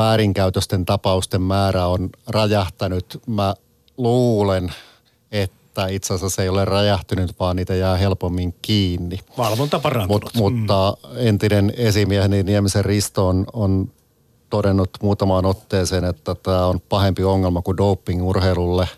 väärinkäytösten 0.00 0.84
tapausten 0.84 1.42
määrä 1.42 1.86
on 1.86 2.10
räjähtänyt. 2.28 3.22
Mä 3.26 3.54
luulen, 3.96 4.72
että 5.32 5.86
itse 5.86 6.14
asiassa 6.14 6.36
se 6.36 6.42
ei 6.42 6.48
ole 6.48 6.64
räjähtynyt, 6.64 7.40
vaan 7.40 7.56
niitä 7.56 7.74
jää 7.74 7.96
helpommin 7.96 8.54
kiinni. 8.62 9.18
Valvonta 9.38 9.78
parantunut. 9.78 10.24
Mut, 10.24 10.34
mutta 10.34 10.96
mm. 11.08 11.16
entinen 11.16 11.72
esimieheni 11.76 12.42
Niemisen 12.42 12.84
Risto 12.84 13.28
on, 13.28 13.44
on 13.52 13.90
todennut 14.50 14.90
muutamaan 15.02 15.46
otteeseen, 15.46 16.04
että 16.04 16.34
tämä 16.34 16.66
on 16.66 16.80
pahempi 16.88 17.24
ongelma 17.24 17.62
kuin 17.62 17.76
doping 17.76 18.22
urheilulle. 18.22 18.88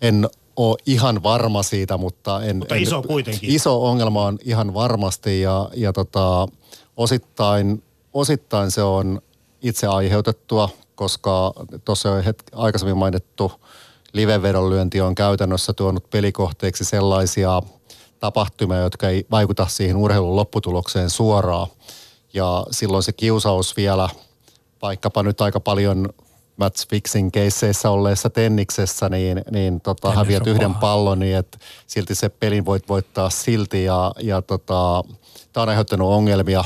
En 0.00 0.28
ole 0.56 0.76
ihan 0.86 1.22
varma 1.22 1.62
siitä, 1.62 1.96
mutta 1.96 2.42
en... 2.42 2.56
Mutta 2.56 2.74
iso 2.74 2.96
en, 2.96 3.02
kuitenkin. 3.02 3.50
Iso 3.50 3.86
ongelma 3.86 4.24
on 4.24 4.38
ihan 4.44 4.74
varmasti 4.74 5.40
ja, 5.40 5.68
ja 5.74 5.92
tota, 5.92 6.48
osittain 6.96 7.82
osittain 8.16 8.70
se 8.70 8.82
on 8.82 9.22
itse 9.62 9.86
aiheutettua, 9.86 10.68
koska 10.94 11.52
tuossa 11.84 12.08
jo 12.08 12.22
hetki, 12.22 12.52
aikaisemmin 12.54 12.96
mainittu 12.96 13.52
livevedonlyönti 14.12 15.00
on 15.00 15.14
käytännössä 15.14 15.72
tuonut 15.72 16.10
pelikohteeksi 16.10 16.84
sellaisia 16.84 17.62
tapahtumia, 18.20 18.78
jotka 18.78 19.08
ei 19.08 19.26
vaikuta 19.30 19.66
siihen 19.68 19.96
urheilun 19.96 20.36
lopputulokseen 20.36 21.10
suoraan. 21.10 21.66
Ja 22.34 22.66
silloin 22.70 23.02
se 23.02 23.12
kiusaus 23.12 23.76
vielä, 23.76 24.08
vaikkapa 24.82 25.22
nyt 25.22 25.40
aika 25.40 25.60
paljon 25.60 26.08
match 26.56 26.88
fixing 26.88 27.30
keisseissä 27.32 27.90
olleessa 27.90 28.30
tenniksessä, 28.30 29.08
niin, 29.08 29.42
niin 29.50 29.80
tota, 29.80 30.12
häviät 30.12 30.46
yhden 30.46 30.68
paha. 30.68 30.80
pallon, 30.80 31.18
niin 31.18 31.36
että 31.36 31.58
silti 31.86 32.14
se 32.14 32.28
pelin 32.28 32.64
voit 32.64 32.88
voittaa 32.88 33.30
silti 33.30 33.84
ja, 33.84 34.12
ja 34.20 34.42
tota, 34.42 35.04
tämä 35.52 35.62
on 35.62 35.68
aiheuttanut 35.68 36.12
ongelmia. 36.12 36.64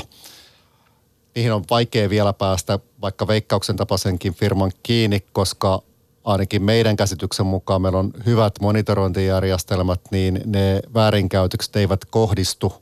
Niihin 1.35 1.53
on 1.53 1.63
vaikea 1.69 2.09
vielä 2.09 2.33
päästä 2.33 2.79
vaikka 3.01 3.27
veikkauksen 3.27 3.75
tapaisenkin 3.75 4.33
firman 4.33 4.71
kiinni, 4.83 5.19
koska 5.33 5.81
ainakin 6.23 6.63
meidän 6.63 6.95
käsityksen 6.95 7.45
mukaan 7.45 7.81
meillä 7.81 7.99
on 7.99 8.13
hyvät 8.25 8.53
monitorointijärjestelmät, 8.61 10.01
niin 10.11 10.41
ne 10.45 10.81
väärinkäytökset 10.93 11.75
eivät 11.75 12.05
kohdistu 12.05 12.73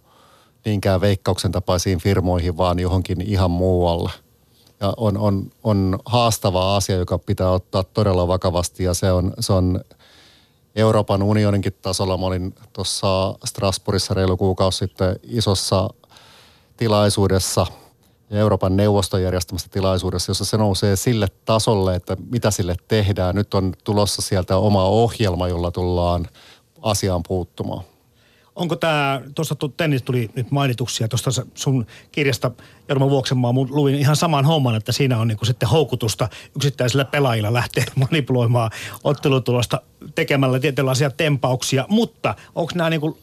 niinkään 0.66 1.02
veikkauksen 1.02 1.52
tapaisiin 1.52 2.00
firmoihin, 2.00 2.58
vaan 2.58 2.80
johonkin 2.80 3.22
ihan 3.22 3.52
muualle. 3.52 4.12
Ja 4.80 4.94
on, 4.98 5.18
on, 5.18 5.52
on 5.64 6.00
haastava 6.06 6.76
asia, 6.76 6.96
joka 6.96 7.20
pitää 7.20 7.52
ottaa 7.52 7.84
todella 7.84 8.28
vakavasti 8.28 8.84
ja 8.84 8.94
se 8.94 9.12
on, 9.12 9.34
se 9.40 9.54
on 9.54 9.82
Euroopan 10.76 11.24
unioninkin 11.24 11.76
tasolla. 11.82 12.18
Mä 12.18 12.26
olin 12.26 12.56
tuossa 12.74 13.36
Strasbourgissa 13.46 14.14
reilu 14.14 14.38
kuukausi 14.38 14.78
sitten 14.78 15.16
isossa 15.24 15.90
tilaisuudessa– 16.78 17.66
ja 18.30 18.40
Euroopan 18.40 18.78
neuvoston 18.78 19.24
järjestämässä 19.24 19.68
tilaisuudessa, 19.72 20.30
jossa 20.30 20.46
se 20.46 20.58
nousee 20.58 20.96
sille 20.96 21.28
tasolle, 21.46 21.96
että 21.96 22.18
mitä 22.32 22.52
sille 22.52 22.76
tehdään. 22.88 23.36
Nyt 23.36 23.54
on 23.54 23.74
tulossa 23.84 24.22
sieltä 24.22 24.58
oma 24.58 24.84
ohjelma, 24.84 25.48
jolla 25.48 25.72
tullaan 25.72 26.28
asiaan 26.82 27.24
puuttumaan. 27.28 27.84
Onko 28.56 28.76
tämä, 28.76 29.22
tuossa 29.36 29.56
tennis 29.78 30.04
tuli 30.04 30.30
nyt 30.36 30.52
mainituksia 30.52 31.08
tuosta 31.08 31.32
sun 31.56 31.86
kirjasta 32.12 32.52
Jorma 32.90 33.10
Vuoksenmaa, 33.10 33.52
mun 33.52 33.68
luin 33.72 33.96
ihan 33.96 34.16
saman 34.16 34.46
homman, 34.46 34.76
että 34.76 34.92
siinä 34.92 35.20
on 35.20 35.28
niinku 35.28 35.46
sitten 35.46 35.70
houkutusta 35.70 36.30
yksittäisillä 36.56 37.06
pelaajilla 37.06 37.54
lähteä 37.54 37.84
manipuloimaan 38.10 38.72
ottelutulosta 39.04 39.82
tekemällä 40.16 40.60
tietynlaisia 40.60 41.10
tempauksia, 41.10 41.86
mutta 41.90 42.36
onko 42.56 42.72
nämä 42.76 42.90
niinku, 42.90 43.18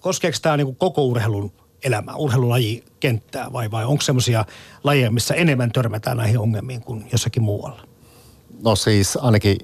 koskeeko 0.00 0.38
tämä 0.42 0.56
niinku 0.56 0.72
koko 0.74 1.04
urheilun 1.04 1.52
elämää, 1.84 2.14
urheilulajikenttää 2.14 3.52
vai, 3.52 3.70
vai 3.70 3.84
onko 3.84 4.02
semmoisia 4.02 4.44
lajeja, 4.84 5.10
missä 5.10 5.34
enemmän 5.34 5.72
törmätään 5.72 6.16
näihin 6.16 6.38
ongelmiin 6.38 6.80
kuin 6.80 7.08
jossakin 7.12 7.42
muualla? 7.42 7.82
No 8.62 8.76
siis 8.76 9.16
ainakin 9.16 9.56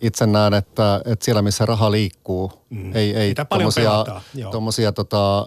itse 0.00 0.26
näen, 0.26 0.54
että, 0.54 1.00
että 1.04 1.24
siellä 1.24 1.42
missä 1.42 1.66
raha 1.66 1.90
liikkuu, 1.90 2.52
mm. 2.70 2.96
ei, 2.96 3.16
ei 3.16 3.34
tuommoisia 4.50 4.92
tota, 4.92 5.46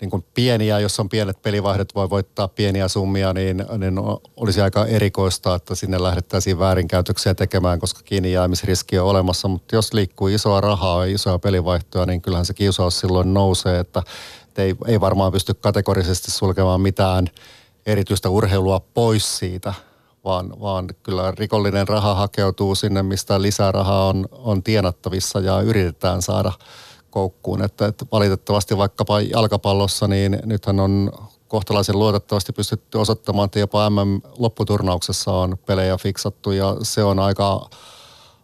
niin 0.00 0.10
kuin 0.10 0.24
pieniä, 0.34 0.80
jos 0.80 1.00
on 1.00 1.08
pienet 1.08 1.42
pelivaihdot, 1.42 1.94
voi 1.94 2.10
voittaa 2.10 2.48
pieniä 2.48 2.88
summia, 2.88 3.32
niin, 3.32 3.64
niin 3.78 3.94
olisi 4.36 4.60
aika 4.60 4.86
erikoista, 4.86 5.54
että 5.54 5.74
sinne 5.74 6.02
lähdettäisiin 6.02 6.58
väärinkäytöksiä 6.58 7.34
tekemään, 7.34 7.78
koska 7.78 8.00
kiinni 8.04 8.32
jäämisriski 8.32 8.98
on 8.98 9.06
olemassa. 9.06 9.48
Mutta 9.48 9.76
jos 9.76 9.92
liikkuu 9.92 10.28
isoa 10.28 10.60
rahaa 10.60 11.06
ja 11.06 11.14
isoa 11.14 11.38
pelivaihtoa, 11.38 12.06
niin 12.06 12.22
kyllähän 12.22 12.46
se 12.46 12.54
kiusaus 12.54 13.00
silloin 13.00 13.34
nousee, 13.34 13.78
että 13.78 14.02
ei, 14.56 14.74
ei 14.86 15.00
varmaan 15.00 15.32
pysty 15.32 15.54
kategorisesti 15.54 16.30
sulkemaan 16.30 16.80
mitään 16.80 17.26
erityistä 17.86 18.28
urheilua 18.28 18.80
pois 18.80 19.38
siitä, 19.38 19.74
vaan, 20.24 20.60
vaan 20.60 20.88
kyllä 21.02 21.30
rikollinen 21.30 21.88
raha 21.88 22.14
hakeutuu 22.14 22.74
sinne, 22.74 23.02
mistä 23.02 23.42
lisää 23.42 23.72
rahaa 23.72 24.08
on, 24.08 24.28
on 24.32 24.62
tienattavissa 24.62 25.40
ja 25.40 25.60
yritetään 25.60 26.22
saada– 26.22 26.52
koukkuun. 27.10 27.64
Että, 27.64 27.86
että 27.86 28.04
valitettavasti 28.12 28.76
vaikkapa 28.76 29.20
jalkapallossa, 29.20 30.08
niin 30.08 30.38
nythän 30.44 30.80
on 30.80 31.12
kohtalaisen 31.48 31.98
luotettavasti 31.98 32.52
pystytty 32.52 32.98
osoittamaan, 32.98 33.46
että 33.46 33.58
jopa 33.58 33.90
MM-lopputurnauksessa 33.90 35.32
on 35.32 35.58
pelejä 35.66 35.96
fiksattu 35.96 36.50
ja 36.50 36.76
se 36.82 37.04
on 37.04 37.18
aika, 37.18 37.70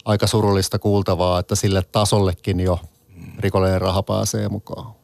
aika 0.04 0.26
surullista 0.26 0.78
kuultavaa, 0.78 1.38
että 1.38 1.54
sille 1.54 1.82
tasollekin 1.82 2.60
jo 2.60 2.78
rikollinen 3.38 3.80
raha 3.80 4.02
pääsee 4.02 4.48
mukaan. 4.48 4.94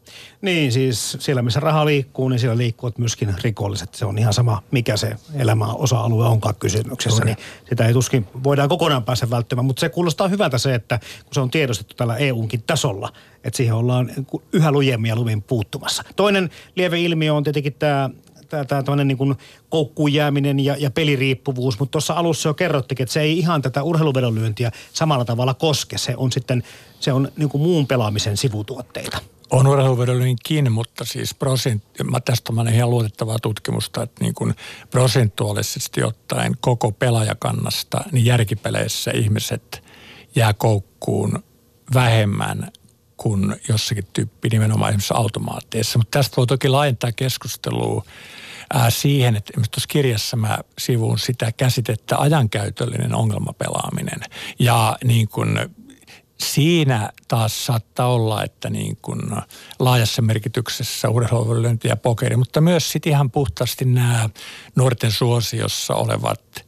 Niin, 0.43 0.73
siis 0.73 1.17
siellä 1.21 1.43
missä 1.43 1.61
raha 1.61 1.85
liikkuu, 1.85 2.29
niin 2.29 2.39
siellä 2.39 2.57
liikkuvat 2.57 2.99
myöskin 2.99 3.35
rikolliset. 3.43 3.95
Se 3.95 4.05
on 4.05 4.19
ihan 4.19 4.33
sama, 4.33 4.63
mikä 4.71 4.97
se 4.97 5.17
elämän 5.35 5.77
osa-alue 5.77 6.27
onkaan 6.27 6.55
kysymyksessä. 6.55 7.25
Niin 7.25 7.37
sitä 7.69 7.87
ei 7.87 7.93
tuskin 7.93 8.27
voidaan 8.45 8.69
kokonaan 8.69 9.05
päästä 9.05 9.31
välttämään, 9.31 9.65
mutta 9.65 9.81
se 9.81 9.89
kuulostaa 9.89 10.29
hyvältä 10.29 10.59
se, 10.59 10.75
että 10.75 10.99
kun 10.99 11.35
se 11.35 11.41
on 11.41 11.51
tiedostettu 11.51 11.95
tällä 11.95 12.17
EUnkin 12.17 12.63
tasolla, 12.67 13.13
että 13.45 13.57
siihen 13.57 13.75
ollaan 13.75 14.11
yhä 14.53 14.73
lujemmin 14.73 15.09
ja 15.09 15.17
luvin 15.17 15.43
puuttumassa. 15.43 16.03
Toinen 16.17 16.51
lieve 16.75 17.01
ilmiö 17.01 17.35
on 17.35 17.45
tietenkin 17.45 17.75
tämä 17.75 18.11
tämä 18.51 18.83
tämmöinen 18.83 19.09
niin 19.09 19.19
kuin 19.19 19.35
koukkuun 19.69 20.13
jääminen 20.13 20.61
ja, 20.61 20.77
ja 20.79 20.91
peliriippuvuus, 20.91 21.79
mutta 21.79 21.93
tuossa 21.93 22.15
alussa 22.15 22.49
jo 22.49 22.55
kerrottikin, 22.55 23.05
että 23.05 23.13
se 23.13 23.21
ei 23.21 23.39
ihan 23.39 23.63
tätä 23.63 23.83
urheiluvedonlyöntiä 23.83 24.73
samalla 24.93 25.25
tavalla 25.25 25.55
koske. 25.55 25.99
Se 25.99 26.15
on 26.17 26.33
sitten, 26.33 26.63
se 27.01 27.13
on 27.13 27.29
niin 27.37 27.49
kuin 27.49 27.63
muun 27.63 27.87
pelaamisen 27.87 28.37
sivutuotteita. 28.37 29.19
On 29.51 29.67
urheiluvedonlyönkin, 29.67 30.73
mutta 30.73 31.05
siis 31.05 31.35
prosent, 31.35 31.83
tästä 32.25 32.53
on 32.57 32.69
ihan 32.69 32.91
luotettavaa 32.91 33.39
tutkimusta, 33.39 34.03
että 34.03 34.25
niin 34.25 34.35
kuin 34.35 34.55
prosentuaalisesti 34.91 36.03
ottaen 36.03 36.57
koko 36.61 36.93
pelaajakannasta, 36.93 38.05
niin 38.13 38.25
järkipeleissä 38.25 39.11
ihmiset 39.15 39.85
jää 40.35 40.53
koukkuun 40.53 41.45
vähemmän 41.95 42.71
kuin 43.17 43.57
jossakin 43.69 44.05
tyyppi 44.13 44.49
nimenomaan 44.49 44.91
esimerkiksi 44.91 45.15
automaatteissa. 45.17 45.99
Mutta 45.99 46.19
tästä 46.19 46.37
voi 46.37 46.47
toki 46.47 46.69
laajentaa 46.69 47.13
keskustelua 47.13 48.05
ää, 48.75 48.91
siihen, 48.91 49.37
että 49.37 49.53
tuossa 49.53 49.89
kirjassa 49.89 50.37
mä 50.37 50.59
sivuun 50.79 51.19
sitä 51.19 51.53
käsitettä 51.53 52.19
ajankäytöllinen 52.19 53.15
ongelmapelaaminen. 53.15 54.21
Ja 54.59 54.99
niin 55.05 55.29
kuin 55.29 55.59
siinä 56.41 57.11
taas 57.29 57.67
saattaa 57.67 58.07
olla, 58.07 58.45
että 58.45 58.71
niin 58.71 58.99
kuin 59.03 59.21
laajassa 59.79 60.23
merkityksessä 60.23 61.09
urheilulyönti 61.09 61.89
ja 61.89 61.97
pokeri, 61.97 62.37
mutta 62.37 62.61
myös 62.61 62.93
sitten 62.93 63.13
ihan 63.13 63.31
puhtaasti 63.31 63.85
nämä 63.85 64.31
nuorten 64.77 65.13
suosiossa 65.13 65.95
olevat 65.95 66.65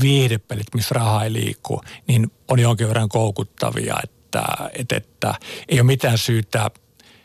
viihdepelit, 0.00 0.74
missä 0.74 0.94
raha 0.94 1.24
ei 1.24 1.32
liiku, 1.32 1.80
niin 2.06 2.32
on 2.48 2.58
jonkin 2.58 2.88
verran 2.88 3.08
koukuttavia, 3.08 3.96
että, 4.04 4.42
että, 4.72 4.96
että 4.96 5.34
ei 5.68 5.80
ole 5.80 5.86
mitään 5.86 6.18
syytä 6.18 6.70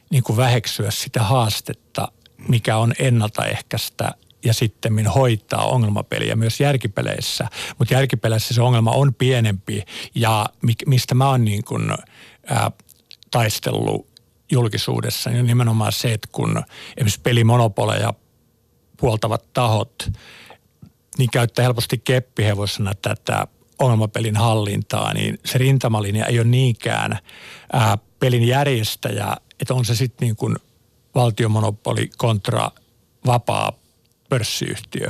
niin 0.10 0.24
kuin 0.24 0.38
väheksyä 0.38 0.92
sitä 0.92 1.24
haastetta, 1.24 2.08
mikä 2.48 2.78
on 2.78 2.94
ennaltaehkäistä 3.00 4.12
ja 4.46 4.54
sitten 4.54 5.08
hoitaa 5.08 5.66
ongelmapeliä 5.66 6.36
myös 6.36 6.60
järkipeleissä. 6.60 7.48
Mutta 7.78 7.94
järkipeleissä 7.94 8.54
se 8.54 8.62
ongelma 8.62 8.92
on 8.92 9.14
pienempi 9.14 9.84
ja 10.16 10.46
mistä 10.86 11.16
mä 11.16 11.30
oon 11.30 11.46
niin 11.46 11.64
kuin, 11.64 11.92
ää, 12.46 12.72
taistellut 13.32 14.08
julkisuudessa, 14.52 15.30
niin 15.30 15.46
nimenomaan 15.46 15.92
se, 15.92 16.14
että 16.14 16.28
kun 16.32 16.64
esimerkiksi 16.98 17.22
pelimonopoleja 17.22 18.14
puoltavat 18.98 19.54
tahot, 19.54 20.10
niin 21.18 21.30
käyttää 21.32 21.64
helposti 21.64 21.98
keppihevosena 21.98 22.94
tätä 23.02 23.48
ongelmapelin 23.80 24.36
hallintaa, 24.36 25.14
niin 25.14 25.40
se 25.46 25.58
rintamalinja 25.58 26.26
ei 26.26 26.40
ole 26.40 26.48
niinkään 26.48 27.20
ää, 27.74 27.98
pelin 28.20 28.48
järjestäjä, 28.48 29.38
että 29.60 29.74
on 29.74 29.86
se 29.86 29.96
sitten 29.96 30.26
niin 30.26 30.36
kuin 30.36 30.56
valtiomonopoli 31.18 32.10
kontra 32.18 32.70
vapaa 33.26 33.72
pörssiyhtiö. 34.30 35.08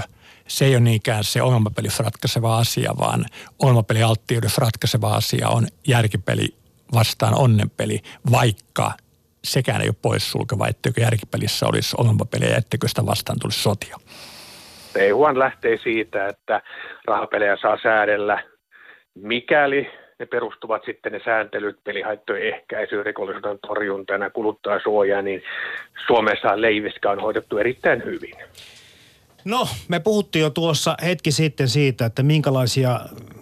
Se 0.47 0.65
ei 0.65 0.75
ole 0.75 0.79
niinkään 0.79 1.23
se 1.23 1.41
ongelmapelissä 1.41 2.03
ratkaiseva 2.03 2.57
asia, 2.57 2.91
vaan 2.99 3.25
ongelmapelialttiudessa 3.59 4.61
ratkaiseva 4.61 5.13
asia 5.13 5.49
on 5.49 5.67
järkipeli 5.87 6.47
vastaan 6.93 7.35
onnenpeli, 7.35 7.99
vaikka 8.31 8.91
sekään 9.43 9.81
ei 9.81 9.87
ole 9.87 9.95
poissulkeva, 10.01 10.67
etteikö 10.67 11.01
järkipelissä 11.01 11.65
olisi 11.67 11.95
ongelmapeliä 11.99 12.49
ja 12.49 12.57
etteikö 12.57 12.87
sitä 12.87 13.05
vastaan 13.05 13.39
tulisi 13.41 13.61
sotia. 13.61 13.97
EUhan 14.95 15.39
lähtee 15.39 15.77
siitä, 15.83 16.27
että 16.27 16.61
rahapelejä 17.07 17.57
saa 17.61 17.77
säädellä, 17.83 18.43
mikäli 19.15 19.87
ne 20.19 20.25
perustuvat 20.25 20.81
sitten 20.85 21.11
ne 21.11 21.21
sääntelyt 21.25 21.83
pelihaittojen 21.83 22.53
ehkäisyyn, 22.55 23.05
rikollisuuden 23.05 23.59
torjuntaan 23.67 24.21
ja 24.21 24.29
kuluttajasuojaan, 24.29 25.25
niin 25.25 25.43
Suomessa 26.07 26.61
leiviskä 26.61 27.11
on 27.11 27.19
hoidettu 27.19 27.57
erittäin 27.57 28.05
hyvin. 28.05 28.33
No, 29.45 29.67
me 29.87 29.99
puhuttiin 29.99 30.43
jo 30.43 30.49
tuossa 30.49 30.97
hetki 31.03 31.31
sitten 31.31 31.67
siitä, 31.67 32.05
että 32.05 32.23
minkälaisia 32.23 32.99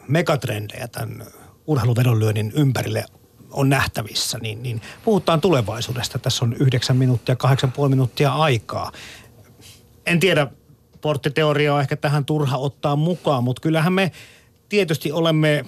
megatrendejä 0.08 0.88
tämän 0.88 1.26
urheiluvedonlyönnin 1.68 2.52
ympärille 2.56 3.04
on 3.52 3.70
nähtävissä, 3.70 4.38
niin, 4.42 4.64
niin 4.64 4.82
puhutaan 5.06 5.42
tulevaisuudesta. 5.42 6.20
Tässä 6.20 6.46
on 6.46 6.56
yhdeksän 6.60 6.98
minuuttia, 6.98 7.36
kahdeksan 7.36 7.72
puoli 7.72 7.90
minuuttia 7.90 8.32
aikaa. 8.32 8.92
En 10.06 10.20
tiedä, 10.20 10.48
sporttiteoria 11.06 11.74
on 11.74 11.82
ehkä 11.82 11.96
tähän 11.96 12.26
turha 12.26 12.58
ottaa 12.58 12.96
mukaan, 12.96 13.44
mutta 13.44 13.62
kyllähän 13.62 13.94
me 13.94 14.12
tietysti 14.70 15.12
olemme 15.12 15.66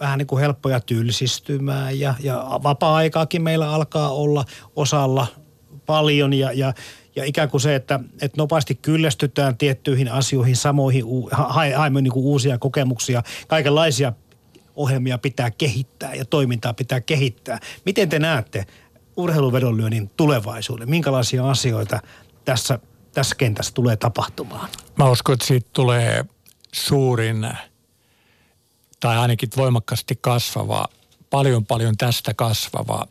vähän 0.00 0.18
niin 0.18 0.26
kuin 0.26 0.40
helppoja 0.40 0.80
tylsistymään 0.80 2.00
ja, 2.00 2.14
ja 2.20 2.60
vapaa-aikaakin 2.62 3.42
meillä 3.42 3.70
alkaa 3.70 4.10
olla 4.10 4.44
osalla 4.76 5.26
paljon 5.86 6.32
ja, 6.32 6.52
ja, 6.52 6.74
ja 7.16 7.24
ikään 7.24 7.50
kuin 7.50 7.60
se, 7.60 7.74
että, 7.74 8.00
että 8.22 8.36
nopeasti 8.36 8.74
kyllästytään 8.74 9.56
tiettyihin 9.56 10.12
asioihin, 10.12 10.56
samoihin, 10.56 11.04
haemme 11.76 12.00
niin 12.00 12.12
kuin 12.12 12.26
uusia 12.26 12.58
kokemuksia, 12.58 13.22
kaikenlaisia 13.48 14.12
ohjelmia 14.76 15.18
pitää 15.18 15.50
kehittää 15.50 16.14
ja 16.14 16.24
toimintaa 16.24 16.74
pitää 16.74 17.00
kehittää. 17.00 17.58
Miten 17.86 18.08
te 18.08 18.18
näette 18.18 18.66
urheiluvedonlyönnin 19.16 20.10
tulevaisuuden? 20.16 20.90
Minkälaisia 20.90 21.50
asioita 21.50 22.00
tässä, 22.44 22.78
tässä 23.14 23.34
kentässä 23.34 23.74
tulee 23.74 23.96
tapahtumaan? 23.96 24.68
Mä 24.96 25.10
uskon, 25.10 25.32
että 25.32 25.46
siitä 25.46 25.68
tulee 25.72 26.24
suurin 26.72 27.48
tai 29.00 29.18
ainakin 29.18 29.48
voimakkaasti 29.56 30.18
kasvava, 30.20 30.86
paljon 31.30 31.66
paljon 31.66 31.96
tästä 31.96 32.34
kasvava 32.34 33.06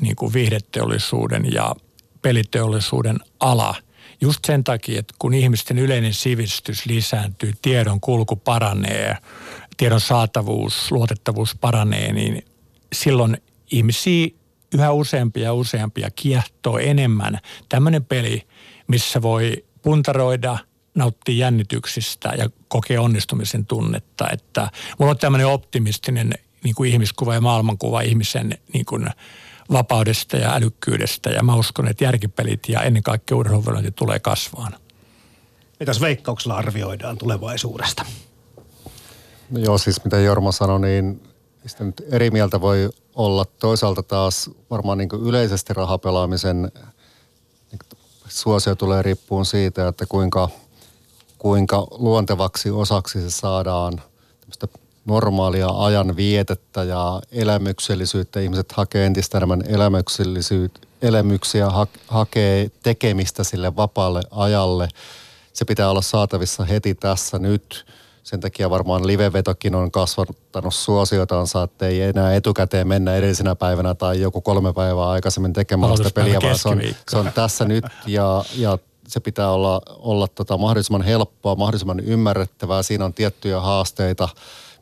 niin 0.00 0.16
kuin 0.16 0.32
viihdeteollisuuden 0.32 1.52
ja 1.52 1.74
peliteollisuuden 2.22 3.16
ala. 3.40 3.74
Just 4.20 4.44
sen 4.44 4.64
takia, 4.64 4.98
että 4.98 5.14
kun 5.18 5.34
ihmisten 5.34 5.78
yleinen 5.78 6.14
sivistys 6.14 6.86
lisääntyy, 6.86 7.52
tiedon 7.62 8.00
kulku 8.00 8.36
paranee, 8.36 9.16
tiedon 9.76 10.00
saatavuus, 10.00 10.92
luotettavuus 10.92 11.56
paranee, 11.60 12.12
niin 12.12 12.44
silloin 12.92 13.36
ihmisiä 13.70 14.28
yhä 14.74 14.92
useampia 14.92 15.44
ja 15.44 15.54
useampia 15.54 16.10
kiehtoo 16.10 16.78
enemmän 16.78 17.38
tämmöinen 17.68 18.04
peli, 18.04 18.46
missä 18.86 19.22
voi 19.22 19.64
puntaroida, 19.82 20.58
nauttia 20.94 21.34
jännityksistä 21.34 22.28
ja 22.38 22.50
kokee 22.68 22.98
onnistumisen 22.98 23.66
tunnetta. 23.66 24.30
Että 24.30 24.70
mulla 24.98 25.10
on 25.10 25.18
tämmöinen 25.18 25.46
optimistinen 25.46 26.34
niin 26.64 26.74
kuin 26.74 26.90
ihmiskuva 26.90 27.34
ja 27.34 27.40
maailmankuva 27.40 28.00
ihmisen 28.00 28.58
niin 28.72 28.84
kuin 28.84 29.06
vapaudesta 29.72 30.36
ja 30.36 30.54
älykkyydestä. 30.54 31.30
Ja 31.30 31.42
mä 31.42 31.54
uskon, 31.54 31.88
että 31.88 32.04
järkipelit 32.04 32.68
ja 32.68 32.82
ennen 32.82 33.02
kaikkea 33.02 33.36
urheiluvelointi 33.36 33.90
tulee 33.90 34.18
kasvaan. 34.18 34.74
Mitäs 35.80 36.00
veikkauksella 36.00 36.56
arvioidaan 36.56 37.18
tulevaisuudesta? 37.18 38.06
No 39.50 39.58
joo, 39.58 39.78
siis 39.78 40.04
mitä 40.04 40.18
Jorma 40.18 40.52
sanoi, 40.52 40.80
niin 40.80 41.22
sitä 41.66 41.84
nyt 41.84 42.02
eri 42.10 42.30
mieltä 42.30 42.60
voi 42.60 42.90
olla. 43.14 43.44
Toisaalta 43.44 44.02
taas 44.02 44.50
varmaan 44.70 44.98
niin 44.98 45.08
yleisesti 45.22 45.74
rahapelaamisen 45.74 46.62
niin 47.72 47.98
suosio 48.28 48.74
tulee 48.74 49.02
riippuun 49.02 49.46
siitä, 49.46 49.88
että 49.88 50.06
kuinka, 50.06 50.48
kuinka 51.40 51.86
luontevaksi 51.90 52.70
osaksi 52.70 53.20
se 53.20 53.30
saadaan 53.30 54.00
normaalia 55.04 55.68
ajan 55.68 56.16
vietettä 56.16 56.84
ja 56.84 57.22
elämyksellisyyttä. 57.32 58.40
Ihmiset 58.40 58.72
hakee 58.72 59.06
entistä 59.06 59.38
enemmän 59.38 59.62
elämyksellisyyttä, 59.66 60.80
elämyksiä, 61.02 61.70
ha, 61.70 61.86
hakee 62.08 62.70
tekemistä 62.82 63.44
sille 63.44 63.76
vapaalle 63.76 64.20
ajalle. 64.30 64.88
Se 65.52 65.64
pitää 65.64 65.90
olla 65.90 66.02
saatavissa 66.02 66.64
heti 66.64 66.94
tässä 66.94 67.38
nyt. 67.38 67.86
Sen 68.22 68.40
takia 68.40 68.70
varmaan 68.70 69.06
livevetokin 69.06 69.74
on 69.74 69.90
kasvattanut 69.90 70.74
suosiotansa, 70.74 71.62
että 71.62 71.86
ei 71.86 72.02
enää 72.02 72.34
etukäteen 72.34 72.88
mennä 72.88 73.14
edellisenä 73.14 73.54
päivänä 73.54 73.94
tai 73.94 74.20
joku 74.20 74.40
kolme 74.40 74.72
päivää 74.72 75.08
aikaisemmin 75.08 75.52
tekemään 75.52 75.96
sitä 75.96 76.10
peliä, 76.10 76.38
vaan 76.42 76.58
se 76.58 76.68
on, 76.68 76.80
se 77.08 77.16
on 77.16 77.32
tässä 77.34 77.64
nyt 77.64 77.84
ja, 78.06 78.44
ja 78.56 78.78
se 79.12 79.20
pitää 79.20 79.50
olla, 79.50 79.82
olla 79.88 80.28
tota 80.28 80.58
mahdollisimman 80.58 81.02
helppoa, 81.02 81.54
mahdollisimman 81.54 82.00
ymmärrettävää. 82.00 82.82
Siinä 82.82 83.04
on 83.04 83.14
tiettyjä 83.14 83.60
haasteita 83.60 84.28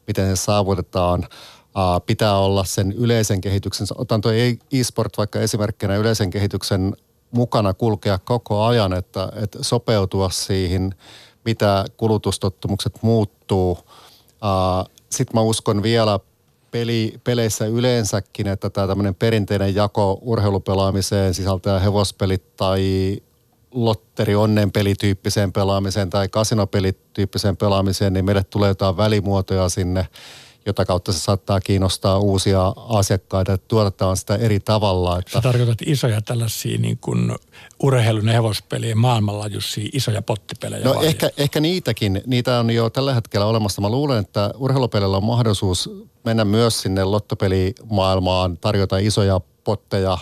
miten 0.09 0.37
se 0.37 0.43
saavutetaan. 0.43 1.21
Uh, 1.69 2.07
pitää 2.07 2.39
olla 2.39 2.65
sen 2.65 2.93
yleisen 2.93 3.41
kehityksen, 3.41 3.87
otan 3.95 4.21
tuo 4.21 4.33
e-sport 4.73 5.19
vaikka 5.19 5.41
esimerkkinä 5.41 5.97
yleisen 5.97 6.31
kehityksen 6.31 6.97
mukana 7.31 7.75
kulkea 7.75 8.19
koko 8.19 8.65
ajan, 8.65 8.93
että, 8.93 9.33
että 9.43 9.59
sopeutua 9.63 10.31
siihen, 10.31 10.95
mitä 11.45 11.85
kulutustottumukset 11.97 12.99
muuttuu. 13.03 13.79
Sitten 15.11 15.35
mä 15.35 15.41
uskon 15.41 15.83
vielä 15.83 16.21
peli, 16.71 17.15
peleissä 17.25 17.67
yleensäkin, 17.67 18.47
että 18.47 18.71
tämä 18.71 18.87
tämmöinen 18.87 19.15
perinteinen 19.15 19.75
jako 19.75 20.19
urheilupelaamiseen 20.23 21.35
sisältää 21.35 21.79
hevospelit 21.79 22.57
tai 22.57 22.83
lotteri 23.71 24.35
onnen 24.35 24.73
pelityyppiseen 24.73 25.53
pelaamiseen 25.53 26.11
tai 26.11 26.29
kasinopelityyppiseen 26.29 27.57
pelaamiseen, 27.57 28.13
niin 28.13 28.25
meille 28.25 28.45
tulee 28.45 28.69
jotain 28.69 28.97
välimuotoja 28.97 29.69
sinne, 29.69 30.09
jota 30.67 30.85
kautta 30.85 31.13
se 31.13 31.19
saattaa 31.19 31.61
kiinnostaa 31.61 32.19
uusia 32.19 32.75
asiakkaita, 32.89 33.53
että 33.53 33.69
tuotetaan 33.69 34.17
sitä 34.17 34.37
eri 34.37 34.61
tavalla. 34.61 35.19
Että... 35.19 35.33
Sä 35.33 35.41
tarkoitat 35.41 35.79
isoja 35.87 36.23
tällaisia 36.23 36.79
niin 36.79 36.99
kuin 37.01 37.37
urheilun 37.83 38.29
hevospelien 38.29 38.99
maailmanlaajuisia 38.99 39.89
isoja 39.93 40.23
pottipelejä 40.23 40.85
No 40.85 41.03
ehkä, 41.03 41.31
ehkä 41.37 41.61
niitäkin, 41.61 42.23
niitä 42.27 42.59
on 42.59 42.71
jo 42.71 42.91
tällä 42.91 43.15
hetkellä 43.15 43.47
olemassa. 43.47 43.81
Mä 43.81 43.89
luulen, 43.89 44.19
että 44.19 44.51
urheilupelillä 44.57 45.17
on 45.17 45.25
mahdollisuus 45.25 45.91
mennä 46.25 46.45
myös 46.45 46.81
sinne 46.81 47.05
lottopelimaailmaan, 47.05 48.59
tarjota 48.59 48.99
isoja 48.99 49.41
potteja 49.65 50.19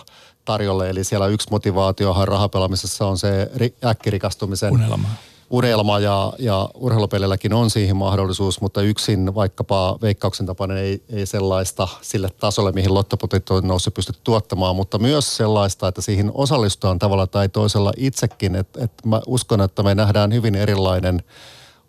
tarjolle. 0.47 0.89
Eli 0.89 1.03
siellä 1.03 1.27
yksi 1.27 1.47
motivaatiohan 1.51 2.27
rahapelaamisessa 2.27 3.07
on 3.07 3.17
se 3.17 3.51
äkkirikastumisen 3.85 4.73
unelma. 4.73 5.09
Unelma 5.49 5.99
ja, 5.99 6.33
ja 6.39 6.69
urheilupelilläkin 6.75 7.53
on 7.53 7.69
siihen 7.69 7.95
mahdollisuus, 7.95 8.61
mutta 8.61 8.81
yksin 8.81 9.35
vaikkapa 9.35 9.97
veikkauksen 10.01 10.45
tapainen 10.45 10.77
ei, 10.77 11.03
ei 11.09 11.25
sellaista 11.25 11.87
sille 12.01 12.29
tasolle, 12.29 12.71
mihin 12.71 12.93
lottopotit 12.93 13.49
on 13.49 13.67
noussut 13.67 13.93
pysty 13.93 14.13
tuottamaan, 14.23 14.75
mutta 14.75 14.97
myös 14.97 15.37
sellaista, 15.37 15.87
että 15.87 16.01
siihen 16.01 16.31
osallistutaan 16.33 16.99
tavalla 16.99 17.27
tai 17.27 17.49
toisella 17.49 17.93
itsekin. 17.97 18.55
Että 18.55 18.83
et 18.83 18.91
mä 19.05 19.21
uskon, 19.27 19.61
että 19.61 19.83
me 19.83 19.95
nähdään 19.95 20.33
hyvin 20.33 20.55
erilainen 20.55 21.23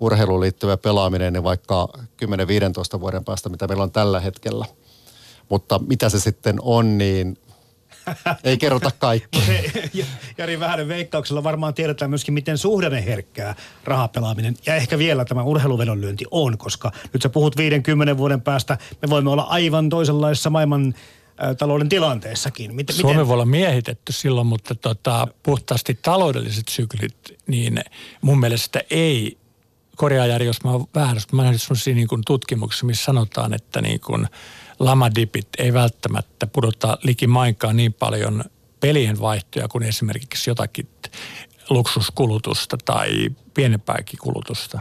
urheiluun 0.01 0.41
liittyvä 0.41 0.77
pelaaminen 0.77 1.33
niin 1.33 1.45
vaikka 1.45 1.89
10-15 2.97 3.01
vuoden 3.01 3.25
päästä, 3.25 3.49
mitä 3.49 3.69
meillä 3.69 3.83
on 3.83 3.93
tällä 3.93 4.21
hetkellä. 4.21 4.67
Mutta 5.49 5.81
mitä 5.89 6.09
se 6.09 6.21
sitten 6.21 6.57
on, 6.63 6.99
niin 6.99 7.39
ei 8.45 8.57
kerrota 8.59 8.91
kaikki. 8.99 9.43
Jari 10.39 10.61
Vähänen 10.61 10.89
veikkauksella 10.89 11.45
varmaan 11.45 11.75
tiedetään 11.75 12.11
myöskin, 12.11 12.35
miten 12.35 12.59
suhdanneherkkää 12.59 13.55
rahapelaaminen 13.85 14.55
ja 14.67 14.75
ehkä 14.75 14.99
vielä 14.99 15.25
tämä 15.25 15.43
urheiluvedonlyönti 15.43 16.25
on, 16.31 16.59
koska 16.59 16.93
nyt 17.13 17.23
sä 17.23 17.29
puhut 17.29 17.57
50 17.57 18.17
vuoden 18.17 18.41
päästä, 18.41 18.79
me 19.03 19.11
voimme 19.11 19.31
olla 19.31 19.43
aivan 19.43 19.89
toisenlaisessa 19.89 20.51
maailman 20.51 20.95
talouden 21.59 21.89
tilanteessakin. 21.89 22.75
Miten, 22.75 22.97
Suomi 22.97 23.15
miten? 23.15 23.29
voi 23.29 23.35
olla 23.35 23.45
miehitetty 23.45 24.13
silloin, 24.13 24.47
mutta 24.47 24.75
tota, 24.75 25.29
puhtaasti 25.43 25.99
taloudelliset 26.03 26.69
syklit, 26.69 27.17
niin 27.47 27.81
mun 28.21 28.41
mielestä 28.41 28.81
ei 28.91 29.39
korjaa 29.97 30.27
Jari, 30.27 30.47
jos 30.47 30.65
mä 30.65 30.71
oon 30.71 30.87
väärässä. 30.95 31.29
Mä 31.33 31.43
nähnyt 31.43 31.63
sellaisia 31.63 31.95
niin 31.95 32.09
tutkimuksia, 32.27 32.87
missä 32.87 33.05
sanotaan, 33.05 33.55
että 33.55 33.81
niin 33.81 34.01
kuin 34.01 34.27
lamadipit 34.79 35.49
ei 35.59 35.72
välttämättä 35.72 36.47
pudota 36.47 36.99
likimainkaan 37.03 37.76
niin 37.76 37.93
paljon 37.93 38.45
pelien 38.81 39.20
vaihtoja 39.20 39.68
kuin 39.68 39.85
esimerkiksi 39.85 40.51
jotakin 40.51 40.89
luksuskulutusta 41.70 42.76
tai 42.85 43.31
pienempääkin 43.55 44.18
kulutusta. 44.22 44.81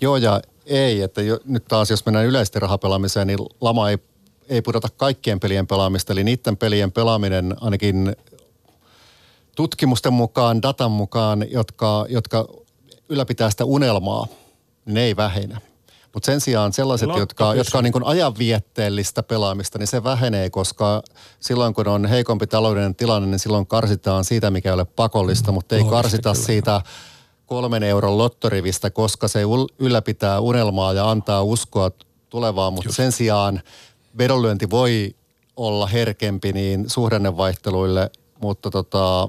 Joo 0.00 0.16
ja 0.16 0.40
ei, 0.66 1.02
että 1.02 1.22
jo, 1.22 1.40
nyt 1.44 1.64
taas 1.64 1.90
jos 1.90 2.06
mennään 2.06 2.26
yleisesti 2.26 2.60
rahapelaamiseen, 2.60 3.26
niin 3.26 3.38
lama 3.60 3.90
ei, 3.90 3.98
ei 4.48 4.62
pudota 4.62 4.88
kaikkien 4.96 5.40
pelien 5.40 5.66
pelaamista, 5.66 6.12
eli 6.12 6.24
niiden 6.24 6.56
pelien 6.56 6.92
pelaaminen 6.92 7.56
ainakin 7.60 8.16
tutkimusten 9.56 10.12
mukaan, 10.12 10.62
datan 10.62 10.90
mukaan, 10.90 11.46
jotka, 11.50 12.06
jotka 12.08 12.48
ylläpitää 13.08 13.50
sitä 13.50 13.64
unelmaa, 13.64 14.26
ne 14.84 15.02
ei 15.02 15.16
vähene. 15.16 15.56
Mutta 16.14 16.26
sen 16.26 16.40
sijaan 16.40 16.72
sellaiset, 16.72 17.08
jotka, 17.16 17.54
jotka 17.54 17.78
on 17.78 17.84
niin 17.84 17.92
kuin 17.92 18.06
ajanvietteellistä 18.06 19.22
pelaamista, 19.22 19.78
niin 19.78 19.86
se 19.86 20.04
vähenee, 20.04 20.50
koska 20.50 21.02
silloin 21.40 21.74
kun 21.74 21.88
on 21.88 22.06
heikompi 22.06 22.46
taloudellinen 22.46 22.94
tilanne, 22.94 23.28
niin 23.28 23.38
silloin 23.38 23.66
karsitaan 23.66 24.24
siitä, 24.24 24.50
mikä 24.50 24.68
ei 24.68 24.74
ole 24.74 24.84
pakollista, 24.84 25.52
mutta 25.52 25.76
ei 25.76 25.84
karsita 25.84 26.32
kyllä. 26.32 26.46
siitä 26.46 26.82
kolmen 27.46 27.82
euron 27.82 28.18
lottorivistä, 28.18 28.90
koska 28.90 29.28
se 29.28 29.40
ylläpitää 29.78 30.40
unelmaa 30.40 30.92
ja 30.92 31.10
antaa 31.10 31.42
uskoa 31.42 31.90
tulevaan, 32.28 32.72
mutta 32.72 32.92
sen 32.92 33.12
sijaan 33.12 33.62
vedonlyönti 34.18 34.70
voi 34.70 35.14
olla 35.56 35.86
herkempi 35.86 36.52
niin 36.52 36.90
suhdannevaihteluille, 36.90 38.10
mutta 38.40 38.70
tota, 38.70 39.28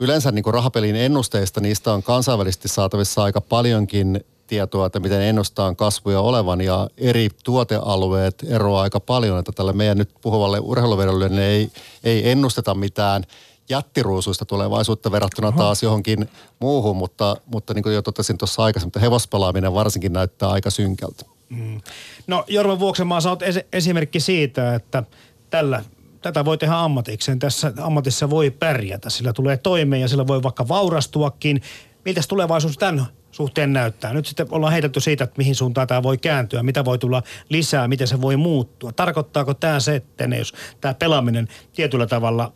yleensä 0.00 0.32
niin 0.32 0.42
kuin 0.42 0.54
rahapelin 0.54 0.96
ennusteista, 0.96 1.60
niistä 1.60 1.92
on 1.92 2.02
kansainvälisesti 2.02 2.68
saatavissa 2.68 3.22
aika 3.22 3.40
paljonkin 3.40 4.24
tietoa, 4.52 4.86
että 4.86 5.00
miten 5.00 5.22
ennustaan 5.22 5.76
kasvuja 5.76 6.20
olevan 6.20 6.60
ja 6.60 6.88
eri 6.98 7.28
tuotealueet 7.44 8.44
eroaa 8.48 8.82
aika 8.82 9.00
paljon, 9.00 9.38
että 9.38 9.52
tälle 9.52 9.72
meidän 9.72 9.98
nyt 9.98 10.10
puhuvalle 10.22 10.58
urheiluvedolle 10.60 11.30
ei, 11.46 11.70
ei 12.04 12.30
ennusteta 12.30 12.74
mitään 12.74 13.24
jättiruusuista 13.68 14.44
tulevaisuutta 14.44 15.12
verrattuna 15.12 15.52
taas 15.52 15.82
johonkin 15.82 16.28
muuhun, 16.58 16.96
mutta, 16.96 17.36
mutta 17.46 17.74
niin 17.74 17.82
kuin 17.82 17.94
jo 17.94 18.02
totesin 18.02 18.38
tuossa 18.38 18.62
aikaisemmin, 18.62 19.00
hevospelaaminen 19.00 19.74
varsinkin 19.74 20.12
näyttää 20.12 20.48
aika 20.48 20.70
synkältä. 20.70 21.24
Mm. 21.48 21.80
No 22.26 22.44
Jorma 22.48 22.78
Vuoksenmaa, 22.78 23.20
sä 23.20 23.30
oot 23.30 23.42
es- 23.42 23.66
esimerkki 23.72 24.20
siitä, 24.20 24.74
että 24.74 25.02
tällä 25.50 25.84
tätä 26.22 26.44
voi 26.44 26.58
tehdä 26.58 26.74
ammatikseen. 26.74 27.38
Tässä 27.38 27.72
ammatissa 27.80 28.30
voi 28.30 28.50
pärjätä, 28.50 29.10
sillä 29.10 29.32
tulee 29.32 29.56
toimeen 29.56 30.02
ja 30.02 30.08
sillä 30.08 30.26
voi 30.26 30.42
vaikka 30.42 30.68
vaurastuakin. 30.68 31.62
Miltä 32.04 32.20
tulevaisuus 32.28 32.78
tämän 32.78 33.06
suhteen 33.32 33.72
näyttää? 33.72 34.12
Nyt 34.12 34.26
sitten 34.26 34.46
ollaan 34.50 34.72
heitetty 34.72 35.00
siitä, 35.00 35.24
että 35.24 35.38
mihin 35.38 35.54
suuntaan 35.54 35.86
tämä 35.86 36.02
voi 36.02 36.18
kääntyä, 36.18 36.62
mitä 36.62 36.84
voi 36.84 36.98
tulla 36.98 37.22
lisää, 37.48 37.88
miten 37.88 38.08
se 38.08 38.20
voi 38.20 38.36
muuttua. 38.36 38.92
Tarkoittaako 38.92 39.54
tämä 39.54 39.80
se, 39.80 39.94
että 39.96 40.24
jos 40.24 40.54
tämä 40.80 40.94
pelaaminen 40.94 41.48
tietyllä 41.72 42.06
tavalla 42.06 42.52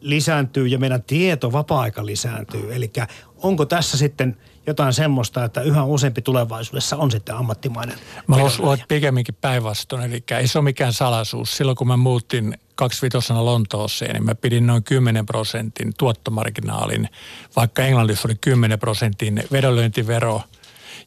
lisääntyy 0.00 0.66
ja 0.66 0.78
meidän 0.78 1.02
tieto 1.02 1.52
vapaa-aika 1.52 2.06
lisääntyy. 2.06 2.74
Eli 2.74 2.92
onko 3.36 3.66
tässä 3.66 3.98
sitten 3.98 4.36
jotain 4.66 4.92
semmoista, 4.92 5.44
että 5.44 5.60
yhä 5.60 5.84
useampi 5.84 6.22
tulevaisuudessa 6.22 6.96
on 6.96 7.10
sitten 7.10 7.34
ammattimainen? 7.34 7.98
Mä 8.26 8.36
että 8.74 8.86
pikemminkin 8.88 9.34
päinvastoin. 9.40 10.02
Eli 10.02 10.24
ei 10.38 10.48
se 10.48 10.58
ole 10.58 10.64
mikään 10.64 10.92
salaisuus. 10.92 11.56
Silloin 11.56 11.76
kun 11.76 11.88
mä 11.88 11.96
muutin 11.96 12.58
kaksivitosena 12.74 13.44
Lontooseen, 13.44 14.14
niin 14.14 14.24
mä 14.24 14.34
pidin 14.34 14.66
noin 14.66 14.84
10 14.84 15.26
prosentin 15.26 15.92
tuottomarginaalin, 15.98 17.08
vaikka 17.56 17.82
Englannissa 17.82 18.28
oli 18.28 18.36
10 18.40 18.78
prosentin 18.78 19.44
vedonlyöntivero 19.52 20.42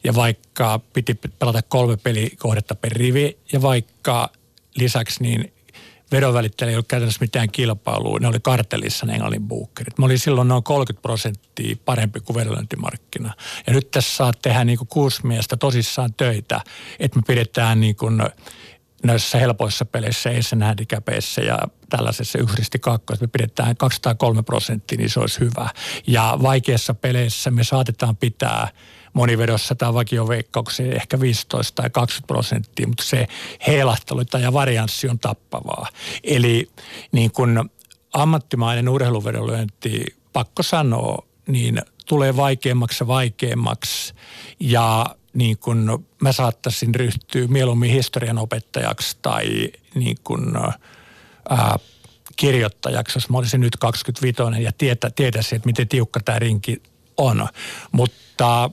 ja 0.04 0.14
vaikka 0.14 0.80
piti 0.92 1.14
pelata 1.38 1.62
kolme 1.62 1.96
pelikohdetta 1.96 2.74
per 2.74 2.92
rivi 2.92 3.38
ja 3.52 3.62
vaikka 3.62 4.30
lisäksi 4.74 5.22
niin 5.22 5.52
vedonvälittäjillä 6.12 6.70
ei 6.70 6.76
ollut 6.76 6.88
käytännössä 6.88 7.20
mitään 7.20 7.50
kilpailua. 7.50 8.18
Ne 8.18 8.28
oli 8.28 8.40
kartellissa 8.42 9.06
ne 9.06 9.12
Englannin 9.12 9.48
buukkerit. 9.48 9.98
Mä 9.98 10.06
olin 10.06 10.18
silloin 10.18 10.48
noin 10.48 10.62
30 10.62 11.02
prosenttia 11.02 11.76
parempi 11.84 12.20
kuin 12.20 12.36
vedonlyöntimarkkina. 12.36 13.32
Ja 13.66 13.72
nyt 13.72 13.90
tässä 13.90 14.16
saat 14.16 14.38
tehdä 14.42 14.64
niin 14.64 14.78
kuin 14.78 14.88
kuusi 14.88 15.26
miestä 15.26 15.56
tosissaan 15.56 16.14
töitä, 16.14 16.60
että 16.98 17.18
me 17.18 17.22
pidetään 17.26 17.80
niin 17.80 17.96
kuin 17.96 18.22
näissä 19.02 19.38
helpoissa 19.38 19.84
peleissä, 19.84 20.30
Asian 20.38 20.62
handicapeissa 20.62 21.40
ja 21.40 21.58
tällaisessa 21.88 22.38
yhdesti 22.38 22.78
kakkossa, 22.78 23.24
me 23.24 23.28
pidetään 23.28 23.76
203 23.76 24.42
prosenttia, 24.42 24.98
niin 24.98 25.10
se 25.10 25.20
olisi 25.20 25.40
hyvä. 25.40 25.68
Ja 26.06 26.38
vaikeissa 26.42 26.94
peleissä 26.94 27.50
me 27.50 27.64
saatetaan 27.64 28.16
pitää 28.16 28.68
monivedossa 29.16 29.74
tai 29.74 29.94
vakioveikkauksia 29.94 30.94
ehkä 30.94 31.20
15 31.20 31.82
tai 31.82 31.90
20 31.90 32.26
prosenttia, 32.26 32.86
mutta 32.86 33.04
se 33.04 33.26
heilahtelu 33.66 34.20
ja 34.42 34.52
varianssi 34.52 35.08
on 35.08 35.18
tappavaa. 35.18 35.86
Eli 36.24 36.68
niin 37.12 37.30
kuin 37.30 37.70
ammattimainen 38.12 38.88
urheiluvedonlyönti, 38.88 40.04
pakko 40.32 40.62
sanoa, 40.62 41.26
niin 41.46 41.82
tulee 42.06 42.36
vaikeammaksi 42.36 43.04
ja 43.04 43.06
vaikeammaksi 43.06 44.14
ja 44.60 45.06
niin 45.34 45.58
kuin 45.58 45.88
mä 46.20 46.32
saattaisin 46.32 46.94
ryhtyä 46.94 47.46
mieluummin 47.46 47.90
historian 47.90 48.38
opettajaksi 48.38 49.16
tai 49.22 49.68
niin 49.94 50.16
kuin, 50.24 50.56
ää, 51.48 51.78
kirjoittajaksi, 52.36 53.16
jos 53.16 53.28
mä 53.28 53.38
olisin 53.38 53.60
nyt 53.60 53.76
25 53.76 54.42
ja 54.60 54.72
tietä, 54.78 55.10
tietäisin, 55.10 55.56
että 55.56 55.66
miten 55.66 55.88
tiukka 55.88 56.20
tämä 56.20 56.38
rinki 56.38 56.82
on. 57.16 57.48
Mutta 57.92 58.70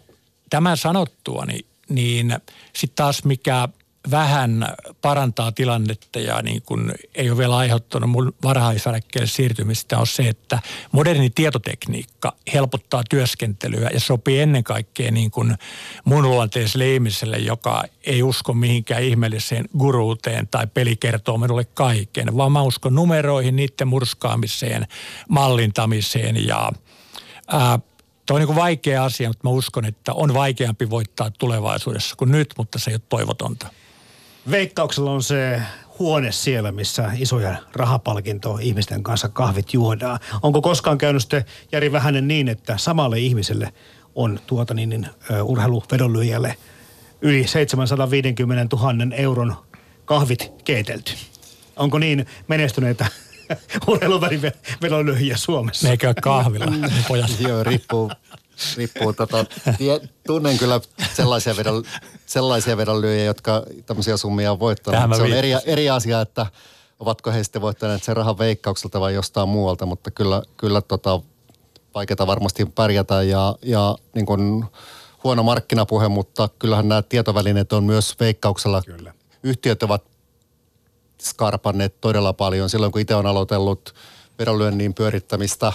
tämän 0.54 0.78
sanottua, 0.78 1.46
niin, 1.46 1.66
niin 1.90 2.36
sitten 2.74 2.96
taas 2.96 3.24
mikä 3.24 3.68
vähän 4.12 4.76
parantaa 5.02 5.52
tilannetta 5.52 6.20
ja 6.20 6.42
niin 6.42 6.62
kuin 6.62 6.94
ei 7.16 7.30
ole 7.30 7.38
vielä 7.38 7.58
aiheuttanut 7.58 8.10
mun 8.10 8.34
varhaiseläkkeelle 8.44 9.28
siirtymistä 9.28 9.98
on 9.98 10.08
se, 10.08 10.28
että 10.28 10.60
moderni 10.92 11.30
tietotekniikka 11.30 12.34
helpottaa 12.54 13.04
työskentelyä 13.10 13.90
ja 13.94 14.00
sopii 14.00 14.40
ennen 14.40 14.64
kaikkea 14.64 15.12
niin 15.12 15.32
kuin 15.32 15.56
mun 16.06 16.24
luonteiselle 16.24 16.94
ihmiselle, 16.94 17.38
joka 17.38 17.84
ei 18.04 18.24
usko 18.24 18.54
mihinkään 18.54 19.04
ihmeelliseen 19.04 19.66
guruuteen 19.78 20.48
tai 20.48 20.68
peli 20.68 20.96
kertoo 20.96 21.38
minulle 21.38 21.66
kaiken, 21.66 22.38
vaan 22.38 22.52
mä 22.52 22.62
uskon 22.62 22.96
numeroihin, 22.96 23.56
niiden 23.56 23.88
murskaamiseen, 23.88 24.88
mallintamiseen 25.30 26.48
ja 26.48 26.72
ää, 27.48 27.80
Tuo 28.26 28.38
on 28.38 28.46
niin 28.46 28.56
vaikea 28.56 29.04
asia, 29.04 29.30
mutta 29.30 29.48
mä 29.48 29.50
uskon, 29.50 29.86
että 29.86 30.14
on 30.14 30.34
vaikeampi 30.34 30.90
voittaa 30.90 31.32
tulevaisuudessa 31.40 32.16
kuin 32.16 32.32
nyt, 32.32 32.54
mutta 32.58 32.80
se 32.80 32.92
ei 32.92 32.96
ole 32.96 33.02
toivotonta. 33.10 33.68
Veikkauksella 34.52 35.12
on 35.12 35.24
se 35.24 35.62
huone 36.00 36.32
siellä, 36.32 36.72
missä 36.72 37.12
isoja 37.18 37.56
rahapalkinto 37.74 38.58
ihmisten 38.62 39.04
kanssa 39.04 39.30
kahvit 39.30 39.74
juodaan. 39.74 40.20
Onko 40.42 40.62
koskaan 40.62 40.98
käynyt 40.98 41.22
sitten 41.22 41.46
Jari 41.72 41.92
Vähänen 41.92 42.28
niin, 42.28 42.48
että 42.48 42.78
samalle 42.78 43.20
ihmiselle 43.20 43.74
on 44.16 44.40
tuota 44.48 44.74
niin, 44.74 44.90
niin 44.90 45.08
urheiluvedonlyijälle 45.44 46.58
yli 47.22 47.48
750 47.48 48.76
000 48.76 49.16
euron 49.16 49.56
kahvit 50.06 50.52
keitelty? 50.64 51.12
Onko 51.76 52.00
niin 52.00 52.26
menestyneitä 52.48 53.06
urheiluvedonlyöjiä 53.88 55.38
Suomessa? 55.38 55.88
Ne 55.88 55.98
käy 55.98 56.14
kahvilla, 56.22 56.66
pojat. 57.08 57.40
Joo, 57.48 57.64
riippuu, 57.64 58.12
riippuu 58.78 59.14
tota, 59.14 59.46
tie, 59.78 60.02
tunnen 60.28 60.58
kyllä 60.58 60.82
sellaisia, 61.14 61.58
vedon, 61.58 61.84
sellaisia 62.26 62.78
vedonlyöjiä, 62.78 63.26
jotka 63.26 63.64
tämmöisiä 63.86 64.18
summia 64.18 64.52
on 64.52 64.60
voittanut. 64.60 65.16
Se 65.16 65.22
on 65.22 65.34
eri, 65.34 65.50
eri 65.66 65.90
asia, 65.90 66.22
että 66.22 66.46
ovatko 67.00 67.32
he 67.32 67.44
sitten 67.44 67.62
voittaneet 67.62 68.04
sen 68.04 68.18
rahan 68.18 68.38
veikkaukselta 68.38 69.00
vai 69.00 69.14
jostain 69.14 69.50
muualta, 69.50 69.86
mutta 69.86 70.12
kyllä, 70.12 70.42
kyllä 70.58 70.82
tota, 70.82 71.22
vaikeaa 71.96 72.28
varmasti 72.28 72.66
pärjätä 72.66 73.24
ja, 73.24 73.56
ja 73.62 73.98
niin 74.16 74.26
kuin 74.26 74.66
huono 75.24 75.44
markkinapuhe, 75.44 76.08
mutta 76.08 76.50
kyllähän 76.60 76.90
nämä 76.90 77.02
tietovälineet 77.02 77.74
on 77.74 77.84
myös 77.84 78.16
veikkauksella. 78.20 78.82
Kyllä. 78.86 79.14
Yhtiöt 79.44 79.84
ovat 79.84 80.13
skarpanneet 81.24 82.02
todella 82.02 82.34
paljon. 82.34 82.70
Silloin 82.70 82.92
kun 82.92 83.02
itse 83.02 83.16
on 83.16 83.26
aloitellut 83.26 83.96
vedonlyönnin 84.40 84.94
pyörittämistä 84.94 85.74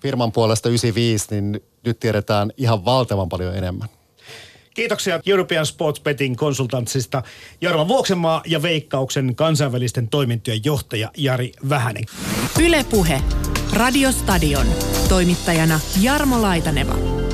firman 0.00 0.32
puolesta 0.32 0.68
95, 0.68 1.26
niin 1.30 1.62
nyt 1.84 2.00
tiedetään 2.00 2.52
ihan 2.56 2.84
valtavan 2.84 3.28
paljon 3.28 3.56
enemmän. 3.56 3.88
Kiitoksia 4.74 5.20
European 5.26 5.66
Sports 5.66 6.00
Betting 6.00 6.36
konsultantsista 6.36 7.22
Jarmo 7.60 7.88
Vuoksenmaa 7.88 8.42
ja 8.46 8.62
Veikkauksen 8.62 9.36
kansainvälisten 9.36 10.08
toimintojen 10.08 10.60
johtaja 10.64 11.10
Jari 11.16 11.52
Vähänen. 11.68 12.04
Ylepuhe. 12.60 13.22
Radiostadion. 13.72 14.66
Toimittajana 15.08 15.80
Jarmo 16.00 16.42
Laitaneva. 16.42 17.25